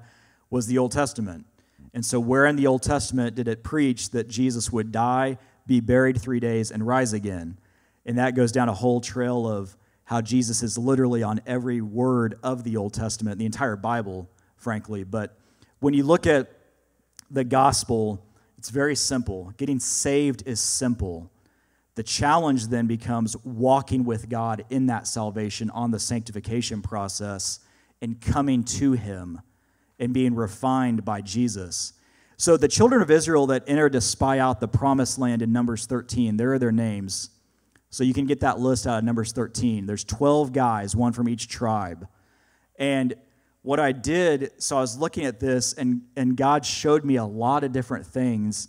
was 0.50 0.68
the 0.68 0.78
Old 0.78 0.92
Testament. 0.92 1.46
And 1.94 2.06
so, 2.06 2.20
where 2.20 2.46
in 2.46 2.56
the 2.56 2.68
Old 2.68 2.84
Testament 2.84 3.36
did 3.36 3.48
it 3.48 3.64
preach 3.64 4.12
that 4.12 4.30
Jesus 4.30 4.72
would 4.72 4.92
die, 4.92 5.38
be 5.66 5.80
buried 5.80 6.22
three 6.22 6.40
days, 6.40 6.72
and 6.72 6.86
rise 6.86 7.14
again? 7.14 7.58
And 8.06 8.18
that 8.18 8.36
goes 8.36 8.52
down 8.52 8.70
a 8.70 8.74
whole 8.74 9.02
trail 9.02 9.48
of 9.48 9.78
how 10.06 10.22
Jesus 10.22 10.62
is 10.64 10.78
literally 10.78 11.24
on 11.24 11.42
every 11.46 11.82
word 11.82 12.38
of 12.44 12.64
the 12.64 12.78
Old 12.78 12.94
Testament, 12.94 13.40
the 13.40 13.46
entire 13.46 13.76
Bible, 13.76 14.30
frankly. 14.58 15.04
But 15.04 15.38
when 15.80 15.94
you 15.94 16.04
look 16.04 16.28
at 16.28 16.52
the 17.32 17.44
gospel, 17.44 18.26
it's 18.58 18.70
very 18.70 18.96
simple. 18.96 19.54
Getting 19.58 19.80
saved 19.80 20.44
is 20.46 20.60
simple. 20.60 21.32
The 21.96 22.04
challenge 22.04 22.68
then 22.68 22.88
becomes 22.88 23.38
walking 23.44 24.04
with 24.04 24.30
God 24.30 24.66
in 24.70 24.88
that 24.88 25.08
salvation 25.08 25.70
on 25.70 25.92
the 25.92 26.00
sanctification 26.00 26.82
process 26.82 27.60
and 28.02 28.20
coming 28.20 28.64
to 28.64 28.94
Him 28.94 29.42
and 30.00 30.14
being 30.14 30.36
refined 30.36 31.06
by 31.06 31.22
Jesus. 31.22 31.94
So, 32.44 32.58
the 32.58 32.68
children 32.68 33.02
of 33.02 33.10
Israel 33.10 33.48
that 33.48 33.64
entered 33.68 33.94
to 33.94 34.02
spy 34.02 34.40
out 34.40 34.60
the 34.60 34.68
promised 34.68 35.18
land 35.18 35.42
in 35.42 35.54
Numbers 35.54 35.86
13, 35.86 36.36
there 36.36 36.52
are 36.52 36.60
their 36.60 36.74
names. 36.74 37.30
So, 37.90 38.04
you 38.04 38.14
can 38.14 38.26
get 38.26 38.42
that 38.42 38.60
list 38.60 38.86
out 38.86 38.98
of 38.98 39.06
Numbers 39.06 39.32
13. 39.32 39.86
There's 39.86 40.04
12 40.04 40.52
guys, 40.52 40.94
one 40.94 41.14
from 41.14 41.30
each 41.30 41.48
tribe. 41.48 42.06
And 42.76 43.14
what 43.62 43.80
I 43.80 43.94
did, 43.94 44.52
so 44.62 44.76
I 44.78 44.82
was 44.82 44.98
looking 44.98 45.24
at 45.24 45.40
this, 45.40 45.72
and, 45.72 46.02
and 46.18 46.36
God 46.36 46.66
showed 46.66 47.06
me 47.06 47.16
a 47.16 47.24
lot 47.24 47.64
of 47.64 47.72
different 47.72 48.06
things 48.06 48.68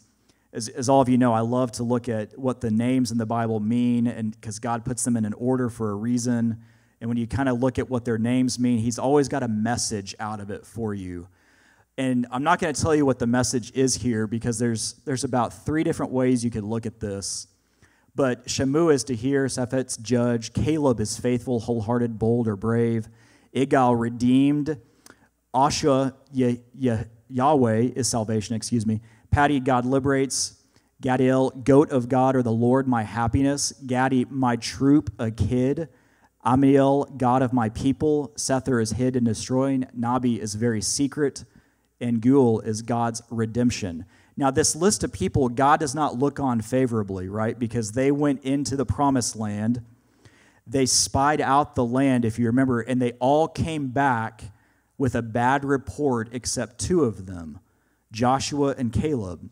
as, 0.53 0.69
as 0.69 0.89
all 0.89 1.01
of 1.01 1.09
you 1.09 1.19
know, 1.19 1.33
I 1.33 1.41
love 1.41 1.73
to 1.73 1.83
look 1.83 2.09
at 2.09 2.39
what 2.39 2.61
the 2.61 2.71
names 2.71 3.11
in 3.11 3.19
the 3.19 3.27
Bible 3.27 3.59
mean, 3.59 4.07
and 4.07 4.41
because 4.41 4.61
God 4.61 4.85
puts 4.85 5.03
them 5.03 5.17
in 5.17 5.25
an 5.25 5.33
order 5.33 5.69
for 5.69 5.91
a 5.91 5.97
reason. 5.97 6.63
And 7.01 7.11
when 7.11 7.17
you 7.17 7.27
kind 7.27 7.49
of 7.49 7.59
look 7.59 7.81
at 7.81 7.91
what 7.91 8.05
their 8.05 8.19
names 8.19 8.57
mean, 8.57 8.79
He's 8.79 9.01
always 9.01 9.27
got 9.27 9.43
a 9.43 9.49
message 9.49 10.15
out 10.21 10.39
of 10.39 10.53
it 10.53 10.65
for 10.65 10.95
you. 10.95 11.27
And 11.97 12.27
I'm 12.31 12.43
not 12.43 12.59
going 12.59 12.75
to 12.75 12.81
tell 12.81 12.95
you 12.95 13.07
what 13.07 13.19
the 13.19 13.27
message 13.27 13.73
is 13.73 13.95
here 13.95 14.27
because 14.27 14.59
there's, 14.59 14.95
there's 15.05 15.25
about 15.25 15.53
three 15.65 15.85
different 15.85 16.13
ways 16.13 16.45
you 16.45 16.51
could 16.51 16.65
look 16.65 16.87
at 16.87 16.99
this. 16.99 17.47
But 18.17 18.47
Shamu 18.47 18.93
is 18.93 19.05
to 19.05 19.15
hear, 19.15 19.47
Sephet's 19.47 19.97
judge, 19.97 20.53
Caleb 20.53 21.01
is 21.01 21.19
faithful, 21.19 21.61
wholehearted, 21.61 22.19
bold, 22.19 22.49
or 22.49 22.57
brave, 22.57 23.09
Igal 23.55 23.99
redeemed, 23.99 24.81
Asha 25.55 26.15
Yahweh 27.29 27.91
is 27.95 28.09
salvation, 28.09 28.57
excuse 28.57 28.87
me, 28.87 29.01
Palti, 29.31 29.61
God 29.61 29.85
liberates. 29.85 30.61
Gaddiel, 31.03 31.65
goat 31.65 31.91
of 31.91 32.09
God, 32.09 32.35
or 32.35 32.43
the 32.43 32.53
Lord, 32.53 32.89
my 32.89 33.03
happiness. 33.03 33.73
Gadi, 33.73 34.25
my 34.31 34.57
troop, 34.57 35.13
a 35.19 35.31
kid. 35.31 35.89
Ammiel, 36.47 37.17
God 37.19 37.43
of 37.43 37.53
my 37.53 37.69
people. 37.71 38.33
Sethur 38.37 38.81
is 38.81 38.93
hid 38.93 39.17
and 39.17 39.27
destroying. 39.27 39.87
Nahbi 39.99 40.39
is 40.39 40.55
very 40.55 40.81
secret. 40.81 41.45
And 42.05 42.21
Gul 42.21 42.61
is 42.61 42.83
God's 42.83 43.23
redemption. 43.31 44.05
Now, 44.37 44.51
this 44.51 44.77
list 44.77 45.05
of 45.05 45.11
people, 45.11 45.49
God 45.49 45.81
does 45.81 45.95
not 45.95 46.19
look 46.19 46.39
on 46.39 46.61
favorably, 46.61 47.31
right? 47.31 47.59
Because 47.59 47.93
they 47.93 48.11
went 48.11 48.45
into 48.45 48.77
the 48.77 48.85
promised 48.85 49.37
land. 49.37 49.83
They 50.67 50.85
spied 50.85 51.41
out 51.41 51.75
the 51.75 51.85
land, 51.85 52.27
if 52.27 52.39
you 52.39 52.45
remember, 52.45 52.83
and 52.83 53.01
they 53.01 53.13
all 53.13 53.49
came 53.49 53.89
back 53.89 54.45
with 54.99 55.15
a 55.15 55.23
bad 55.23 55.65
report 55.65 56.29
except 56.33 56.79
two 56.79 57.05
of 57.05 57.25
them. 57.25 57.59
Joshua 58.13 58.75
and 58.77 58.93
Caleb. 58.93 59.49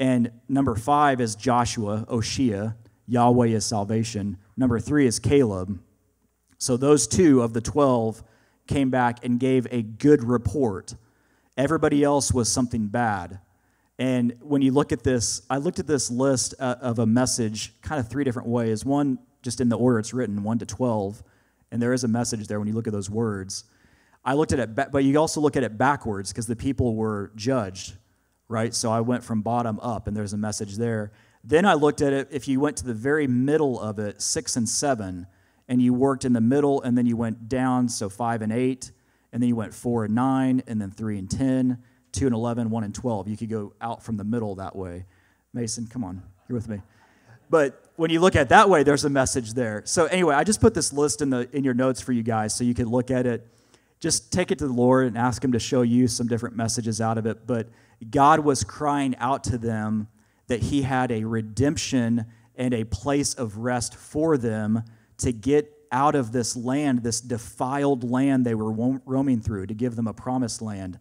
And 0.00 0.32
number 0.48 0.74
five 0.74 1.20
is 1.20 1.36
Joshua, 1.36 2.04
Oshea, 2.08 2.74
Yahweh 3.06 3.46
is 3.46 3.64
salvation. 3.64 4.38
Number 4.56 4.80
three 4.80 5.06
is 5.06 5.20
Caleb. 5.20 5.80
So 6.58 6.76
those 6.76 7.06
two 7.06 7.42
of 7.42 7.52
the 7.52 7.60
12 7.60 8.24
came 8.66 8.90
back 8.90 9.24
and 9.24 9.38
gave 9.38 9.68
a 9.70 9.82
good 9.82 10.24
report. 10.24 10.96
Everybody 11.56 12.02
else 12.02 12.32
was 12.32 12.50
something 12.50 12.86
bad. 12.88 13.40
And 13.98 14.36
when 14.40 14.60
you 14.60 14.72
look 14.72 14.92
at 14.92 15.02
this, 15.02 15.42
I 15.48 15.56
looked 15.56 15.78
at 15.78 15.86
this 15.86 16.10
list 16.10 16.54
uh, 16.58 16.76
of 16.80 16.98
a 16.98 17.06
message 17.06 17.72
kind 17.80 17.98
of 17.98 18.08
three 18.08 18.24
different 18.24 18.48
ways. 18.48 18.84
One, 18.84 19.18
just 19.42 19.60
in 19.60 19.68
the 19.68 19.78
order 19.78 19.98
it's 19.98 20.12
written, 20.12 20.42
1 20.42 20.58
to 20.58 20.66
12. 20.66 21.22
And 21.70 21.80
there 21.80 21.92
is 21.92 22.04
a 22.04 22.08
message 22.08 22.46
there 22.46 22.58
when 22.58 22.68
you 22.68 22.74
look 22.74 22.86
at 22.86 22.92
those 22.92 23.08
words. 23.08 23.64
I 24.24 24.34
looked 24.34 24.52
at 24.52 24.58
it, 24.58 24.74
but 24.74 25.04
you 25.04 25.18
also 25.18 25.40
look 25.40 25.56
at 25.56 25.62
it 25.62 25.78
backwards 25.78 26.32
because 26.32 26.46
the 26.46 26.56
people 26.56 26.96
were 26.96 27.30
judged, 27.36 27.94
right? 28.48 28.74
So 28.74 28.90
I 28.90 29.00
went 29.00 29.22
from 29.22 29.40
bottom 29.40 29.78
up, 29.80 30.08
and 30.08 30.16
there's 30.16 30.32
a 30.32 30.36
message 30.36 30.76
there. 30.76 31.12
Then 31.44 31.64
I 31.64 31.74
looked 31.74 32.02
at 32.02 32.12
it, 32.12 32.28
if 32.32 32.48
you 32.48 32.58
went 32.58 32.76
to 32.78 32.84
the 32.84 32.92
very 32.92 33.28
middle 33.28 33.80
of 33.80 34.00
it, 34.00 34.20
six 34.20 34.56
and 34.56 34.68
seven, 34.68 35.28
and 35.68 35.80
you 35.80 35.94
worked 35.94 36.24
in 36.24 36.32
the 36.32 36.40
middle, 36.40 36.82
and 36.82 36.98
then 36.98 37.06
you 37.06 37.16
went 37.16 37.48
down, 37.48 37.88
so 37.88 38.08
five 38.08 38.42
and 38.42 38.52
eight, 38.52 38.90
and 39.36 39.42
then 39.42 39.50
you 39.50 39.56
went 39.56 39.74
4 39.74 40.06
and 40.06 40.14
9, 40.14 40.62
and 40.66 40.80
then 40.80 40.90
3 40.90 41.18
and 41.18 41.30
10, 41.30 41.76
2 42.12 42.24
and 42.24 42.34
11, 42.34 42.70
1 42.70 42.84
and 42.84 42.94
12. 42.94 43.28
You 43.28 43.36
could 43.36 43.50
go 43.50 43.74
out 43.82 44.02
from 44.02 44.16
the 44.16 44.24
middle 44.24 44.54
that 44.54 44.74
way. 44.74 45.04
Mason, 45.52 45.86
come 45.86 46.04
on, 46.04 46.22
you're 46.48 46.56
with 46.56 46.70
me. 46.70 46.80
But 47.50 47.84
when 47.96 48.10
you 48.10 48.20
look 48.20 48.34
at 48.34 48.48
that 48.48 48.70
way, 48.70 48.82
there's 48.82 49.04
a 49.04 49.10
message 49.10 49.52
there. 49.52 49.82
So 49.84 50.06
anyway, 50.06 50.34
I 50.34 50.42
just 50.42 50.62
put 50.62 50.72
this 50.72 50.90
list 50.90 51.20
in 51.20 51.28
the 51.28 51.54
in 51.54 51.64
your 51.64 51.74
notes 51.74 52.00
for 52.00 52.12
you 52.12 52.22
guys 52.22 52.54
so 52.54 52.64
you 52.64 52.72
can 52.72 52.88
look 52.88 53.10
at 53.10 53.26
it. 53.26 53.46
Just 54.00 54.32
take 54.32 54.50
it 54.50 54.58
to 54.60 54.66
the 54.66 54.72
Lord 54.72 55.06
and 55.06 55.18
ask 55.18 55.44
him 55.44 55.52
to 55.52 55.58
show 55.58 55.82
you 55.82 56.08
some 56.08 56.26
different 56.26 56.56
messages 56.56 57.02
out 57.02 57.18
of 57.18 57.26
it. 57.26 57.46
But 57.46 57.68
God 58.08 58.40
was 58.40 58.64
crying 58.64 59.16
out 59.18 59.44
to 59.44 59.58
them 59.58 60.08
that 60.46 60.62
he 60.62 60.80
had 60.80 61.12
a 61.12 61.24
redemption 61.24 62.24
and 62.54 62.72
a 62.72 62.84
place 62.84 63.34
of 63.34 63.58
rest 63.58 63.96
for 63.96 64.38
them 64.38 64.82
to 65.18 65.30
get 65.30 65.75
out 65.96 66.14
of 66.14 66.30
this 66.30 66.54
land, 66.54 67.02
this 67.02 67.22
defiled 67.22 68.04
land 68.04 68.44
they 68.44 68.54
were 68.54 68.70
roaming 69.06 69.40
through, 69.40 69.66
to 69.66 69.72
give 69.72 69.96
them 69.96 70.06
a 70.06 70.12
promised 70.12 70.60
land. 70.60 70.98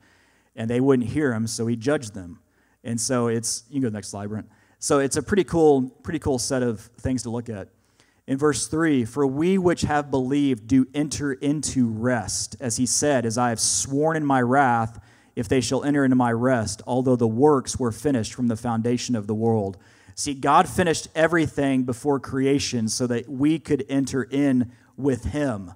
And 0.55 0.69
they 0.69 0.79
wouldn't 0.79 1.09
hear 1.09 1.33
him, 1.33 1.47
so 1.47 1.67
he 1.67 1.75
judged 1.75 2.13
them. 2.13 2.39
And 2.81 2.99
so 2.99 3.27
it's, 3.27 3.65
you 3.67 3.73
can 3.73 3.81
go 3.81 3.87
to 3.87 3.91
the 3.91 3.97
next 3.97 4.07
slide, 4.07 4.29
Brent. 4.29 4.49
So 4.79 4.99
it's 4.99 5.17
a 5.17 5.21
pretty 5.21 5.43
cool, 5.43 5.89
pretty 6.01 6.19
cool 6.19 6.39
set 6.39 6.63
of 6.63 6.79
things 6.79 7.23
to 7.23 7.29
look 7.29 7.49
at. 7.49 7.67
In 8.25 8.37
verse 8.37 8.67
3, 8.67 9.03
for 9.03 9.27
we 9.27 9.57
which 9.57 9.81
have 9.81 10.09
believed 10.09 10.65
do 10.65 10.87
enter 10.93 11.33
into 11.33 11.89
rest, 11.89 12.55
as 12.61 12.77
he 12.77 12.85
said, 12.85 13.25
as 13.25 13.37
I 13.37 13.49
have 13.49 13.59
sworn 13.59 14.15
in 14.15 14.25
my 14.25 14.41
wrath, 14.41 14.97
if 15.35 15.49
they 15.49 15.59
shall 15.59 15.83
enter 15.83 16.05
into 16.05 16.15
my 16.15 16.31
rest, 16.31 16.81
although 16.87 17.17
the 17.17 17.27
works 17.27 17.77
were 17.77 17.91
finished 17.91 18.33
from 18.33 18.47
the 18.47 18.55
foundation 18.55 19.13
of 19.17 19.27
the 19.27 19.35
world. 19.35 19.77
See, 20.15 20.33
God 20.33 20.69
finished 20.69 21.09
everything 21.13 21.83
before 21.83 22.21
creation 22.21 22.87
so 22.87 23.05
that 23.07 23.27
we 23.27 23.59
could 23.59 23.85
enter 23.89 24.23
in 24.23 24.71
with 24.97 25.25
him. 25.25 25.73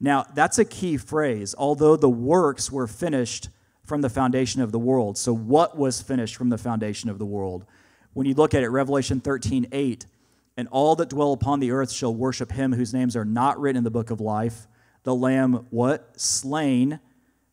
Now, 0.00 0.24
that's 0.34 0.58
a 0.58 0.64
key 0.64 0.96
phrase. 0.96 1.54
Although 1.56 1.96
the 1.96 2.10
works 2.10 2.70
were 2.70 2.86
finished 2.86 3.48
from 3.84 4.00
the 4.00 4.10
foundation 4.10 4.62
of 4.62 4.72
the 4.72 4.78
world. 4.78 5.16
So, 5.18 5.32
what 5.32 5.76
was 5.76 6.00
finished 6.00 6.36
from 6.36 6.48
the 6.48 6.58
foundation 6.58 7.10
of 7.10 7.18
the 7.18 7.26
world? 7.26 7.64
When 8.12 8.26
you 8.26 8.34
look 8.34 8.54
at 8.54 8.62
it, 8.62 8.68
Revelation 8.68 9.20
13 9.20 9.68
8, 9.70 10.06
and 10.56 10.68
all 10.68 10.96
that 10.96 11.10
dwell 11.10 11.32
upon 11.32 11.60
the 11.60 11.70
earth 11.70 11.92
shall 11.92 12.14
worship 12.14 12.52
him 12.52 12.72
whose 12.72 12.94
names 12.94 13.16
are 13.16 13.24
not 13.24 13.60
written 13.60 13.78
in 13.78 13.84
the 13.84 13.90
book 13.90 14.10
of 14.10 14.20
life. 14.20 14.66
The 15.02 15.14
Lamb, 15.14 15.66
what? 15.70 16.18
Slain 16.18 17.00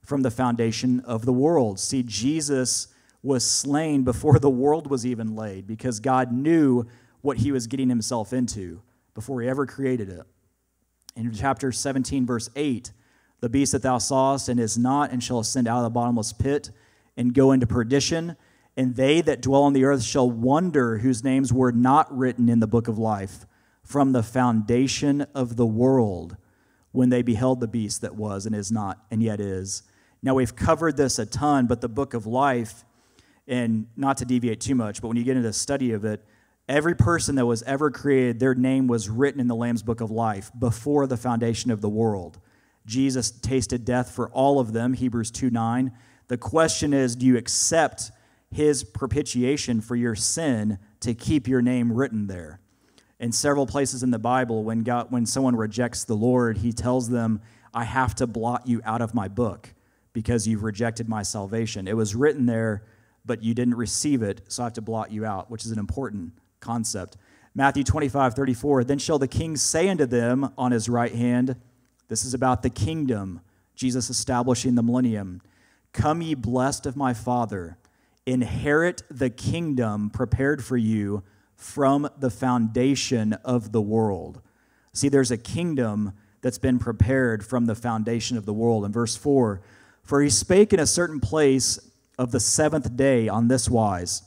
from 0.03 0.21
the 0.21 0.31
foundation 0.31 1.01
of 1.01 1.25
the 1.25 1.33
world. 1.33 1.79
See, 1.79 2.03
Jesus 2.03 2.87
was 3.23 3.45
slain 3.45 4.03
before 4.03 4.39
the 4.39 4.49
world 4.49 4.89
was 4.89 5.05
even 5.05 5.35
laid 5.35 5.67
because 5.67 5.99
God 5.99 6.31
knew 6.31 6.87
what 7.21 7.37
he 7.37 7.51
was 7.51 7.67
getting 7.67 7.89
himself 7.89 8.33
into 8.33 8.81
before 9.13 9.41
he 9.41 9.47
ever 9.47 9.65
created 9.65 10.09
it. 10.09 10.23
In 11.15 11.33
chapter 11.33 11.71
17, 11.71 12.25
verse 12.25 12.49
8, 12.55 12.91
the 13.41 13.49
beast 13.49 13.71
that 13.73 13.81
thou 13.81 13.97
sawest 13.97 14.49
and 14.49 14.59
is 14.59 14.77
not, 14.77 15.11
and 15.11 15.23
shall 15.23 15.39
ascend 15.39 15.67
out 15.67 15.79
of 15.79 15.83
the 15.83 15.89
bottomless 15.89 16.31
pit 16.31 16.69
and 17.17 17.33
go 17.33 17.51
into 17.51 17.67
perdition. 17.67 18.37
And 18.77 18.95
they 18.95 19.21
that 19.21 19.41
dwell 19.41 19.63
on 19.63 19.73
the 19.73 19.83
earth 19.83 20.03
shall 20.03 20.29
wonder 20.29 20.99
whose 20.99 21.23
names 21.23 21.51
were 21.51 21.71
not 21.71 22.15
written 22.15 22.47
in 22.47 22.59
the 22.59 22.67
book 22.67 22.87
of 22.87 22.97
life 22.97 23.45
from 23.83 24.13
the 24.13 24.23
foundation 24.23 25.25
of 25.35 25.57
the 25.57 25.65
world 25.65 26.37
when 26.91 27.09
they 27.09 27.21
beheld 27.21 27.59
the 27.59 27.67
beast 27.67 28.01
that 28.01 28.15
was 28.15 28.45
and 28.45 28.55
is 28.55 28.71
not 28.71 29.03
and 29.09 29.21
yet 29.21 29.39
is. 29.39 29.83
Now, 30.23 30.35
we've 30.35 30.55
covered 30.55 30.97
this 30.97 31.19
a 31.19 31.25
ton, 31.25 31.65
but 31.65 31.81
the 31.81 31.89
book 31.89 32.13
of 32.13 32.25
life 32.25 32.85
and 33.47 33.87
not 33.97 34.17
to 34.17 34.25
deviate 34.25 34.61
too 34.61 34.75
much, 34.75 35.01
but 35.01 35.07
when 35.07 35.17
you 35.17 35.23
get 35.23 35.35
into 35.35 35.47
the 35.47 35.53
study 35.53 35.91
of 35.91 36.05
it, 36.05 36.23
every 36.71 36.95
person 36.95 37.35
that 37.35 37.45
was 37.45 37.61
ever 37.63 37.91
created, 37.91 38.39
their 38.39 38.55
name 38.55 38.87
was 38.87 39.09
written 39.09 39.41
in 39.41 39.47
the 39.47 39.55
Lamb's 39.55 39.83
book 39.83 39.99
of 39.99 40.09
life 40.09 40.51
before 40.57 41.05
the 41.05 41.17
foundation 41.17 41.69
of 41.69 41.81
the 41.81 41.89
world. 41.89 42.39
Jesus 42.85 43.29
tasted 43.29 43.83
death 43.83 44.11
for 44.11 44.29
all 44.29 44.59
of 44.59 44.73
them, 44.73 44.93
Hebrews 44.93 45.31
2 45.31 45.49
9. 45.49 45.91
The 46.29 46.37
question 46.37 46.93
is 46.93 47.15
do 47.15 47.25
you 47.25 47.37
accept 47.37 48.11
his 48.49 48.83
propitiation 48.83 49.81
for 49.81 49.95
your 49.95 50.15
sin 50.15 50.79
to 51.01 51.13
keep 51.13 51.47
your 51.47 51.61
name 51.61 51.91
written 51.91 52.27
there? 52.27 52.59
In 53.19 53.31
several 53.31 53.67
places 53.67 54.01
in 54.01 54.11
the 54.11 54.17
Bible, 54.17 54.63
when, 54.63 54.79
God, 54.79 55.11
when 55.11 55.25
someone 55.25 55.55
rejects 55.55 56.05
the 56.05 56.15
Lord, 56.15 56.57
he 56.57 56.71
tells 56.71 57.09
them, 57.09 57.41
I 57.73 57.83
have 57.83 58.15
to 58.15 58.25
blot 58.25 58.65
you 58.65 58.81
out 58.83 59.01
of 59.01 59.13
my 59.13 59.27
book 59.27 59.73
because 60.13 60.47
you've 60.47 60.63
rejected 60.63 61.07
my 61.07 61.21
salvation. 61.21 61.87
It 61.87 61.95
was 61.95 62.15
written 62.15 62.45
there 62.45 62.83
but 63.25 63.43
you 63.43 63.53
didn't 63.53 63.75
receive 63.75 64.23
it, 64.23 64.41
so 64.47 64.63
I 64.63 64.65
have 64.65 64.73
to 64.73 64.81
blot 64.81 65.11
you 65.11 65.25
out, 65.25 65.51
which 65.51 65.65
is 65.65 65.71
an 65.71 65.79
important 65.79 66.33
concept. 66.61 67.17
Matthew 67.53 67.83
25, 67.83 68.33
34. 68.33 68.83
Then 68.85 68.97
shall 68.99 69.19
the 69.19 69.27
king 69.27 69.57
say 69.57 69.89
unto 69.89 70.05
them 70.05 70.53
on 70.57 70.71
his 70.71 70.87
right 70.87 71.13
hand, 71.13 71.57
This 72.07 72.23
is 72.23 72.33
about 72.33 72.63
the 72.63 72.69
kingdom, 72.69 73.41
Jesus 73.75 74.09
establishing 74.09 74.75
the 74.75 74.83
millennium. 74.83 75.41
Come, 75.91 76.21
ye 76.21 76.33
blessed 76.33 76.85
of 76.85 76.95
my 76.95 77.13
Father, 77.13 77.77
inherit 78.25 79.03
the 79.09 79.29
kingdom 79.29 80.09
prepared 80.09 80.63
for 80.63 80.77
you 80.77 81.23
from 81.55 82.09
the 82.17 82.29
foundation 82.29 83.33
of 83.43 83.71
the 83.71 83.81
world. 83.81 84.41
See, 84.93 85.09
there's 85.09 85.31
a 85.31 85.37
kingdom 85.37 86.13
that's 86.41 86.57
been 86.57 86.79
prepared 86.79 87.45
from 87.45 87.65
the 87.65 87.75
foundation 87.75 88.37
of 88.37 88.45
the 88.45 88.53
world. 88.53 88.85
In 88.85 88.91
verse 88.91 89.15
4, 89.15 89.61
for 90.03 90.21
he 90.21 90.29
spake 90.29 90.73
in 90.73 90.79
a 90.79 90.87
certain 90.87 91.19
place 91.19 91.79
of 92.17 92.31
the 92.31 92.39
seventh 92.39 92.95
day 92.95 93.27
on 93.27 93.47
this 93.47 93.69
wise. 93.69 94.23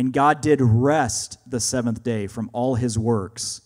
And 0.00 0.14
God 0.14 0.40
did 0.40 0.62
rest 0.62 1.36
the 1.46 1.60
seventh 1.60 2.02
day 2.02 2.26
from 2.26 2.48
all 2.54 2.76
his 2.76 2.98
works. 2.98 3.60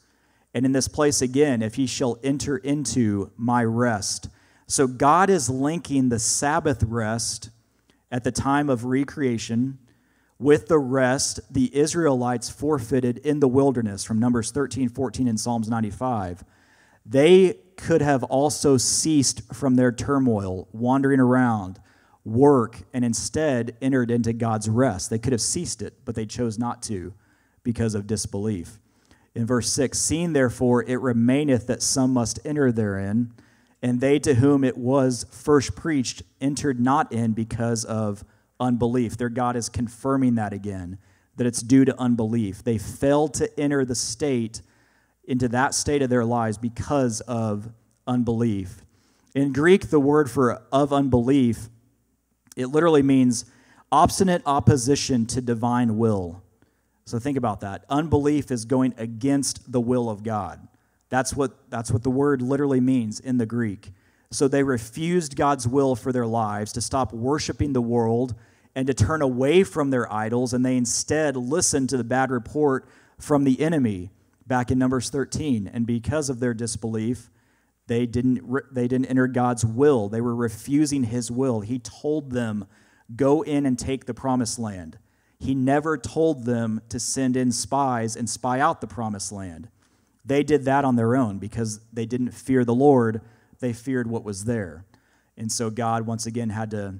And 0.52 0.66
in 0.66 0.72
this 0.72 0.88
place 0.88 1.22
again, 1.22 1.62
if 1.62 1.76
he 1.76 1.86
shall 1.86 2.18
enter 2.24 2.56
into 2.56 3.30
my 3.36 3.62
rest. 3.62 4.28
So 4.66 4.88
God 4.88 5.30
is 5.30 5.48
linking 5.48 6.08
the 6.08 6.18
Sabbath 6.18 6.82
rest 6.82 7.50
at 8.10 8.24
the 8.24 8.32
time 8.32 8.68
of 8.68 8.84
recreation 8.84 9.78
with 10.40 10.66
the 10.66 10.80
rest 10.80 11.38
the 11.52 11.72
Israelites 11.72 12.50
forfeited 12.50 13.18
in 13.18 13.38
the 13.38 13.46
wilderness 13.46 14.02
from 14.02 14.18
Numbers 14.18 14.50
13, 14.50 14.88
14, 14.88 15.28
and 15.28 15.38
Psalms 15.38 15.68
95. 15.68 16.42
They 17.06 17.60
could 17.76 18.02
have 18.02 18.24
also 18.24 18.76
ceased 18.76 19.54
from 19.54 19.76
their 19.76 19.92
turmoil, 19.92 20.66
wandering 20.72 21.20
around, 21.20 21.78
work 22.24 22.82
and 22.92 23.04
instead 23.04 23.76
entered 23.82 24.10
into 24.10 24.32
God's 24.32 24.68
rest. 24.68 25.10
They 25.10 25.18
could 25.18 25.32
have 25.32 25.40
ceased 25.40 25.82
it, 25.82 25.94
but 26.04 26.14
they 26.14 26.26
chose 26.26 26.58
not 26.58 26.82
to 26.84 27.12
because 27.62 27.94
of 27.94 28.06
disbelief. 28.06 28.78
In 29.34 29.46
verse 29.46 29.70
6, 29.72 29.98
seeing 29.98 30.32
therefore 30.32 30.84
it 30.84 31.00
remaineth 31.00 31.66
that 31.66 31.82
some 31.82 32.12
must 32.12 32.38
enter 32.44 32.70
therein, 32.70 33.32
and 33.82 34.00
they 34.00 34.18
to 34.20 34.34
whom 34.34 34.64
it 34.64 34.78
was 34.78 35.26
first 35.30 35.74
preached 35.74 36.22
entered 36.40 36.80
not 36.80 37.12
in 37.12 37.32
because 37.32 37.84
of 37.84 38.24
unbelief. 38.60 39.16
Their 39.16 39.28
God 39.28 39.56
is 39.56 39.68
confirming 39.68 40.36
that 40.36 40.52
again, 40.52 40.98
that 41.36 41.46
it's 41.46 41.60
due 41.60 41.84
to 41.84 42.00
unbelief. 42.00 42.62
They 42.62 42.78
failed 42.78 43.34
to 43.34 43.60
enter 43.60 43.84
the 43.84 43.94
state, 43.94 44.62
into 45.24 45.48
that 45.48 45.74
state 45.74 46.00
of 46.00 46.10
their 46.10 46.24
lives 46.24 46.56
because 46.56 47.20
of 47.22 47.68
unbelief. 48.06 48.82
In 49.34 49.52
Greek, 49.52 49.90
the 49.90 50.00
word 50.00 50.30
for 50.30 50.62
of 50.70 50.92
unbelief 50.92 51.68
it 52.56 52.66
literally 52.66 53.02
means 53.02 53.44
obstinate 53.90 54.42
opposition 54.46 55.26
to 55.26 55.40
divine 55.40 55.96
will. 55.98 56.42
So 57.06 57.18
think 57.18 57.36
about 57.36 57.60
that. 57.60 57.84
Unbelief 57.88 58.50
is 58.50 58.64
going 58.64 58.94
against 58.96 59.70
the 59.70 59.80
will 59.80 60.08
of 60.08 60.22
God. 60.22 60.66
That's 61.10 61.34
what, 61.34 61.70
that's 61.70 61.90
what 61.90 62.02
the 62.02 62.10
word 62.10 62.42
literally 62.42 62.80
means 62.80 63.20
in 63.20 63.38
the 63.38 63.46
Greek. 63.46 63.92
So 64.30 64.48
they 64.48 64.62
refused 64.62 65.36
God's 65.36 65.68
will 65.68 65.94
for 65.94 66.12
their 66.12 66.26
lives 66.26 66.72
to 66.72 66.80
stop 66.80 67.12
worshiping 67.12 67.72
the 67.72 67.82
world 67.82 68.34
and 68.74 68.86
to 68.88 68.94
turn 68.94 69.22
away 69.22 69.62
from 69.62 69.90
their 69.90 70.12
idols, 70.12 70.52
and 70.52 70.66
they 70.66 70.76
instead 70.76 71.36
listened 71.36 71.88
to 71.90 71.96
the 71.96 72.02
bad 72.02 72.30
report 72.30 72.88
from 73.18 73.44
the 73.44 73.60
enemy 73.60 74.10
back 74.46 74.70
in 74.70 74.78
Numbers 74.78 75.10
13. 75.10 75.70
And 75.72 75.86
because 75.86 76.28
of 76.28 76.40
their 76.40 76.54
disbelief, 76.54 77.30
they 77.86 78.06
didn't, 78.06 78.74
they 78.74 78.88
didn't 78.88 79.06
enter 79.06 79.26
God's 79.26 79.64
will. 79.64 80.08
They 80.08 80.20
were 80.20 80.34
refusing 80.34 81.04
his 81.04 81.30
will. 81.30 81.60
He 81.60 81.78
told 81.78 82.30
them, 82.30 82.66
go 83.14 83.42
in 83.42 83.66
and 83.66 83.78
take 83.78 84.06
the 84.06 84.14
promised 84.14 84.58
land. 84.58 84.98
He 85.38 85.54
never 85.54 85.98
told 85.98 86.44
them 86.44 86.80
to 86.88 86.98
send 86.98 87.36
in 87.36 87.52
spies 87.52 88.16
and 88.16 88.28
spy 88.28 88.60
out 88.60 88.80
the 88.80 88.86
promised 88.86 89.32
land. 89.32 89.68
They 90.24 90.42
did 90.42 90.64
that 90.64 90.84
on 90.84 90.96
their 90.96 91.14
own 91.16 91.38
because 91.38 91.80
they 91.92 92.06
didn't 92.06 92.30
fear 92.30 92.64
the 92.64 92.74
Lord, 92.74 93.20
they 93.60 93.74
feared 93.74 94.08
what 94.08 94.24
was 94.24 94.46
there. 94.46 94.86
And 95.36 95.52
so 95.52 95.68
God 95.68 96.06
once 96.06 96.24
again 96.24 96.50
had 96.50 96.70
to 96.70 96.94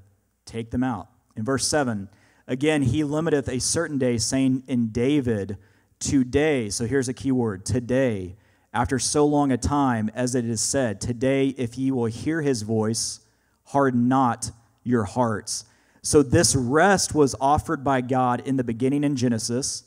take 0.45 0.71
them 0.71 0.83
out. 0.83 1.09
In 1.37 1.45
verse 1.45 1.67
7, 1.67 2.09
again, 2.47 2.83
he 2.83 3.03
limiteth 3.03 3.49
a 3.49 3.61
certain 3.61 3.97
day, 3.97 4.19
saying 4.19 4.65
in 4.67 4.89
David, 4.89 5.57
today. 5.99 6.69
So 6.69 6.87
here's 6.87 7.09
a 7.09 7.15
key 7.15 7.33
word 7.33 7.65
today 7.65 8.37
after 8.75 8.99
so 8.99 9.25
long 9.25 9.53
a 9.53 9.57
time, 9.57 10.11
as 10.15 10.35
it 10.35 10.45
is 10.45 10.61
said, 10.61 11.01
Today, 11.01 11.55
if 11.57 11.79
ye 11.79 11.91
will 11.91 12.07
hear 12.07 12.43
his 12.43 12.63
voice, 12.63 13.21
harden 13.67 14.09
not 14.09 14.51
your 14.83 15.05
hearts. 15.05 15.65
So, 16.03 16.23
this 16.23 16.55
rest 16.55 17.15
was 17.15 17.35
offered 17.41 17.83
by 17.85 18.01
God 18.03 18.43
in 18.47 18.57
the 18.57 18.65
beginning 18.65 19.05
in 19.05 19.17
Genesis. 19.17 19.85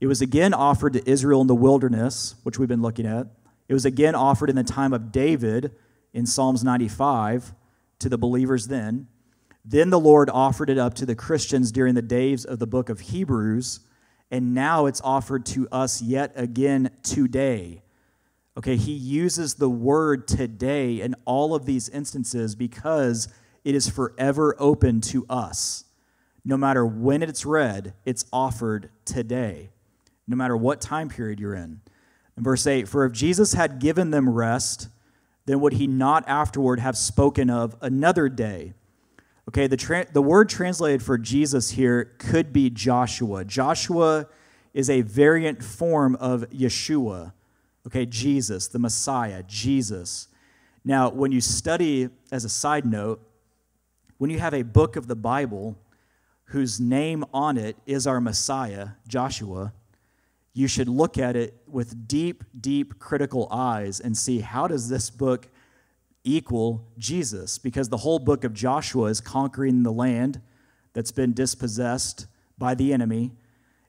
It 0.00 0.06
was 0.06 0.22
again 0.22 0.54
offered 0.54 0.94
to 0.94 1.10
Israel 1.10 1.40
in 1.40 1.46
the 1.46 1.54
wilderness, 1.54 2.36
which 2.44 2.58
we've 2.58 2.68
been 2.68 2.82
looking 2.82 3.06
at. 3.06 3.26
It 3.68 3.74
was 3.74 3.84
again 3.84 4.14
offered 4.14 4.48
in 4.48 4.56
the 4.56 4.64
time 4.64 4.92
of 4.92 5.12
David 5.12 5.72
in 6.12 6.24
Psalms 6.24 6.62
95. 6.62 7.52
to 8.00 8.08
the 8.08 8.18
believers 8.18 8.66
then. 8.66 9.06
Then 9.64 9.88
the 9.88 10.00
Lord 10.00 10.28
offered 10.28 10.68
it 10.68 10.76
up 10.76 10.94
to 10.94 11.06
the 11.06 11.14
Christians 11.14 11.72
during 11.72 11.94
the 11.94 12.02
days 12.02 12.44
of 12.44 12.58
the 12.58 12.66
book 12.66 12.90
of 12.90 13.00
Hebrews, 13.00 13.80
and 14.30 14.52
now 14.52 14.86
it's 14.86 15.00
offered 15.00 15.46
to 15.46 15.68
us 15.70 16.02
yet 16.02 16.32
again 16.34 16.90
today. 17.02 17.83
Okay, 18.56 18.76
he 18.76 18.92
uses 18.92 19.54
the 19.54 19.68
word 19.68 20.28
today 20.28 21.00
in 21.00 21.16
all 21.24 21.54
of 21.54 21.66
these 21.66 21.88
instances 21.88 22.54
because 22.54 23.28
it 23.64 23.74
is 23.74 23.88
forever 23.88 24.54
open 24.58 25.00
to 25.00 25.26
us. 25.28 25.84
No 26.44 26.56
matter 26.56 26.86
when 26.86 27.22
it's 27.22 27.44
read, 27.44 27.94
it's 28.04 28.26
offered 28.32 28.90
today, 29.04 29.70
no 30.28 30.36
matter 30.36 30.56
what 30.56 30.80
time 30.80 31.08
period 31.08 31.40
you're 31.40 31.54
in. 31.54 31.80
In 32.36 32.44
verse 32.44 32.66
8, 32.66 32.86
for 32.86 33.04
if 33.04 33.12
Jesus 33.12 33.54
had 33.54 33.80
given 33.80 34.10
them 34.10 34.28
rest, 34.28 34.88
then 35.46 35.60
would 35.60 35.74
he 35.74 35.86
not 35.86 36.24
afterward 36.28 36.80
have 36.80 36.96
spoken 36.96 37.50
of 37.50 37.76
another 37.80 38.28
day? 38.28 38.74
Okay, 39.48 39.66
the, 39.66 39.76
tra- 39.76 40.06
the 40.12 40.22
word 40.22 40.48
translated 40.48 41.02
for 41.02 41.18
Jesus 41.18 41.70
here 41.70 42.12
could 42.18 42.52
be 42.52 42.70
Joshua. 42.70 43.44
Joshua 43.44 44.26
is 44.72 44.88
a 44.88 45.02
variant 45.02 45.62
form 45.62 46.16
of 46.16 46.48
Yeshua. 46.50 47.32
Okay, 47.86 48.06
Jesus, 48.06 48.68
the 48.68 48.78
Messiah, 48.78 49.42
Jesus. 49.42 50.28
Now, 50.84 51.10
when 51.10 51.32
you 51.32 51.40
study, 51.40 52.08
as 52.32 52.44
a 52.44 52.48
side 52.48 52.86
note, 52.86 53.20
when 54.18 54.30
you 54.30 54.38
have 54.38 54.54
a 54.54 54.62
book 54.62 54.96
of 54.96 55.06
the 55.06 55.16
Bible 55.16 55.76
whose 56.46 56.80
name 56.80 57.24
on 57.32 57.56
it 57.56 57.76
is 57.86 58.06
our 58.06 58.20
Messiah, 58.20 58.90
Joshua, 59.06 59.72
you 60.54 60.68
should 60.68 60.88
look 60.88 61.18
at 61.18 61.36
it 61.36 61.54
with 61.66 62.06
deep, 62.06 62.44
deep 62.58 62.98
critical 62.98 63.48
eyes 63.50 64.00
and 64.00 64.16
see 64.16 64.40
how 64.40 64.68
does 64.68 64.88
this 64.88 65.10
book 65.10 65.48
equal 66.22 66.86
Jesus? 66.96 67.58
Because 67.58 67.88
the 67.88 67.98
whole 67.98 68.18
book 68.18 68.44
of 68.44 68.54
Joshua 68.54 69.06
is 69.06 69.20
conquering 69.20 69.82
the 69.82 69.92
land 69.92 70.40
that's 70.92 71.12
been 71.12 71.32
dispossessed 71.32 72.26
by 72.56 72.74
the 72.74 72.92
enemy. 72.92 73.32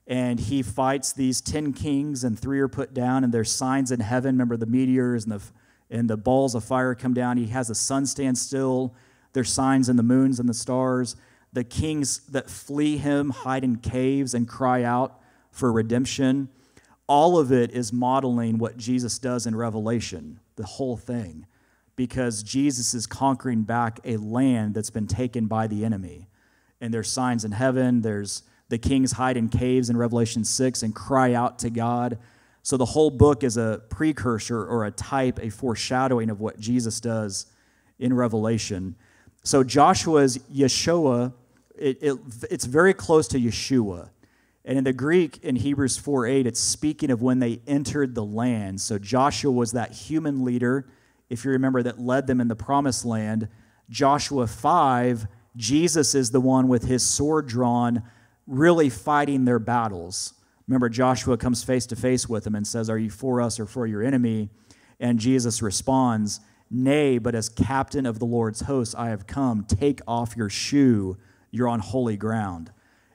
And 0.06 0.38
he 0.38 0.62
fights 0.62 1.12
these 1.12 1.40
10 1.40 1.72
kings, 1.72 2.22
and 2.22 2.38
three 2.38 2.60
are 2.60 2.68
put 2.68 2.94
down, 2.94 3.24
and 3.24 3.34
there's 3.34 3.50
signs 3.50 3.90
in 3.90 4.00
heaven. 4.00 4.34
Remember 4.34 4.56
the 4.56 4.66
meteors 4.66 5.24
and 5.24 5.32
the, 5.32 5.42
and 5.90 6.08
the 6.08 6.16
balls 6.16 6.54
of 6.54 6.64
fire 6.64 6.94
come 6.94 7.12
down. 7.12 7.36
He 7.36 7.48
has 7.48 7.68
the 7.68 7.74
sun 7.74 8.06
stand 8.06 8.38
still. 8.38 8.94
There's 9.32 9.52
signs 9.52 9.88
in 9.88 9.96
the 9.96 10.02
moons 10.02 10.38
and 10.38 10.48
the 10.48 10.54
stars. 10.54 11.16
The 11.52 11.64
kings 11.64 12.20
that 12.28 12.48
flee 12.48 12.98
him 12.98 13.30
hide 13.30 13.64
in 13.64 13.76
caves 13.76 14.34
and 14.34 14.46
cry 14.46 14.84
out 14.84 15.20
for 15.50 15.72
redemption. 15.72 16.50
All 17.08 17.38
of 17.38 17.50
it 17.50 17.72
is 17.72 17.92
modeling 17.92 18.58
what 18.58 18.76
Jesus 18.76 19.18
does 19.18 19.46
in 19.46 19.56
Revelation, 19.56 20.40
the 20.54 20.64
whole 20.64 20.96
thing 20.96 21.46
because 21.96 22.42
Jesus 22.42 22.94
is 22.94 23.06
conquering 23.06 23.62
back 23.62 23.98
a 24.04 24.18
land 24.18 24.74
that's 24.74 24.90
been 24.90 25.06
taken 25.06 25.46
by 25.46 25.66
the 25.66 25.84
enemy. 25.84 26.28
And 26.80 26.92
there's 26.92 27.10
signs 27.10 27.44
in 27.44 27.52
heaven, 27.52 28.02
there's 28.02 28.42
the 28.68 28.78
kings 28.78 29.12
hide 29.12 29.36
in 29.36 29.48
caves 29.48 29.90
in 29.90 29.96
Revelation 29.96 30.44
6 30.44 30.82
and 30.82 30.94
cry 30.94 31.34
out 31.34 31.58
to 31.60 31.70
God. 31.70 32.18
So 32.62 32.76
the 32.76 32.84
whole 32.84 33.10
book 33.10 33.44
is 33.44 33.56
a 33.56 33.82
precursor 33.90 34.64
or 34.64 34.84
a 34.84 34.90
type, 34.90 35.38
a 35.40 35.50
foreshadowing 35.50 36.30
of 36.30 36.40
what 36.40 36.58
Jesus 36.58 37.00
does 37.00 37.46
in 37.98 38.12
Revelation. 38.12 38.96
So 39.44 39.62
Joshua's 39.62 40.38
Yeshua, 40.52 41.32
it, 41.78 41.98
it, 42.02 42.18
it's 42.50 42.64
very 42.64 42.92
close 42.92 43.28
to 43.28 43.38
Yeshua. 43.38 44.10
And 44.64 44.76
in 44.76 44.82
the 44.82 44.92
Greek, 44.92 45.38
in 45.44 45.54
Hebrews 45.54 45.96
4 45.96 46.26
8, 46.26 46.46
it's 46.46 46.58
speaking 46.58 47.10
of 47.12 47.22
when 47.22 47.38
they 47.38 47.60
entered 47.68 48.16
the 48.16 48.24
land. 48.24 48.80
So 48.80 48.98
Joshua 48.98 49.52
was 49.52 49.72
that 49.72 49.92
human 49.92 50.44
leader 50.44 50.86
if 51.28 51.44
you 51.44 51.50
remember, 51.50 51.82
that 51.82 52.00
led 52.00 52.26
them 52.26 52.40
in 52.40 52.48
the 52.48 52.56
promised 52.56 53.04
land. 53.04 53.48
Joshua 53.90 54.46
5, 54.46 55.26
Jesus 55.56 56.14
is 56.14 56.30
the 56.30 56.40
one 56.40 56.68
with 56.68 56.84
his 56.84 57.04
sword 57.04 57.46
drawn, 57.46 58.02
really 58.46 58.88
fighting 58.88 59.44
their 59.44 59.58
battles. 59.58 60.34
Remember, 60.66 60.88
Joshua 60.88 61.36
comes 61.36 61.62
face 61.62 61.86
to 61.86 61.96
face 61.96 62.28
with 62.28 62.46
him 62.46 62.54
and 62.54 62.66
says, 62.66 62.90
Are 62.90 62.98
you 62.98 63.10
for 63.10 63.40
us 63.40 63.60
or 63.60 63.66
for 63.66 63.86
your 63.86 64.02
enemy? 64.02 64.50
And 64.98 65.18
Jesus 65.18 65.62
responds, 65.62 66.40
Nay, 66.70 67.18
but 67.18 67.34
as 67.34 67.48
captain 67.48 68.06
of 68.06 68.18
the 68.18 68.24
Lord's 68.24 68.62
host, 68.62 68.94
I 68.98 69.10
have 69.10 69.26
come. 69.26 69.64
Take 69.64 70.00
off 70.08 70.36
your 70.36 70.48
shoe. 70.48 71.16
You're 71.50 71.68
on 71.68 71.80
holy 71.80 72.16
ground. 72.16 72.72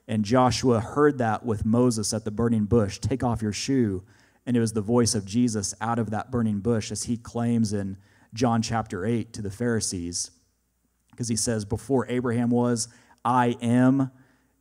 And 0.07 0.23
Joshua 0.23 0.79
heard 0.79 1.17
that 1.17 1.45
with 1.45 1.65
Moses 1.65 2.13
at 2.13 2.25
the 2.25 2.31
burning 2.31 2.65
bush 2.65 2.99
Take 2.99 3.23
off 3.23 3.41
your 3.41 3.53
shoe 3.53 4.03
and 4.45 4.57
it 4.57 4.59
was 4.59 4.73
the 4.73 4.81
voice 4.81 5.13
of 5.15 5.25
Jesus 5.25 5.73
out 5.81 5.99
of 5.99 6.09
that 6.09 6.31
burning 6.31 6.59
bush, 6.59 6.91
as 6.91 7.03
he 7.03 7.17
claims 7.17 7.73
in 7.73 7.97
John 8.33 8.61
chapter 8.61 9.05
8 9.05 9.33
to 9.33 9.41
the 9.41 9.51
Pharisees. 9.51 10.31
Because 11.11 11.27
he 11.27 11.35
says, 11.35 11.63
Before 11.63 12.07
Abraham 12.09 12.49
was, 12.49 12.87
I 13.23 13.55
am. 13.61 14.11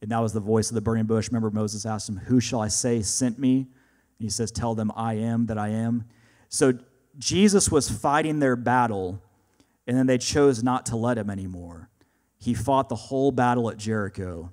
And 0.02 0.10
that 0.10 0.18
was 0.18 0.32
the 0.32 0.40
voice 0.40 0.70
of 0.70 0.74
the 0.74 0.80
burning 0.80 1.04
bush. 1.04 1.28
Remember, 1.28 1.50
Moses 1.50 1.84
asked 1.84 2.08
him, 2.08 2.16
Who 2.16 2.40
shall 2.40 2.60
I 2.60 2.68
say 2.68 3.02
sent 3.02 3.38
me? 3.38 3.58
And 3.58 3.66
he 4.18 4.30
says, 4.30 4.50
Tell 4.50 4.74
them, 4.74 4.90
I 4.96 5.14
am 5.14 5.46
that 5.46 5.58
I 5.58 5.68
am. 5.68 6.04
So 6.48 6.72
Jesus 7.18 7.70
was 7.70 7.90
fighting 7.90 8.38
their 8.38 8.56
battle, 8.56 9.22
and 9.86 9.96
then 9.96 10.06
they 10.06 10.18
chose 10.18 10.62
not 10.62 10.86
to 10.86 10.96
let 10.96 11.18
him 11.18 11.28
anymore. 11.28 11.90
He 12.38 12.54
fought 12.54 12.88
the 12.88 12.96
whole 12.96 13.30
battle 13.30 13.70
at 13.70 13.76
Jericho. 13.76 14.52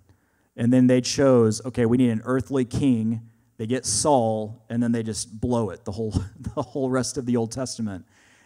And 0.56 0.74
then 0.74 0.88
they 0.88 1.02
chose, 1.02 1.64
okay, 1.66 1.86
we 1.86 1.98
need 1.98 2.10
an 2.10 2.22
earthly 2.26 2.66
king 2.66 3.22
they 3.58 3.66
get 3.66 3.86
Saul, 3.86 4.64
and 4.70 4.82
then 4.82 4.92
they 4.92 5.04
just 5.04 5.42
blow 5.42 5.72
it 5.72 5.84
the 5.84 5.92
whole, 5.92 6.12
the 6.56 6.62
whole 6.62 6.90
rest 6.90 7.18
of 7.18 7.26
the 7.26 7.36
Old 7.36 7.52
Testament. 7.52 8.06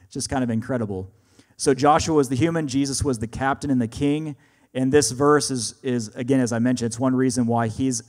Just 0.10 0.30
kind 0.30 0.43
of 0.43 0.49
incredible. 0.49 1.12
So 1.58 1.74
Joshua 1.74 2.16
was 2.16 2.30
the 2.30 2.36
human, 2.36 2.68
Jesus 2.68 3.04
was 3.04 3.20
the 3.20 3.28
captain 3.28 3.70
and 3.70 3.82
the 3.82 3.88
king. 3.88 4.36
And 4.74 4.91
this 4.91 5.11
verse 5.11 5.51
is, 5.51 5.76
is, 5.84 6.09
again, 6.09 6.39
as 6.39 6.51
I 6.53 6.59
mentioned, 6.59 6.88
it's 6.88 6.99
one 6.99 7.15
reason 7.15 7.45
why 7.45 7.67
he's 7.67 8.03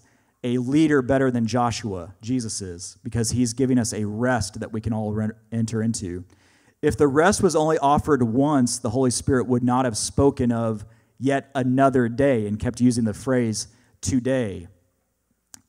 a 0.44 0.58
leader 0.58 1.02
better 1.02 1.30
than 1.30 1.46
Joshua, 1.46 2.14
Jesus 2.20 2.60
is, 2.60 2.98
because 3.02 3.30
he's 3.30 3.52
giving 3.52 3.78
us 3.78 3.92
a 3.92 4.04
rest 4.04 4.60
that 4.60 4.72
we 4.72 4.80
can 4.80 4.92
all 4.92 5.12
re- 5.12 5.28
enter 5.52 5.82
into. 5.82 6.24
If 6.80 6.96
the 6.96 7.06
rest 7.06 7.42
was 7.42 7.54
only 7.54 7.78
offered 7.78 8.22
once, 8.22 8.78
the 8.78 8.90
Holy 8.90 9.10
Spirit 9.10 9.46
would 9.46 9.62
not 9.62 9.84
have 9.84 9.96
spoken 9.96 10.50
of 10.50 10.84
yet 11.18 11.50
another 11.54 12.08
day 12.08 12.46
and 12.46 12.58
kept 12.58 12.80
using 12.80 13.04
the 13.04 13.14
phrase 13.14 13.68
today. 14.00 14.66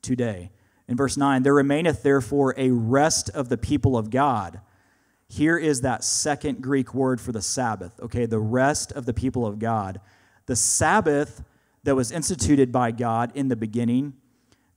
Today. 0.02 0.52
In 0.88 0.98
verse 0.98 1.16
9, 1.16 1.44
there 1.44 1.54
remaineth 1.54 2.02
therefore 2.02 2.56
a 2.58 2.72
rest 2.72 3.30
of 3.30 3.50
the 3.50 3.58
people 3.58 3.96
of 3.96 4.10
God. 4.10 4.60
Here 5.30 5.58
is 5.58 5.82
that 5.82 6.04
second 6.04 6.62
Greek 6.62 6.94
word 6.94 7.22
for 7.22 7.32
the 7.32 7.42
Sabbath, 7.42 8.00
okay? 8.00 8.26
The 8.26 8.40
rest 8.40 8.92
of 8.92 9.06
the 9.06 9.14
people 9.14 9.46
of 9.46 9.60
God. 9.60 10.02
The 10.46 10.56
Sabbath 10.56 11.44
that 11.84 11.96
was 11.96 12.12
instituted 12.12 12.72
by 12.72 12.92
God 12.92 13.32
in 13.36 13.48
the 13.48 13.56
beginning, 13.56 14.14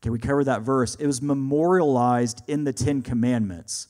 okay, 0.01 0.11
we 0.11 0.19
covered 0.19 0.45
that 0.45 0.63
verse, 0.63 0.95
it 0.97 1.07
was 1.07 1.23
memorialized 1.23 2.43
in 2.49 2.65
the 2.65 2.73
Ten 2.73 3.03
Commandments. 3.03 3.89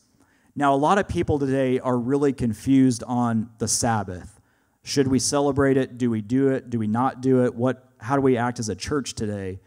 Now, 0.55 0.74
a 0.74 0.77
lot 0.77 0.97
of 0.97 1.07
people 1.07 1.39
today 1.39 1.79
are 1.81 1.99
really 1.99 2.33
confused 2.33 3.05
on 3.07 3.51
the 3.59 3.68
Sabbath. 3.68 4.41
Should 4.83 5.09
we 5.09 5.18
celebrate 5.18 5.77
it? 5.77 5.99
Do 5.99 6.11
we 6.11 6.22
do 6.22 6.49
it? 6.49 6.70
Do 6.70 6.79
we 6.79 6.87
not 6.87 7.20
do 7.20 7.45
it? 7.45 7.55
What, 7.55 7.91
how 7.99 8.16
do 8.16 8.22
we 8.22 8.37
act 8.37 8.59
as 8.59 8.68
a 8.68 8.74
church 8.74 9.14
today? 9.14 9.61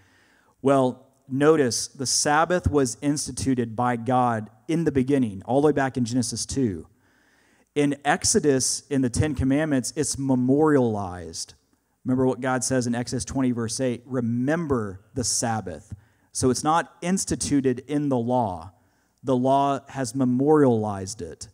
Well, 0.61 1.05
notice 1.27 1.87
the 1.87 2.05
Sabbath 2.05 2.69
was 2.69 2.97
instituted 3.01 3.75
by 3.75 3.97
God 3.97 4.49
in 4.67 4.83
the 4.83 4.91
beginning, 4.91 5.43
all 5.45 5.61
the 5.61 5.67
way 5.67 5.73
back 5.73 5.97
in 5.97 6.05
Genesis 6.05 6.45
2. 6.45 6.87
In 7.75 7.97
Exodus, 8.03 8.83
in 8.89 9.01
the 9.01 9.09
Ten 9.09 9.35
Commandments, 9.35 9.93
it's 9.95 10.17
memorialized. 10.17 11.53
Remember 12.05 12.25
what 12.25 12.41
God 12.41 12.63
says 12.63 12.87
in 12.87 12.95
Exodus 12.95 13.25
20, 13.25 13.51
verse 13.51 13.79
8 13.79 14.03
remember 14.05 15.01
the 15.13 15.23
Sabbath. 15.23 15.93
So 16.31 16.49
it's 16.49 16.63
not 16.63 16.95
instituted 17.01 17.83
in 17.87 18.09
the 18.09 18.17
law, 18.17 18.71
the 19.23 19.35
law 19.35 19.79
has 19.89 20.15
memorialized 20.15 21.21
it. 21.21 21.49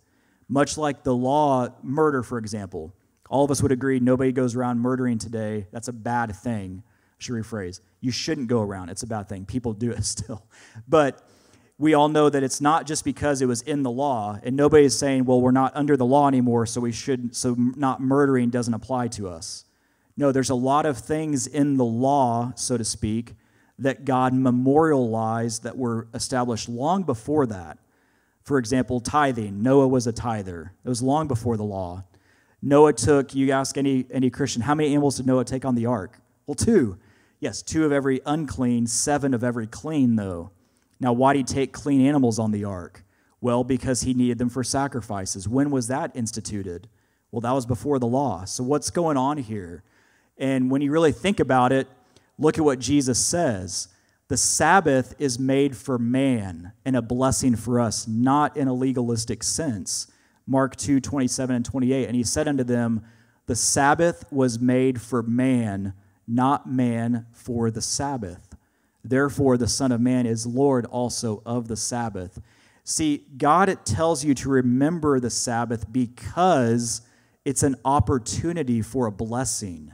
Much 0.48 0.78
like 0.78 1.04
the 1.04 1.16
law, 1.16 1.70
murder, 1.82 2.22
for 2.22 2.38
example. 2.38 2.94
All 3.28 3.44
of 3.44 3.50
us 3.50 3.64
would 3.64 3.72
agree 3.72 4.00
nobody 4.00 4.32
goes 4.32 4.56
around 4.56 4.80
murdering 4.80 5.18
today. 5.18 5.66
That's 5.72 5.88
a 5.88 5.94
bad 5.94 6.36
thing 6.36 6.84
should 7.18 7.34
rephrase. 7.34 7.82
You 8.02 8.12
shouldn't 8.12 8.48
go 8.48 8.62
around. 8.62 8.90
It's 8.90 9.04
a 9.04 9.08
bad 9.08 9.28
thing. 9.28 9.46
People 9.46 9.74
do 9.74 9.92
it 9.92 10.04
still. 10.06 10.46
But 10.88 11.28
we 11.78 11.94
all 11.94 12.08
know 12.08 12.30
that 12.30 12.44
it's 12.44 12.62
not 12.62 12.86
just 12.86 13.04
because 13.04 13.42
it 13.42 13.48
was 13.48 13.62
in 13.62 13.84
the 13.84 13.92
law, 13.92 14.40
and 14.44 14.56
nobody 14.56 14.86
is 14.86 14.98
saying, 14.98 15.26
well, 15.26 15.42
we're 15.42 15.52
not 15.52 15.76
under 15.76 15.98
the 15.98 16.06
law 16.06 16.28
anymore, 16.28 16.66
so 16.66 16.80
we 16.80 16.94
should 16.94 17.36
so 17.36 17.54
not 17.58 18.00
murdering 18.02 18.50
doesn't 18.50 18.74
apply 18.74 19.10
to 19.10 19.28
us. 19.28 19.66
No, 20.18 20.32
there's 20.32 20.50
a 20.50 20.56
lot 20.56 20.86
of 20.86 20.98
things 20.98 21.46
in 21.48 21.78
the 21.78 21.86
law, 21.86 22.54
so 22.56 22.78
to 22.78 22.86
speak, 22.86 23.36
that 23.78 24.06
God 24.06 24.34
memorialized 24.34 25.64
that 25.64 25.78
were 25.78 26.08
established 26.14 26.70
long 26.70 27.04
before 27.04 27.46
that. 27.48 27.78
For 28.44 28.58
example, 28.58 29.00
tithing. 29.00 29.62
Noah 29.62 29.88
was 29.88 30.08
a 30.08 30.14
tither. 30.14 30.72
It 30.84 30.90
was 30.90 31.02
long 31.02 31.28
before 31.28 31.58
the 31.58 31.64
law. 31.64 32.06
Noah 32.62 32.94
took, 32.94 33.36
you 33.36 33.52
ask 33.52 33.78
any, 33.78 34.06
any 34.10 34.30
Christian, 34.30 34.62
how 34.62 34.76
many 34.76 34.90
animals 34.92 35.18
did 35.18 35.26
Noah 35.26 35.46
take 35.46 35.66
on 35.66 35.76
the 35.76 35.88
ark? 35.88 36.20
Well, 36.48 36.56
two. 36.56 36.98
Yes, 37.40 37.62
two 37.62 37.86
of 37.86 37.92
every 37.92 38.22
unclean, 38.26 38.88
seven 38.88 39.34
of 39.34 39.44
every 39.44 39.68
clean, 39.68 40.16
though. 40.16 40.52
Now, 41.00 41.12
why 41.12 41.34
did 41.34 41.50
he 41.50 41.54
take 41.54 41.74
clean 41.74 42.06
animals 42.06 42.40
on 42.40 42.52
the 42.52 42.64
ark? 42.64 43.04
Well, 43.42 43.64
because 43.64 44.02
he 44.02 44.14
needed 44.14 44.38
them 44.38 44.50
for 44.50 44.64
sacrifices. 44.64 45.48
When 45.48 45.70
was 45.70 45.88
that 45.88 46.16
instituted? 46.16 46.88
Well, 47.32 47.42
that 47.42 47.52
was 47.52 47.66
before 47.66 48.00
the 48.00 48.08
law. 48.08 48.46
So 48.46 48.64
what's 48.64 48.90
going 48.90 49.18
on 49.18 49.38
here? 49.38 49.84
And 50.38 50.70
when 50.70 50.82
you 50.82 50.92
really 50.92 51.12
think 51.12 51.40
about 51.40 51.72
it, 51.72 51.88
look 52.38 52.58
at 52.58 52.64
what 52.64 52.80
Jesus 52.80 53.24
says. 53.24 53.88
The 54.28 54.38
Sabbath 54.38 55.14
is 55.20 55.38
made 55.38 55.78
for 55.78 55.98
man 56.00 56.74
and 56.84 56.96
a 56.96 57.02
blessing 57.02 57.56
for 57.56 57.80
us, 57.80 58.08
not 58.08 58.58
in 58.58 58.68
a 58.68 58.74
legalistic 58.74 59.44
sense. 59.44 60.12
Mark 60.48 60.76
2 60.76 61.00
27 61.00 61.56
and 61.56 61.66
28. 61.66 62.08
And 62.08 62.16
he 62.16 62.24
said 62.24 62.48
unto 62.48 62.64
them, 62.64 63.04
The 63.46 63.56
Sabbath 63.56 64.26
was 64.32 64.60
made 64.60 65.02
for 65.02 65.22
man, 65.22 65.94
not 66.28 66.70
man 66.70 67.28
for 67.32 67.70
the 67.70 67.82
Sabbath. 67.82 68.56
Therefore, 69.04 69.58
the 69.58 69.68
Son 69.68 69.92
of 69.92 70.02
Man 70.02 70.26
is 70.26 70.48
Lord 70.48 70.88
also 70.88 71.44
of 71.46 71.68
the 71.68 71.76
Sabbath. 71.76 72.42
See, 72.84 73.26
God 73.38 73.70
it 73.70 73.86
tells 73.86 74.26
you 74.26 74.34
to 74.36 74.50
remember 74.50 75.20
the 75.20 75.30
Sabbath 75.30 75.92
because 75.92 77.02
it's 77.44 77.62
an 77.62 77.76
opportunity 77.86 78.82
for 78.82 79.06
a 79.06 79.12
blessing. 79.12 79.92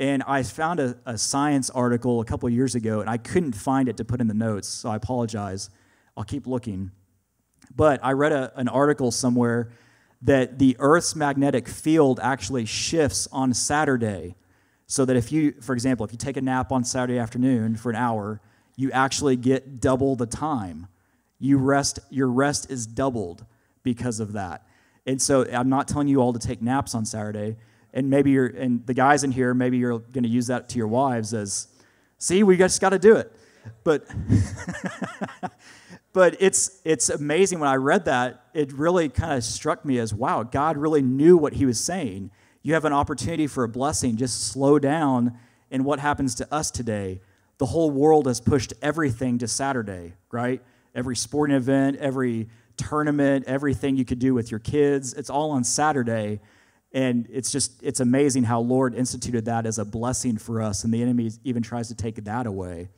And 0.00 0.22
I 0.26 0.42
found 0.42 0.80
a, 0.80 0.96
a 1.04 1.18
science 1.18 1.68
article 1.68 2.22
a 2.22 2.24
couple 2.24 2.48
years 2.48 2.74
ago, 2.74 3.00
and 3.00 3.10
I 3.10 3.18
couldn't 3.18 3.52
find 3.52 3.86
it 3.86 3.98
to 3.98 4.04
put 4.04 4.22
in 4.22 4.28
the 4.28 4.34
notes, 4.34 4.66
so 4.66 4.88
I 4.88 4.96
apologize. 4.96 5.68
I'll 6.16 6.24
keep 6.24 6.46
looking. 6.46 6.90
But 7.76 8.00
I 8.02 8.12
read 8.12 8.32
a, 8.32 8.50
an 8.58 8.66
article 8.66 9.10
somewhere 9.10 9.70
that 10.22 10.58
the 10.58 10.74
Earth's 10.78 11.14
magnetic 11.14 11.68
field 11.68 12.18
actually 12.22 12.64
shifts 12.64 13.28
on 13.30 13.52
Saturday. 13.52 14.36
So 14.86 15.04
that 15.04 15.16
if 15.16 15.30
you, 15.30 15.52
for 15.60 15.74
example, 15.74 16.04
if 16.04 16.12
you 16.12 16.18
take 16.18 16.36
a 16.36 16.40
nap 16.40 16.72
on 16.72 16.82
Saturday 16.82 17.18
afternoon 17.18 17.76
for 17.76 17.90
an 17.90 17.96
hour, 17.96 18.40
you 18.76 18.90
actually 18.92 19.36
get 19.36 19.80
double 19.80 20.16
the 20.16 20.26
time. 20.26 20.88
You 21.38 21.58
rest, 21.58 22.00
your 22.08 22.28
rest 22.28 22.70
is 22.70 22.86
doubled 22.86 23.44
because 23.82 24.18
of 24.18 24.32
that. 24.32 24.66
And 25.06 25.20
so 25.20 25.46
I'm 25.52 25.68
not 25.68 25.88
telling 25.88 26.08
you 26.08 26.20
all 26.20 26.32
to 26.32 26.38
take 26.38 26.60
naps 26.60 26.94
on 26.94 27.04
Saturday, 27.04 27.56
and 27.92 28.08
maybe 28.08 28.30
you're 28.30 28.46
and 28.46 28.86
the 28.86 28.94
guys 28.94 29.24
in 29.24 29.32
here 29.32 29.54
maybe 29.54 29.78
you're 29.78 29.98
going 29.98 30.22
to 30.22 30.28
use 30.28 30.46
that 30.46 30.68
to 30.68 30.78
your 30.78 30.88
wives 30.88 31.34
as 31.34 31.68
see 32.18 32.42
we 32.42 32.56
just 32.56 32.80
got 32.80 32.90
to 32.90 32.98
do 32.98 33.16
it. 33.16 33.32
But 33.84 34.06
but 36.12 36.36
it's 36.40 36.80
it's 36.84 37.08
amazing 37.08 37.60
when 37.60 37.68
i 37.68 37.74
read 37.74 38.06
that 38.06 38.44
it 38.54 38.72
really 38.72 39.08
kind 39.08 39.34
of 39.34 39.44
struck 39.44 39.84
me 39.84 39.98
as 39.98 40.14
wow 40.14 40.42
god 40.42 40.76
really 40.76 41.02
knew 41.02 41.36
what 41.36 41.54
he 41.54 41.66
was 41.66 41.82
saying. 41.82 42.30
You 42.62 42.74
have 42.74 42.84
an 42.84 42.92
opportunity 42.92 43.46
for 43.46 43.64
a 43.64 43.68
blessing. 43.68 44.16
Just 44.16 44.48
slow 44.48 44.78
down 44.78 45.38
and 45.70 45.82
what 45.84 45.98
happens 45.98 46.34
to 46.36 46.54
us 46.54 46.70
today. 46.70 47.22
The 47.56 47.66
whole 47.66 47.90
world 47.90 48.26
has 48.26 48.40
pushed 48.40 48.72
everything 48.82 49.38
to 49.38 49.48
saturday 49.48 50.14
right? 50.30 50.62
Every 50.94 51.16
sporting 51.16 51.56
event 51.56 51.96
every 51.96 52.48
tournament 52.76 53.44
everything 53.46 53.96
you 53.96 54.04
could 54.04 54.18
do 54.18 54.32
with 54.32 54.50
your 54.50 54.60
kids. 54.60 55.12
It's 55.14 55.30
all 55.30 55.50
on 55.50 55.64
saturday 55.64 56.40
and 56.92 57.26
it's 57.30 57.52
just, 57.52 57.82
it's 57.82 58.00
amazing 58.00 58.44
how 58.44 58.60
Lord 58.60 58.94
instituted 58.94 59.44
that 59.44 59.66
as 59.66 59.78
a 59.78 59.84
blessing 59.84 60.38
for 60.38 60.60
us, 60.60 60.84
and 60.84 60.92
the 60.92 61.02
enemy 61.02 61.30
even 61.44 61.62
tries 61.62 61.88
to 61.88 61.94
take 61.94 62.16
that 62.16 62.46
away. 62.46 62.88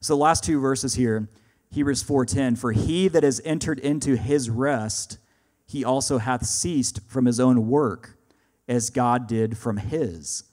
So 0.00 0.14
the 0.14 0.20
last 0.22 0.44
two 0.44 0.60
verses 0.60 0.94
here, 0.94 1.28
Hebrews 1.70 2.02
4:10, 2.02 2.58
for 2.58 2.72
he 2.72 3.06
that 3.08 3.22
has 3.22 3.40
entered 3.44 3.78
into 3.78 4.16
his 4.16 4.50
rest, 4.50 5.18
he 5.66 5.84
also 5.84 6.18
hath 6.18 6.44
ceased 6.44 7.00
from 7.06 7.26
his 7.26 7.38
own 7.38 7.68
work, 7.68 8.18
as 8.66 8.90
God 8.90 9.28
did 9.28 9.56
from 9.56 9.76
his. 9.76 10.44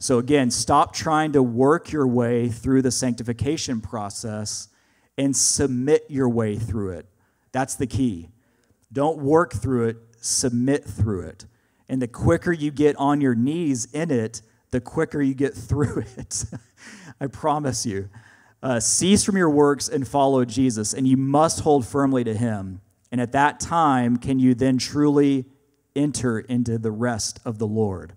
So 0.00 0.18
again, 0.18 0.50
stop 0.50 0.94
trying 0.94 1.32
to 1.32 1.42
work 1.42 1.92
your 1.92 2.06
way 2.06 2.48
through 2.48 2.82
the 2.82 2.90
sanctification 2.90 3.80
process 3.80 4.68
and 5.16 5.36
submit 5.36 6.04
your 6.08 6.28
way 6.28 6.56
through 6.56 6.90
it. 6.92 7.06
That's 7.52 7.74
the 7.74 7.86
key. 7.86 8.28
Don't 8.92 9.18
work 9.18 9.52
through 9.52 9.88
it, 9.88 9.96
submit 10.20 10.84
through 10.84 11.22
it. 11.22 11.46
And 11.88 12.02
the 12.02 12.08
quicker 12.08 12.52
you 12.52 12.70
get 12.70 12.96
on 12.96 13.20
your 13.20 13.34
knees 13.34 13.86
in 13.92 14.10
it, 14.10 14.42
the 14.70 14.80
quicker 14.80 15.22
you 15.22 15.34
get 15.34 15.54
through 15.68 16.04
it. 16.16 16.44
I 17.20 17.26
promise 17.26 17.86
you. 17.86 18.08
Uh, 18.62 18.80
cease 18.80 19.24
from 19.24 19.36
your 19.36 19.50
works 19.50 19.88
and 19.88 20.06
follow 20.06 20.44
Jesus, 20.44 20.92
and 20.92 21.06
you 21.06 21.16
must 21.16 21.60
hold 21.60 21.86
firmly 21.86 22.24
to 22.24 22.34
him. 22.34 22.80
And 23.12 23.20
at 23.20 23.32
that 23.32 23.60
time, 23.60 24.16
can 24.16 24.38
you 24.38 24.54
then 24.54 24.78
truly 24.78 25.46
enter 25.94 26.40
into 26.40 26.76
the 26.76 26.90
rest 26.90 27.40
of 27.44 27.58
the 27.58 27.66
Lord? 27.66 28.14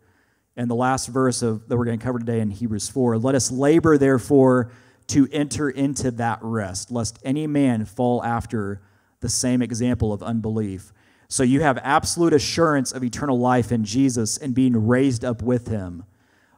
And 0.57 0.69
the 0.69 0.75
last 0.75 1.07
verse 1.07 1.41
of, 1.41 1.67
that 1.69 1.77
we're 1.77 1.85
going 1.85 1.99
to 1.99 2.03
cover 2.03 2.19
today 2.19 2.39
in 2.39 2.49
Hebrews 2.49 2.89
4 2.89 3.17
let 3.17 3.35
us 3.35 3.51
labor, 3.51 3.97
therefore, 3.97 4.71
to 5.07 5.27
enter 5.31 5.69
into 5.69 6.11
that 6.11 6.39
rest, 6.41 6.91
lest 6.91 7.19
any 7.23 7.45
man 7.47 7.85
fall 7.85 8.23
after 8.23 8.81
the 9.19 9.29
same 9.29 9.61
example 9.61 10.11
of 10.11 10.23
unbelief. 10.23 10.91
So 11.31 11.43
you 11.43 11.61
have 11.61 11.77
absolute 11.77 12.33
assurance 12.33 12.91
of 12.91 13.05
eternal 13.05 13.39
life 13.39 13.71
in 13.71 13.85
Jesus 13.85 14.37
and 14.37 14.53
being 14.53 14.85
raised 14.85 15.23
up 15.23 15.41
with 15.41 15.69
him. 15.69 16.03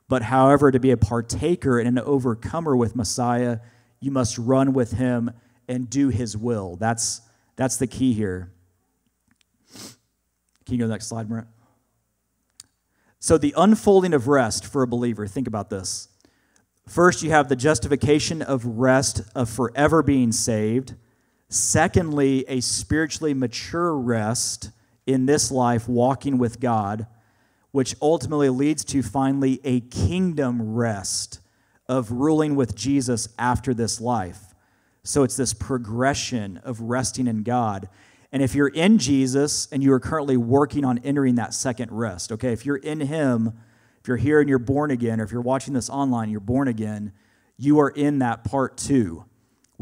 But 0.09 0.23
however, 0.23 0.71
to 0.71 0.79
be 0.79 0.89
a 0.89 0.97
partaker 0.97 1.77
and 1.77 1.87
an 1.87 1.99
overcomer 1.99 2.75
with 2.75 2.95
Messiah, 2.95 3.59
you 3.99 4.09
must 4.09 4.39
run 4.39 4.73
with 4.73 4.93
him 4.93 5.29
and 5.67 5.87
do 5.91 6.09
his 6.09 6.35
will. 6.35 6.75
That's, 6.77 7.21
that's 7.55 7.77
the 7.77 7.85
key 7.85 8.13
here. 8.13 8.51
Can 10.65 10.73
you 10.73 10.77
go 10.79 10.83
to 10.85 10.87
the 10.87 10.93
next 10.93 11.05
slide, 11.05 11.29
Brent? 11.29 11.45
So, 13.19 13.37
the 13.37 13.53
unfolding 13.55 14.15
of 14.15 14.27
rest 14.27 14.65
for 14.65 14.81
a 14.81 14.87
believer, 14.87 15.27
think 15.27 15.47
about 15.47 15.69
this. 15.69 16.09
First, 16.87 17.21
you 17.21 17.29
have 17.29 17.47
the 17.47 17.55
justification 17.55 18.41
of 18.41 18.65
rest, 18.65 19.21
of 19.35 19.51
forever 19.51 20.01
being 20.01 20.31
saved. 20.31 20.95
Secondly, 21.53 22.45
a 22.47 22.61
spiritually 22.61 23.35
mature 23.35 23.95
rest 23.95 24.71
in 25.05 25.27
this 25.27 25.51
life, 25.51 25.87
walking 25.87 26.39
with 26.39 26.59
God, 26.59 27.05
which 27.69 27.95
ultimately 28.01 28.49
leads 28.49 28.83
to 28.85 29.03
finally 29.03 29.61
a 29.63 29.81
kingdom 29.81 30.73
rest 30.73 31.41
of 31.87 32.11
ruling 32.11 32.55
with 32.55 32.75
Jesus 32.75 33.29
after 33.37 33.71
this 33.75 34.01
life. 34.01 34.55
So 35.03 35.21
it's 35.21 35.37
this 35.37 35.53
progression 35.53 36.57
of 36.63 36.81
resting 36.81 37.27
in 37.27 37.43
God. 37.43 37.87
And 38.31 38.41
if 38.41 38.55
you're 38.55 38.69
in 38.69 38.97
Jesus 38.97 39.67
and 39.71 39.83
you 39.83 39.93
are 39.93 39.99
currently 39.99 40.37
working 40.37 40.83
on 40.83 40.97
entering 41.03 41.35
that 41.35 41.53
second 41.53 41.91
rest, 41.91 42.31
okay, 42.31 42.51
if 42.51 42.65
you're 42.65 42.77
in 42.77 42.99
Him, 42.99 43.53
if 44.01 44.07
you're 44.07 44.17
here 44.17 44.39
and 44.39 44.49
you're 44.49 44.57
born 44.57 44.89
again, 44.89 45.21
or 45.21 45.23
if 45.23 45.31
you're 45.31 45.39
watching 45.39 45.75
this 45.75 45.91
online, 45.91 46.31
you're 46.31 46.39
born 46.39 46.67
again, 46.67 47.13
you 47.59 47.79
are 47.79 47.91
in 47.91 48.17
that 48.19 48.43
part 48.43 48.75
two 48.75 49.25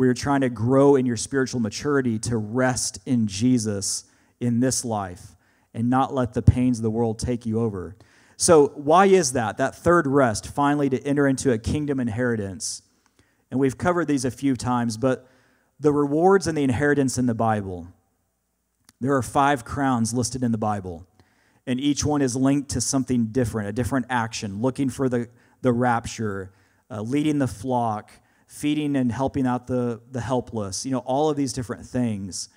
where 0.02 0.08
you're 0.08 0.16
trying 0.16 0.42
to 0.42 0.50
grow 0.50 0.96
in 0.96 1.06
your 1.06 1.16
spiritual 1.16 1.60
maturity 1.60 2.18
to 2.18 2.36
rest 2.36 2.98
in 3.06 3.28
Jesus 3.28 4.06
in 4.40 4.60
this 4.60 4.84
life 4.84 5.36
and 5.76 5.92
not 5.92 6.12
let 6.12 6.34
the 6.34 6.42
pains 6.42 6.80
of 6.80 6.82
the 6.82 6.90
world 6.90 7.20
take 7.20 7.46
you 7.46 7.60
over. 7.60 7.96
So, 8.36 8.70
why 8.70 9.06
is 9.06 9.34
that? 9.34 9.58
That 9.58 9.76
third 9.76 10.08
rest, 10.08 10.48
finally, 10.48 10.90
to 10.90 11.00
enter 11.04 11.28
into 11.28 11.52
a 11.52 11.60
kingdom 11.60 12.00
inheritance. 12.00 12.82
And 13.52 13.60
we've 13.60 13.78
covered 13.78 14.08
these 14.08 14.26
a 14.26 14.32
few 14.32 14.56
times, 14.56 14.98
but 14.98 15.30
the 15.80 15.94
rewards 15.94 16.48
and 16.48 16.58
the 16.58 16.64
inheritance 16.64 17.20
in 17.20 17.28
the 17.28 17.36
Bible. 17.36 17.86
There 19.02 19.16
are 19.16 19.22
five 19.22 19.64
crowns 19.64 20.16
listed 20.16 20.42
in 20.42 20.52
the 20.52 20.58
Bible, 20.58 21.06
and 21.68 21.80
each 21.80 22.04
one 22.04 22.24
is 22.24 22.36
linked 22.36 22.72
to 22.72 22.82
something 22.82 23.28
different, 23.28 23.70
a 23.70 23.72
different 23.72 24.08
action, 24.10 24.64
looking 24.64 24.90
for 24.90 25.08
the, 25.08 25.30
the 25.62 25.72
rapture, 25.72 26.52
uh, 26.90 27.04
leading 27.04 27.38
the 27.38 27.48
flock, 27.48 28.12
feeding 28.52 28.98
and 28.98 29.10
helping 29.14 29.48
out 29.48 29.66
the, 29.66 30.02
the 30.12 30.20
helpless, 30.20 30.86
you 30.86 30.92
know, 30.92 31.00
all 31.00 31.30
of 31.30 31.38
these 31.38 31.54
different 31.54 31.86
things. 31.86 32.50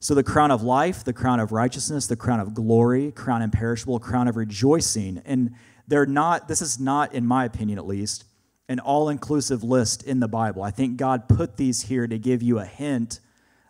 So 0.00 0.12
the 0.12 0.24
crown 0.24 0.50
of 0.50 0.64
life, 0.64 1.04
the 1.04 1.12
crown 1.12 1.38
of 1.38 1.52
righteousness, 1.52 2.08
the 2.08 2.16
crown 2.16 2.40
of 2.40 2.52
glory, 2.52 3.12
crown 3.12 3.42
imperishable, 3.42 4.00
crown 4.00 4.26
of 4.26 4.36
rejoicing. 4.36 5.22
And 5.24 5.52
they're 5.86 6.04
not, 6.04 6.48
this 6.48 6.60
is 6.60 6.80
not, 6.80 7.14
in 7.14 7.24
my 7.24 7.44
opinion 7.44 7.78
at 7.78 7.86
least, 7.86 8.24
an 8.68 8.80
all 8.80 9.08
inclusive 9.08 9.62
list 9.62 10.02
in 10.02 10.18
the 10.18 10.26
Bible. 10.26 10.64
I 10.64 10.72
think 10.72 10.96
God 10.96 11.28
put 11.28 11.56
these 11.56 11.82
here 11.82 12.08
to 12.08 12.18
give 12.18 12.42
you 12.42 12.58
a 12.58 12.64
hint, 12.64 13.20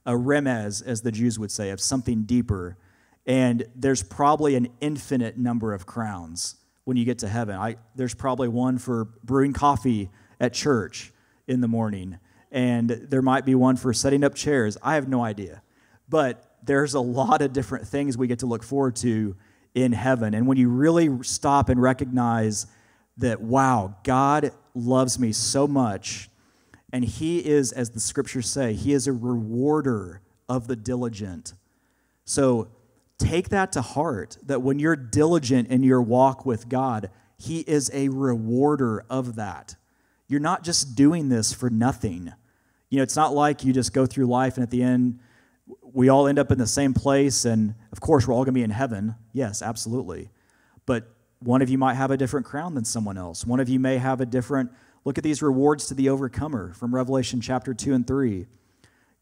a 0.07 0.13
remez, 0.13 0.85
as 0.85 1.03
the 1.03 1.13
Jews 1.13 1.39
would 1.39 1.51
say, 1.51 1.69
of 1.69 1.81
something 1.81 2.23
deeper. 2.23 2.79
And 3.27 3.67
there's 3.75 4.03
probably 4.03 4.55
an 4.55 4.69
infinite 4.81 5.37
number 5.37 5.75
of 5.75 5.85
crowns 5.85 6.57
when 6.85 6.97
you 6.97 7.05
get 7.05 7.19
to 7.19 7.29
heaven. 7.29 7.55
I, 7.55 7.77
there's 7.95 8.15
probably 8.15 8.49
one 8.49 8.79
for 8.79 9.05
brewing 9.23 9.53
coffee 9.53 10.09
at 10.41 10.55
church 10.55 11.13
in 11.47 11.61
the 11.61 11.69
morning, 11.69 12.19
and 12.51 12.91
there 12.91 13.23
might 13.23 13.45
be 13.45 13.55
one 13.55 13.77
for 13.77 13.93
setting 13.93 14.25
up 14.25 14.35
chairs. 14.35 14.77
I 14.83 14.95
have 14.95 15.09
no 15.09 15.23
idea. 15.23 15.63
But 16.09 16.59
there's 16.63 16.95
a 16.95 17.01
lot 17.01 17.43
of 17.43 17.53
different 17.53 17.87
things 17.87 18.17
we 18.17 18.27
get 18.27 18.41
to 18.41 18.47
look 18.47 18.63
forward 18.63 18.97
to 18.97 19.37
in 19.75 19.93
heaven. 19.93 20.35
And 20.35 20.47
when 20.47 20.57
you 20.57 20.69
really 20.69 21.23
stop 21.23 21.69
and 21.69 21.81
recognize 21.81 22.67
that, 23.19 23.41
wow, 23.41 23.97
God 24.05 24.53
loves 24.75 25.19
me 25.19 25.33
so 25.33 25.67
much, 25.67 26.31
and 26.93 27.05
He 27.05 27.45
is, 27.45 27.73
as 27.73 27.91
the 27.91 28.01
scriptures 28.01 28.49
say, 28.49 28.73
He 28.73 28.93
is 28.93 29.07
a 29.07 29.13
rewarder 29.13 30.23
of 30.49 30.67
the 30.67 30.77
diligent. 30.77 31.55
So 32.25 32.69
take 33.19 33.49
that 33.51 33.73
to 33.73 33.83
heart 33.83 34.39
that 34.45 34.63
when 34.63 34.79
you're 34.79 34.97
diligent 34.97 35.69
in 35.69 35.83
your 35.83 36.03
walk 36.03 36.47
with 36.47 36.69
God, 36.69 37.11
He 37.37 37.61
is 37.61 37.91
a 37.93 38.09
rewarder 38.09 39.05
of 39.11 39.37
that. 39.37 39.77
You're 40.29 40.41
not 40.41 40.65
just 40.65 40.95
doing 40.95 41.29
this 41.29 41.53
for 41.53 41.71
nothing. 41.71 42.33
You 42.91 42.99
know, 42.99 43.03
it's 43.03 43.17
not 43.17 43.35
like 43.35 43.65
you 43.65 43.73
just 43.73 43.93
go 43.93 44.07
through 44.07 44.27
life 44.27 44.57
and 44.57 44.63
at 44.63 44.71
the 44.71 44.83
end, 44.83 45.21
we 45.83 46.09
all 46.09 46.27
end 46.27 46.39
up 46.39 46.53
in 46.53 46.59
the 46.59 46.67
same 46.67 46.95
place, 46.95 47.45
and 47.45 47.75
of 47.91 48.01
course, 48.01 48.27
we're 48.27 48.35
all 48.35 48.45
going 48.45 48.53
to 48.55 48.59
be 48.59 48.63
in 48.63 48.71
heaven. 48.71 49.15
Yes, 49.33 49.63
absolutely. 49.63 50.31
but 50.85 51.09
one 51.41 51.63
of 51.63 51.69
you 51.69 51.79
might 51.79 51.95
have 51.95 52.11
a 52.11 52.17
different 52.17 52.47
crown 52.47 52.75
than 52.75 52.85
someone 52.85 53.19
else. 53.19 53.45
One 53.45 53.61
of 53.61 53.69
you 53.69 53.79
may 53.79 53.99
have 53.99 54.21
a 54.21 54.27
different 54.27 54.71
look 55.05 55.19
at 55.19 55.25
these 55.25 55.43
rewards 55.43 55.87
to 55.87 55.95
the 55.95 56.09
overcomer 56.09 56.73
from 56.73 56.95
Revelation 56.95 57.41
chapter 57.41 57.75
2 57.75 57.95
and 57.95 58.07
3. 58.07 58.47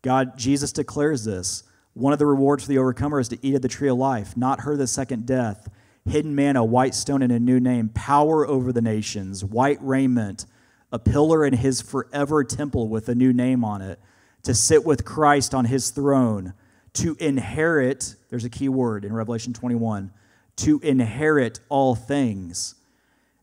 God, 0.02 0.38
Jesus 0.38 0.72
declares 0.72 1.24
this. 1.24 1.64
One 1.94 2.12
of 2.12 2.18
the 2.18 2.26
rewards 2.26 2.64
for 2.64 2.68
the 2.68 2.78
overcomer 2.78 3.20
is 3.20 3.28
to 3.28 3.38
eat 3.44 3.55
of 3.55 3.62
the 3.62 3.68
tree 3.68 3.88
of 3.88 3.96
life, 3.96 4.36
not 4.36 4.61
her 4.61 4.76
the 4.76 4.86
second 4.86 5.26
death, 5.26 5.68
hidden 6.09 6.34
manna, 6.34 6.64
white 6.64 6.94
stone, 6.94 7.22
and 7.22 7.32
a 7.32 7.40
new 7.40 7.61
name, 7.61 7.88
power 7.88 8.46
over 8.46 8.72
the 8.72 8.82
nations, 8.82 9.44
white 9.44 9.78
raiment, 9.80 10.46
a 10.95 10.99
pillar 11.01 11.45
in 11.45 11.53
his 11.53 11.82
forever 11.82 12.45
temple 12.45 12.86
with 12.86 13.09
a 13.09 13.16
new 13.16 13.32
name 13.32 13.64
on 13.64 13.82
it, 13.82 13.99
to 14.45 14.55
sit 14.55 14.84
with 14.84 15.05
Christ 15.05 15.53
on 15.53 15.64
his 15.64 15.90
throne, 15.90 16.55
to 16.92 17.16
inherit, 17.18 18.14
there's 18.30 18.45
a 18.45 18.49
key 18.49 18.68
word 18.68 19.05
in 19.05 19.12
Revelation 19.12 19.53
21, 19.53 20.12
to 20.59 20.78
inherit 20.84 21.59
all 21.68 21.97
things. 21.97 22.76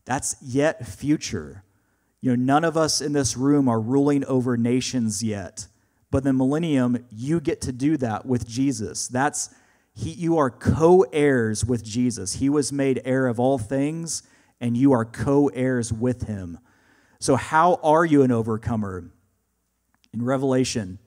That's 0.06 0.34
yet 0.40 0.86
future. 0.86 1.62
You 2.22 2.34
know, 2.34 2.42
none 2.42 2.64
of 2.64 2.78
us 2.78 3.02
in 3.02 3.12
this 3.12 3.36
room 3.36 3.68
are 3.68 3.80
ruling 3.80 4.24
over 4.24 4.56
nations 4.56 5.22
yet. 5.22 5.66
But 6.10 6.24
the 6.24 6.32
millennium, 6.32 7.04
you 7.14 7.38
get 7.38 7.60
to 7.62 7.72
do 7.72 7.98
that 7.98 8.24
with 8.24 8.48
Jesus. 8.48 9.08
That's 9.08 9.54
he, 9.94 10.12
you 10.12 10.38
are 10.38 10.48
co-heirs 10.48 11.66
with 11.66 11.84
Jesus. 11.84 12.36
He 12.36 12.48
was 12.48 12.72
made 12.72 13.02
heir 13.04 13.26
of 13.26 13.38
all 13.38 13.58
things, 13.58 14.22
and 14.58 14.74
you 14.74 14.92
are 14.92 15.04
co-heirs 15.04 15.92
with 15.92 16.28
him. 16.28 16.58
So, 17.22 17.36
how 17.36 17.78
are 17.84 18.04
you 18.04 18.22
an 18.24 18.32
overcomer? 18.32 19.04
In 20.12 20.24
Revelation, 20.24 20.98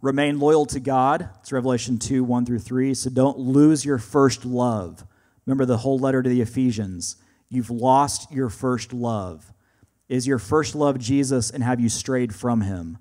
remain 0.00 0.40
loyal 0.40 0.66
to 0.66 0.80
God. 0.80 1.28
It's 1.38 1.52
Revelation 1.52 2.00
2 2.00 2.24
1 2.24 2.46
through 2.46 2.58
3. 2.58 2.94
So, 2.94 3.10
don't 3.10 3.38
lose 3.38 3.84
your 3.84 3.98
first 3.98 4.44
love. 4.44 5.06
Remember 5.46 5.64
the 5.64 5.76
whole 5.76 6.00
letter 6.00 6.20
to 6.20 6.28
the 6.28 6.40
Ephesians. 6.40 7.14
You've 7.48 7.70
lost 7.70 8.32
your 8.32 8.48
first 8.48 8.92
love. 8.92 9.52
Is 10.08 10.26
your 10.26 10.40
first 10.40 10.74
love 10.74 10.98
Jesus, 10.98 11.48
and 11.48 11.62
have 11.62 11.78
you 11.78 11.88
strayed 11.88 12.34
from 12.34 12.62
him? 12.62 12.98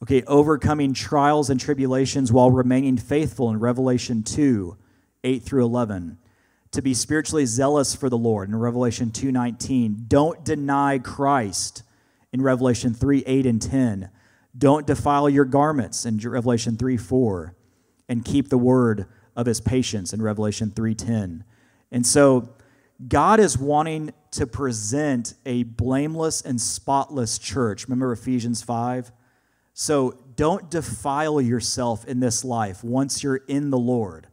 Okay, 0.00 0.22
overcoming 0.28 0.94
trials 0.94 1.50
and 1.50 1.58
tribulations 1.58 2.30
while 2.30 2.52
remaining 2.52 2.98
faithful 2.98 3.50
in 3.50 3.58
Revelation 3.58 4.22
2 4.22 4.76
8 5.24 5.42
through 5.42 5.64
11 5.64 6.18
to 6.72 6.82
be 6.82 6.94
spiritually 6.94 7.46
zealous 7.46 7.94
for 7.94 8.08
the 8.08 8.18
Lord 8.18 8.48
in 8.48 8.56
Revelation 8.56 9.10
2:19. 9.10 10.04
Don't 10.08 10.44
deny 10.44 10.98
Christ 10.98 11.82
in 12.32 12.42
Revelation 12.42 12.94
3 12.94 13.24
8 13.26 13.46
and 13.46 13.60
10. 13.60 14.10
Don't 14.56 14.86
defile 14.86 15.28
your 15.28 15.44
garments 15.44 16.04
in 16.06 16.18
Revelation 16.18 16.76
3 16.76 16.96
4. 16.96 17.54
And 18.08 18.24
keep 18.24 18.48
the 18.48 18.58
word 18.58 19.06
of 19.36 19.46
his 19.46 19.60
patience 19.60 20.12
in 20.12 20.22
Revelation 20.22 20.70
3:10. 20.70 21.44
And 21.90 22.06
so 22.06 22.50
God 23.08 23.40
is 23.40 23.56
wanting 23.56 24.12
to 24.32 24.46
present 24.46 25.34
a 25.46 25.62
blameless 25.62 26.42
and 26.42 26.60
spotless 26.60 27.38
church. 27.38 27.86
Remember 27.88 28.12
Ephesians 28.12 28.62
5? 28.62 29.10
So 29.72 30.18
don't 30.36 30.70
defile 30.70 31.40
yourself 31.40 32.04
in 32.04 32.20
this 32.20 32.44
life 32.44 32.84
once 32.84 33.22
you're 33.22 33.36
in 33.36 33.70
the 33.70 33.78
Lord. 33.78 34.28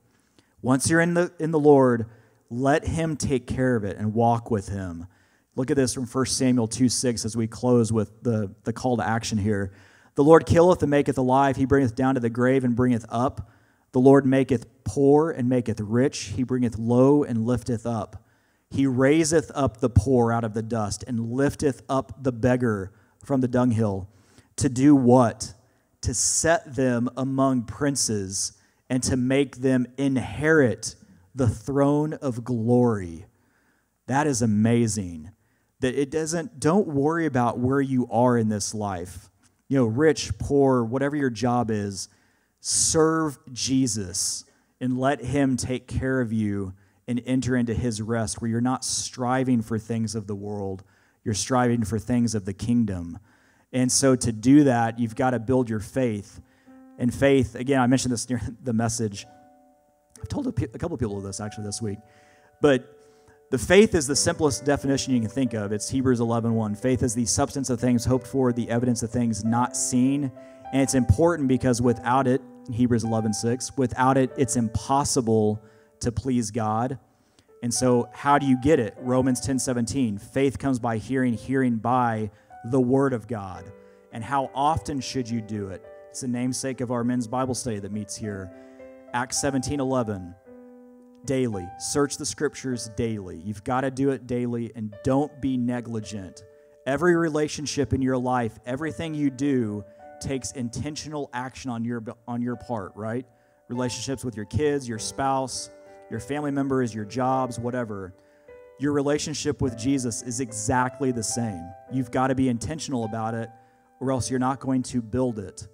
Once 0.62 0.90
you're 0.90 1.02
in 1.02 1.14
the, 1.14 1.32
in 1.40 1.52
the 1.52 1.60
Lord, 1.60 2.08
let 2.50 2.86
Him 2.86 3.16
take 3.16 3.48
care 3.48 3.76
of 3.76 3.84
it 3.84 3.98
and 3.98 4.14
walk 4.14 4.52
with 4.52 4.70
Him. 4.70 5.08
Look 5.56 5.72
at 5.72 5.78
this 5.78 5.94
from 5.94 6.06
1 6.06 6.26
Samuel 6.28 6.68
2 6.68 6.90
6 6.90 7.26
as 7.26 7.36
we 7.36 7.48
close 7.48 7.92
with 7.92 8.24
the, 8.24 8.54
the 8.64 8.74
call 8.74 8.98
to 8.98 9.08
action 9.08 9.38
here. 9.38 9.72
The 10.16 10.24
Lord 10.24 10.46
killeth 10.46 10.82
and 10.82 10.92
maketh 10.92 11.18
alive, 11.18 11.56
He 11.56 11.66
bringeth 11.66 11.96
down 11.96 12.16
to 12.16 12.20
the 12.20 12.30
grave 12.30 12.64
and 12.64 12.76
bringeth 12.76 13.06
up. 13.10 13.50
The 13.92 14.00
Lord 14.00 14.26
maketh 14.26 14.66
poor 14.84 15.32
and 15.32 15.50
maketh 15.50 15.80
rich, 15.80 16.34
He 16.36 16.44
bringeth 16.44 16.78
low 16.78 17.24
and 17.24 17.46
lifteth 17.46 17.86
up. 17.86 18.24
He 18.70 18.86
raiseth 18.86 19.52
up 19.56 19.78
the 19.78 19.90
poor 19.90 20.32
out 20.32 20.44
of 20.44 20.54
the 20.54 20.62
dust 20.62 21.04
and 21.08 21.32
lifteth 21.32 21.82
up 21.90 22.24
the 22.24 22.32
beggar 22.32 22.92
from 23.24 23.42
the 23.42 23.48
dunghill. 23.48 24.10
To 24.58 24.70
do 24.70 24.96
what? 24.96 25.54
To 26.02 26.14
set 26.14 26.76
them 26.76 27.10
among 27.16 27.64
princes 27.64 28.54
and 28.90 29.02
to 29.04 29.18
make 29.18 29.58
them 29.58 29.88
inherit 29.98 30.96
the 31.38 31.48
throne 31.48 32.14
of 32.14 32.44
glory. 32.44 33.26
That 34.08 34.26
is 34.26 34.42
amazing. 34.42 35.32
That 35.82 35.94
it 35.94 36.10
doesn't, 36.10 36.60
don't 36.60 36.88
worry 36.88 37.28
about 37.28 37.60
where 37.60 37.80
you 37.80 38.08
are 38.10 38.38
in 38.38 38.50
this 38.50 38.74
life. 38.74 39.30
You 39.68 39.78
know, 39.78 39.86
rich, 39.86 40.38
poor, 40.40 40.84
whatever 40.84 41.16
your 41.16 41.30
job 41.30 41.70
is, 41.70 42.10
serve 42.60 43.38
Jesus 43.54 44.46
and 44.82 44.98
let 44.98 45.22
him 45.24 45.58
take 45.58 45.88
care 45.88 46.22
of 46.22 46.34
you 46.34 46.74
and 47.08 47.22
enter 47.26 47.56
into 47.56 47.74
his 47.74 48.02
rest 48.02 48.42
where 48.42 48.50
you're 48.50 48.60
not 48.60 48.84
striving 48.84 49.62
for 49.62 49.78
things 49.78 50.16
of 50.16 50.26
the 50.26 50.36
world, 50.36 50.84
you're 51.24 51.36
striving 51.36 51.84
for 51.84 52.00
things 52.00 52.34
of 52.34 52.46
the 52.46 52.54
kingdom. 52.54 53.20
And 53.72 53.92
so 53.92 54.16
to 54.16 54.32
do 54.32 54.64
that, 54.64 54.98
you've 54.98 55.16
got 55.16 55.32
to 55.32 55.40
build 55.40 55.70
your 55.70 55.80
faith. 55.80 56.42
And 56.98 57.14
faith, 57.14 57.54
again, 57.54 57.80
I 57.80 57.86
mentioned 57.86 58.12
this 58.12 58.28
near 58.28 58.42
the 58.64 58.74
message. 58.74 59.28
I've 60.22 60.28
told 60.28 60.48
a, 60.48 60.52
couple 60.52 60.94
of 60.94 61.00
people 61.00 61.20
this 61.22 61.40
actually 61.40 61.66
this 61.66 61.82
week. 61.82 62.00
But 62.62 62.98
the 63.50 63.58
faith 63.58 63.96
is 63.96 64.08
the 64.08 64.16
simplest 64.16 64.66
definition 64.66 65.14
you 65.14 65.22
can 65.22 65.30
think 65.30 65.54
of. 65.54 65.72
It's 65.72 65.90
Hebrews 65.90 66.20
11:1. 66.20 66.54
1. 66.54 66.76
Faith 66.76 67.02
is 67.02 67.16
the 67.16 67.26
substance 67.26 67.70
of 67.70 67.80
things 67.80 68.04
hoped 68.04 68.28
for, 68.28 68.52
the 68.52 68.70
evidence 68.70 69.04
of 69.04 69.10
things 69.10 69.46
not 69.46 69.78
seen. 69.78 70.32
And 70.74 70.82
it's 70.82 70.96
important 70.96 71.48
because 71.48 71.82
without 71.82 72.28
it, 72.28 72.42
Hebrews 72.72 73.06
11:6, 73.06 73.78
without 73.78 74.18
it, 74.18 74.32
it's 74.38 74.58
impossible 74.58 75.62
to 76.02 76.12
please 76.12 76.52
God. 76.52 77.00
And 77.64 77.74
so, 77.74 78.10
how 78.14 78.38
do 78.38 78.46
you 78.46 78.58
get 78.62 78.80
it? 78.80 78.96
Romans 79.00 79.40
10:17. 79.40 80.18
Faith 80.18 80.60
comes 80.60 80.78
by 80.78 80.98
hearing, 80.98 81.34
hearing 81.34 81.78
by 81.78 82.30
the 82.66 82.82
word 82.82 83.14
of 83.14 83.28
God. 83.28 83.72
And 84.12 84.24
how 84.24 84.52
often 84.54 85.00
should 85.00 85.30
you 85.30 85.42
do 85.42 85.70
it? 85.70 85.86
It's 86.10 86.22
the 86.22 86.28
namesake 86.28 86.82
of 86.82 86.92
our 86.92 87.04
men's 87.04 87.28
Bible 87.28 87.56
study 87.56 87.80
that 87.80 87.92
meets 87.92 88.16
here. 88.16 88.52
Acts 89.18 89.42
17:11. 89.42 90.36
Daily. 91.26 91.68
Search 91.80 92.18
the 92.18 92.26
scriptures 92.26 92.92
daily. 92.96 93.38
You've 93.38 93.64
got 93.64 93.82
to 93.82 93.90
do 93.90 94.12
it 94.12 94.28
daily 94.28 94.72
and 94.76 94.96
don't 95.04 95.42
be 95.42 95.58
negligent. 95.58 96.44
Every 96.86 97.16
relationship 97.16 97.94
in 97.94 98.02
your 98.04 98.20
life, 98.20 98.60
everything 98.68 99.16
you 99.16 99.32
do 99.32 99.84
takes 100.22 100.52
intentional 100.52 101.32
action 101.34 101.72
on 101.72 101.84
your 101.84 102.04
on 102.28 102.44
your 102.44 102.58
part, 102.58 102.92
right? 102.96 103.26
Relationships 103.70 104.24
with 104.24 104.36
your 104.36 104.46
kids, 104.46 104.88
your 104.88 105.00
spouse, 105.00 105.72
your 106.12 106.20
family 106.20 106.52
members, 106.52 106.94
your 106.94 107.06
jobs, 107.06 107.60
whatever. 107.60 108.14
Your 108.78 108.94
relationship 108.94 109.64
with 109.64 109.76
Jesus 109.76 110.22
is 110.22 110.42
exactly 110.42 111.12
the 111.12 111.24
same. 111.24 111.68
You've 111.92 112.12
got 112.12 112.28
to 112.28 112.36
be 112.36 112.50
intentional 112.50 113.04
about 113.04 113.34
it, 113.34 113.50
or 114.00 114.12
else 114.12 114.30
you're 114.30 114.38
not 114.38 114.60
going 114.60 114.84
to 114.84 115.02
build 115.02 115.40
it. 115.40 115.68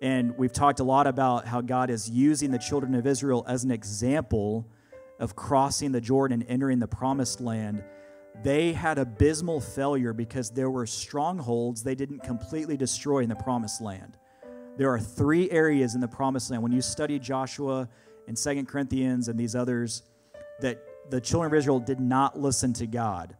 And 0.00 0.36
we've 0.38 0.52
talked 0.52 0.80
a 0.80 0.84
lot 0.84 1.06
about 1.06 1.46
how 1.46 1.60
God 1.60 1.90
is 1.90 2.08
using 2.08 2.50
the 2.50 2.58
children 2.58 2.94
of 2.94 3.06
Israel 3.06 3.44
as 3.48 3.64
an 3.64 3.70
example 3.70 4.66
of 5.18 5.34
crossing 5.34 5.90
the 5.92 6.00
Jordan 6.00 6.42
and 6.42 6.50
entering 6.50 6.78
the 6.78 6.86
promised 6.86 7.40
land. 7.40 7.82
They 8.44 8.72
had 8.72 8.98
abysmal 8.98 9.60
failure 9.60 10.12
because 10.12 10.50
there 10.50 10.70
were 10.70 10.86
strongholds 10.86 11.82
they 11.82 11.96
didn't 11.96 12.20
completely 12.20 12.76
destroy 12.76 13.20
in 13.20 13.28
the 13.28 13.34
promised 13.34 13.80
land. 13.80 14.16
There 14.76 14.90
are 14.90 15.00
three 15.00 15.50
areas 15.50 15.96
in 15.96 16.00
the 16.00 16.06
promised 16.06 16.50
land. 16.50 16.62
When 16.62 16.70
you 16.70 16.80
study 16.80 17.18
Joshua 17.18 17.88
and 18.28 18.38
Second 18.38 18.66
Corinthians 18.68 19.26
and 19.26 19.38
these 19.38 19.56
others, 19.56 20.04
that 20.60 20.80
the 21.10 21.20
children 21.20 21.52
of 21.52 21.58
Israel 21.58 21.80
did 21.80 21.98
not 21.98 22.38
listen 22.38 22.72
to 22.74 22.86
God. 22.86 23.36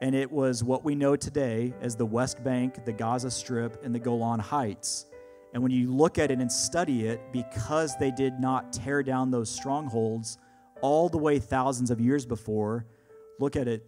And 0.00 0.14
it 0.14 0.30
was 0.30 0.62
what 0.62 0.84
we 0.84 0.94
know 0.94 1.16
today 1.16 1.74
as 1.80 1.96
the 1.96 2.06
West 2.06 2.42
Bank, 2.44 2.84
the 2.84 2.92
Gaza 2.92 3.30
Strip, 3.30 3.84
and 3.84 3.92
the 3.92 3.98
Golan 3.98 4.38
Heights. 4.38 5.06
And 5.52 5.62
when 5.62 5.72
you 5.72 5.92
look 5.92 6.18
at 6.18 6.30
it 6.30 6.38
and 6.38 6.50
study 6.50 7.06
it, 7.06 7.20
because 7.32 7.96
they 7.98 8.10
did 8.10 8.38
not 8.38 8.72
tear 8.72 9.02
down 9.02 9.30
those 9.30 9.50
strongholds 9.50 10.38
all 10.80 11.08
the 11.08 11.18
way 11.18 11.38
thousands 11.38 11.90
of 11.90 12.00
years 12.00 12.24
before, 12.24 12.86
look 13.38 13.56
at 13.56 13.66
it 13.66 13.84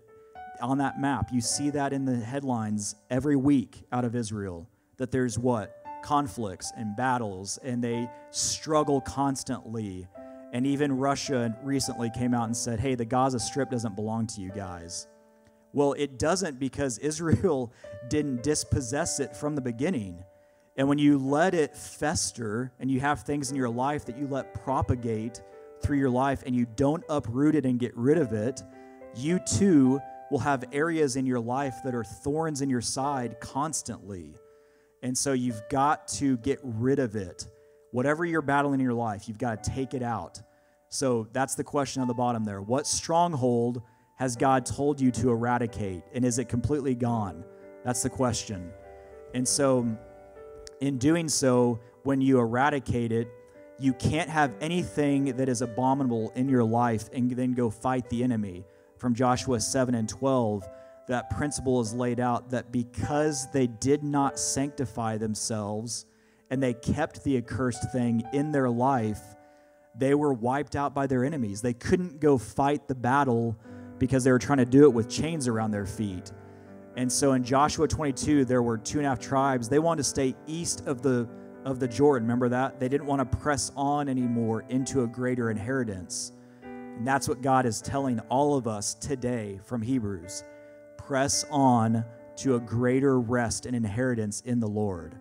on 0.61 0.79
that 0.79 1.01
map. 1.01 1.31
You 1.33 1.41
see 1.41 1.71
that 1.71 1.93
in 1.93 2.05
the 2.05 2.17
headlines 2.17 2.95
every 3.11 3.37
week 3.37 3.85
out 3.93 4.05
of 4.05 4.15
Israel 4.15 4.69
that 4.97 5.11
there's 5.11 5.39
what? 5.39 5.79
Conflicts 6.03 6.73
and 6.77 6.97
battles, 6.97 7.59
and 7.63 7.83
they 7.83 8.09
struggle 8.31 9.01
constantly. 9.01 10.07
And 10.53 10.67
even 10.67 10.93
Russia 10.93 11.57
recently 11.63 12.11
came 12.11 12.35
out 12.35 12.47
and 12.47 12.57
said, 12.57 12.81
hey, 12.81 12.95
the 12.95 13.05
Gaza 13.05 13.39
Strip 13.39 13.71
doesn't 13.71 13.97
belong 13.97 14.27
to 14.29 14.41
you 14.41 14.51
guys. 14.51 15.07
Well, 15.73 15.95
it 15.95 16.19
doesn't 16.19 16.59
because 16.59 16.99
Israel 17.11 17.73
didn't 18.09 18.43
dispossess 18.43 19.21
it 19.21 19.35
from 19.35 19.55
the 19.55 19.61
beginning. 19.61 20.23
And 20.77 20.89
when 20.89 20.99
you 20.99 21.19
let 21.19 21.55
it 21.55 21.77
fester 21.77 22.73
and 22.81 22.91
you 22.91 23.01
have 23.01 23.23
things 23.23 23.51
in 23.51 23.57
your 23.57 23.69
life 23.69 24.07
that 24.07 24.17
you 24.17 24.27
let 24.27 24.55
propagate 24.65 25.43
through 25.83 25.99
your 25.99 26.11
life 26.11 26.43
and 26.47 26.55
you 26.55 26.67
don't 26.77 27.05
uproot 27.09 27.55
it 27.55 27.67
and 27.67 27.79
get 27.79 27.95
rid 27.97 28.17
of 28.17 28.33
it, 28.33 28.63
you 29.15 29.39
too 29.39 30.01
will 30.31 30.39
have 30.39 30.65
areas 30.73 31.17
in 31.17 31.27
your 31.27 31.41
life 31.41 31.75
that 31.85 31.95
are 31.95 32.05
thorns 32.05 32.63
in 32.63 32.71
your 32.71 32.81
side 32.81 33.39
constantly. 33.41 34.35
And 35.03 35.17
so 35.17 35.33
you've 35.33 35.61
got 35.69 36.09
to 36.09 36.39
get 36.39 36.59
rid 36.63 36.99
of 36.99 37.17
it. 37.17 37.47
Whatever 37.91 38.25
you're 38.25 38.41
battling 38.41 38.81
in 38.81 38.85
your 38.85 38.95
life, 38.95 39.29
you've 39.29 39.39
got 39.39 39.63
to 39.63 39.71
take 39.71 39.93
it 39.93 40.03
out. 40.03 40.41
So 40.89 41.29
that's 41.33 41.55
the 41.55 41.65
question 41.65 42.01
on 42.01 42.09
the 42.09 42.15
bottom 42.15 42.45
there. 42.45 42.63
What 42.63 42.87
stronghold 42.87 43.83
has 44.17 44.37
God 44.37 44.65
told 44.65 45.01
you 45.01 45.11
to 45.11 45.31
eradicate? 45.31 46.03
And 46.15 46.25
is 46.25 46.39
it 46.39 46.49
completely 46.49 46.95
gone? 46.95 47.45
That's 47.85 48.03
the 48.03 48.11
question. 48.11 48.71
And 49.35 49.47
so, 49.47 49.99
in 50.83 50.99
doing 50.99 51.29
so, 51.29 51.79
when 52.03 52.21
you 52.21 52.41
eradicate 52.41 53.13
it, 53.13 53.29
you 53.79 53.93
can't 53.93 54.29
have 54.29 54.53
anything 54.61 55.37
that 55.37 55.49
is 55.49 55.63
abominable 55.63 56.33
in 56.35 56.49
your 56.49 56.65
life 56.65 57.09
and 57.13 57.31
then 57.31 57.53
go 57.53 57.71
fight 57.71 58.11
the 58.11 58.25
enemy. 58.25 58.65
From 58.99 59.15
Joshua 59.15 59.61
7 59.61 59.95
and 59.95 60.09
12, 60.09 60.69
that 61.07 61.31
principle 61.31 61.81
is 61.81 61.95
laid 61.95 62.19
out 62.19 62.51
that 62.51 62.73
because 62.73 63.49
they 63.53 63.69
did 63.69 64.03
not 64.03 64.41
sanctify 64.41 65.19
themselves 65.19 66.07
and 66.51 66.61
they 66.61 66.75
kept 66.75 67.23
the 67.23 67.37
accursed 67.37 67.93
thing 67.93 68.25
in 68.33 68.51
their 68.51 68.69
life, 68.69 69.21
they 69.97 70.17
were 70.17 70.35
wiped 70.35 70.75
out 70.75 70.95
by 70.95 71.07
their 71.07 71.25
enemies. 71.25 71.63
They 71.63 71.75
couldn't 71.75 72.19
go 72.19 72.39
fight 72.39 72.89
the 72.89 72.97
battle 72.97 73.57
because 73.99 74.25
they 74.25 74.33
were 74.33 74.41
trying 74.41 74.59
to 74.59 74.65
do 74.65 74.83
it 74.83 74.93
with 74.93 75.09
chains 75.09 75.47
around 75.47 75.71
their 75.71 75.87
feet. 75.87 76.33
And 76.97 77.11
so 77.11 77.33
in 77.33 77.43
Joshua 77.43 77.89
22, 77.89 78.45
there 78.45 78.63
were 78.63 78.77
two 78.79 78.99
and 78.99 79.07
a 79.07 79.09
half 79.09 79.19
tribes. 79.19 79.69
They 79.69 79.79
wanted 79.79 80.03
to 80.03 80.09
stay 80.09 80.35
east 80.47 80.87
of 80.87 81.03
the 81.03 81.29
of 81.65 81.79
the 81.79 81.87
Jordan. 81.87 82.27
Remember 82.27 82.49
that? 82.49 82.81
They 82.81 82.89
didn't 82.89 83.07
want 83.07 83.31
to 83.31 83.37
press 83.39 83.71
on 83.77 84.09
anymore 84.09 84.65
into 84.69 85.05
a 85.05 85.07
greater 85.07 85.51
inheritance. 85.51 86.33
And 86.63 87.07
that's 87.07 87.29
what 87.29 87.41
God 87.41 87.67
is 87.67 87.81
telling 87.81 88.19
all 88.29 88.57
of 88.57 88.67
us 88.67 88.95
today 88.95 89.61
from 89.65 89.81
Hebrews. 89.81 90.43
Press 90.97 91.45
on 91.51 92.05
to 92.37 92.57
a 92.57 92.61
greater 92.61 93.21
rest 93.21 93.67
and 93.67 93.77
inheritance 93.77 94.41
in 94.43 94.61
the 94.61 94.67
Lord. 94.67 95.15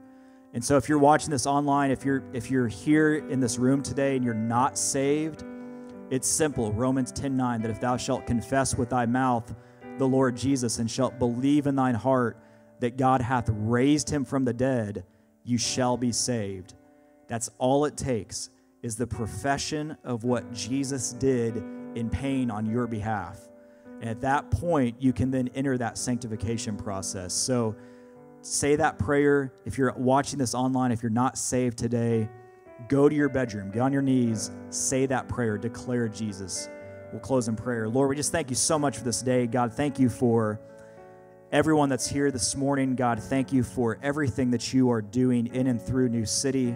And 0.54 0.64
so 0.64 0.78
if 0.78 0.90
you're 0.90 1.00
watching 1.00 1.30
this 1.30 1.46
online, 1.46 1.92
if 1.92 2.04
you're 2.04 2.24
if 2.34 2.52
you're 2.52 2.68
here 2.68 3.16
in 3.30 3.40
this 3.40 3.58
room 3.58 3.82
today 3.82 4.16
and 4.16 4.26
you're 4.26 4.34
not 4.34 4.78
saved, 4.78 5.46
it's 6.10 6.28
simple. 6.28 6.74
Romans 6.74 7.12
10:9 7.14 7.62
that 7.62 7.72
if 7.72 7.80
thou 7.80 7.96
shalt 7.96 8.26
confess 8.26 8.78
with 8.78 8.90
thy 8.90 9.06
mouth 9.06 9.56
the 10.02 10.08
Lord 10.08 10.36
Jesus 10.36 10.80
and 10.80 10.90
shalt 10.90 11.20
believe 11.20 11.68
in 11.68 11.76
thine 11.76 11.94
heart 11.94 12.36
that 12.80 12.98
God 12.98 13.22
hath 13.22 13.48
raised 13.50 14.10
him 14.10 14.26
from 14.26 14.44
the 14.44 14.52
dead, 14.52 15.06
you 15.44 15.60
shall 15.60 15.96
be 15.96 16.12
saved. 16.12 16.74
That's 17.28 17.52
all 17.60 17.86
it 17.86 17.98
takes 17.98 18.50
is 18.82 18.96
the 18.96 19.06
profession 19.06 19.96
of 20.04 20.24
what 20.24 20.52
Jesus 20.54 21.14
did 21.14 21.58
in 21.94 22.10
pain 22.10 22.50
on 22.50 22.66
your 22.66 22.88
behalf. 22.88 23.38
And 24.00 24.10
at 24.10 24.22
that 24.22 24.50
point, 24.50 24.96
you 25.00 25.14
can 25.14 25.30
then 25.30 25.50
enter 25.54 25.78
that 25.78 26.00
sanctification 26.00 26.78
process. 26.78 27.32
So 27.32 27.76
say 28.42 28.76
that 28.78 28.98
prayer. 28.98 29.54
If 29.66 29.78
you're 29.78 29.94
watching 29.94 30.40
this 30.40 30.56
online, 30.56 30.92
if 30.92 31.04
you're 31.04 31.12
not 31.12 31.38
saved 31.38 31.78
today, 31.78 32.28
go 32.88 33.08
to 33.08 33.16
your 33.16 33.30
bedroom, 33.30 33.70
get 33.70 33.82
on 33.84 33.94
your 33.94 34.02
knees, 34.02 34.50
say 34.72 35.06
that 35.06 35.28
prayer, 35.28 35.60
declare 35.60 36.08
Jesus. 36.08 36.70
We'll 37.12 37.22
close 37.22 37.48
in 37.48 37.56
prayer. 37.56 37.90
Lord, 37.90 38.10
we 38.10 38.16
just 38.16 38.32
thank 38.32 38.50
you 38.50 38.56
so 38.56 38.80
much 38.80 38.98
for 38.98 39.04
this 39.04 39.22
day. 39.22 39.46
God, 39.46 39.74
thank 39.74 40.00
you 40.00 40.10
for 40.10 40.62
everyone 41.52 41.90
that's 41.90 42.08
here 42.08 42.32
this 42.32 42.56
morning. 42.56 42.96
God, 42.96 43.22
thank 43.22 43.52
you 43.52 43.64
for 43.64 44.00
everything 44.02 44.52
that 44.52 44.74
you 44.74 44.90
are 44.92 45.02
doing 45.02 45.48
in 45.48 45.68
and 45.68 45.82
through 45.82 46.08
New 46.08 46.26
City. 46.26 46.76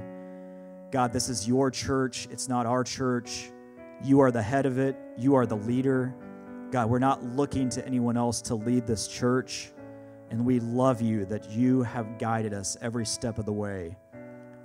God, 0.91 1.13
this 1.13 1.29
is 1.29 1.47
your 1.47 1.71
church, 1.71 2.27
it's 2.31 2.49
not 2.49 2.65
our 2.65 2.83
church. 2.83 3.51
You 4.03 4.19
are 4.19 4.31
the 4.31 4.41
head 4.41 4.65
of 4.65 4.77
it, 4.77 4.97
you 5.17 5.35
are 5.35 5.45
the 5.45 5.55
leader. 5.55 6.13
God, 6.71 6.89
we're 6.89 6.99
not 6.99 7.23
looking 7.23 7.69
to 7.69 7.85
anyone 7.85 8.17
else 8.17 8.41
to 8.43 8.55
lead 8.55 8.85
this 8.85 9.07
church. 9.07 9.71
And 10.31 10.45
we 10.45 10.59
love 10.59 11.01
you 11.01 11.25
that 11.25 11.49
you 11.49 11.83
have 11.83 12.17
guided 12.17 12.53
us 12.53 12.75
every 12.81 13.05
step 13.05 13.37
of 13.37 13.45
the 13.45 13.53
way. 13.53 13.95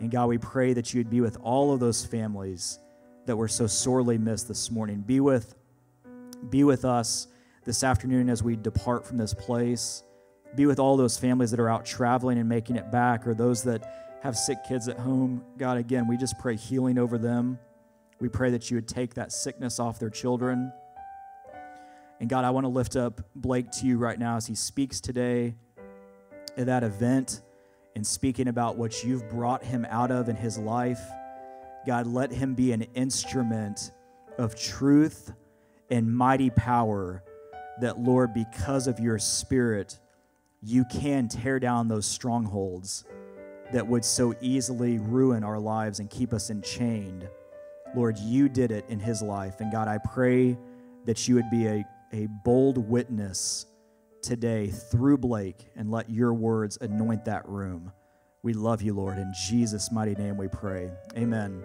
And 0.01 0.11
God, 0.11 0.27
we 0.27 0.39
pray 0.39 0.73
that 0.73 0.93
you'd 0.93 1.11
be 1.11 1.21
with 1.21 1.37
all 1.43 1.73
of 1.73 1.79
those 1.79 2.05
families 2.05 2.81
that 3.27 3.37
were 3.37 3.49
so 3.49 3.67
sorely 3.67 4.19
missed 4.19 4.49
this 4.49 4.71
morning. 4.71 5.03
Be 5.03 5.21
with, 5.21 5.55
be 6.49 6.65
with 6.65 6.85
us 6.85 7.29
this 7.65 7.85
afternoon 7.85 8.31
as 8.31 8.43
we 8.43 8.57
depart 8.57 9.07
from 9.07 9.19
this 9.19 9.35
place. 9.35 10.03
Be 10.57 10.67
with 10.67 10.79
all 10.79 10.97
those 10.97 11.19
families 11.19 11.51
that 11.51 11.61
are 11.61 11.69
out 11.69 11.85
traveling 11.85 12.39
and 12.39 12.49
making 12.49 12.77
it 12.77 12.91
back, 12.91 13.27
or 13.27 13.35
those 13.35 13.63
that 13.65 14.19
have 14.23 14.37
sick 14.37 14.59
kids 14.67 14.89
at 14.89 14.99
home. 14.99 15.45
God, 15.59 15.77
again, 15.77 16.09
we 16.09 16.17
just 16.17 16.39
pray 16.39 16.57
healing 16.57 16.99
over 16.99 17.19
them. 17.19 17.59
We 18.21 18.29
pray 18.29 18.51
that 18.51 18.71
you 18.71 18.77
would 18.77 18.89
take 18.89 19.15
that 19.15 19.33
sickness 19.33 19.79
off 19.79 19.99
their 19.99 20.11
children. 20.11 20.73
And 22.21 22.29
God, 22.29 22.45
I 22.45 22.51
want 22.51 22.65
to 22.65 22.69
lift 22.69 22.97
up 22.97 23.23
Blake 23.35 23.71
to 23.73 23.87
you 23.87 23.97
right 23.97 24.19
now 24.19 24.37
as 24.37 24.47
he 24.47 24.55
speaks 24.55 25.01
today 25.01 25.55
at 26.57 26.67
that 26.67 26.83
event 26.83 27.41
and 27.97 28.07
speaking 28.07 28.49
about 28.49 28.77
what 28.77 29.03
you've 29.03 29.29
brought 29.31 29.65
him 29.65 29.87
out 29.89 30.11
of 30.11 30.29
in 30.29 30.37
his 30.37 30.59
life. 30.59 31.01
God, 31.87 32.07
let 32.07 32.31
him 32.31 32.55
be 32.55 32.73
an 32.73 32.83
instrument 32.95 33.93
of 34.37 34.55
truth 34.55 35.33
and 35.91 36.15
mighty 36.15 36.51
power 36.51 37.23
that, 37.81 37.99
Lord, 37.99 38.35
because 38.35 38.87
of 38.87 39.01
your 39.01 39.19
spirit, 39.19 39.99
you 40.63 40.85
can 40.85 41.29
tear 41.29 41.59
down 41.59 41.89
those 41.89 42.07
strongholds 42.07 43.05
that 43.73 43.87
would 43.87 44.05
so 44.05 44.35
easily 44.41 44.99
ruin 44.99 45.45
our 45.45 45.59
lives 45.59 46.01
and 46.01 46.11
keep 46.11 46.33
us 46.33 46.51
enchained. 46.51 47.29
Lord, 47.95 48.19
you 48.19 48.49
did 48.49 48.71
it 48.71 48.85
in 48.89 49.01
his 49.01 49.23
life. 49.23 49.61
And 49.61 49.73
God, 49.73 49.89
I 49.89 49.99
pray 49.99 50.59
that 51.07 51.27
you 51.27 51.35
would 51.37 51.51
be 51.51 51.67
a, 51.67 51.85
a 52.13 52.29
bold 52.45 52.79
witness 52.79 53.67
today 54.23 54.69
through 54.69 55.19
Blake 55.19 55.69
and 55.77 55.91
let 55.91 56.11
your 56.11 56.35
words 56.35 56.79
anoint 56.81 57.25
that 57.25 57.49
room. 57.49 57.93
We 58.43 58.53
love 58.53 58.83
you, 58.83 58.95
Lord. 58.95 59.19
In 59.19 59.33
Jesus' 59.49 59.91
mighty 59.91 60.15
name 60.15 60.37
we 60.37 60.49
pray. 60.49 60.91
Amen. 61.17 61.65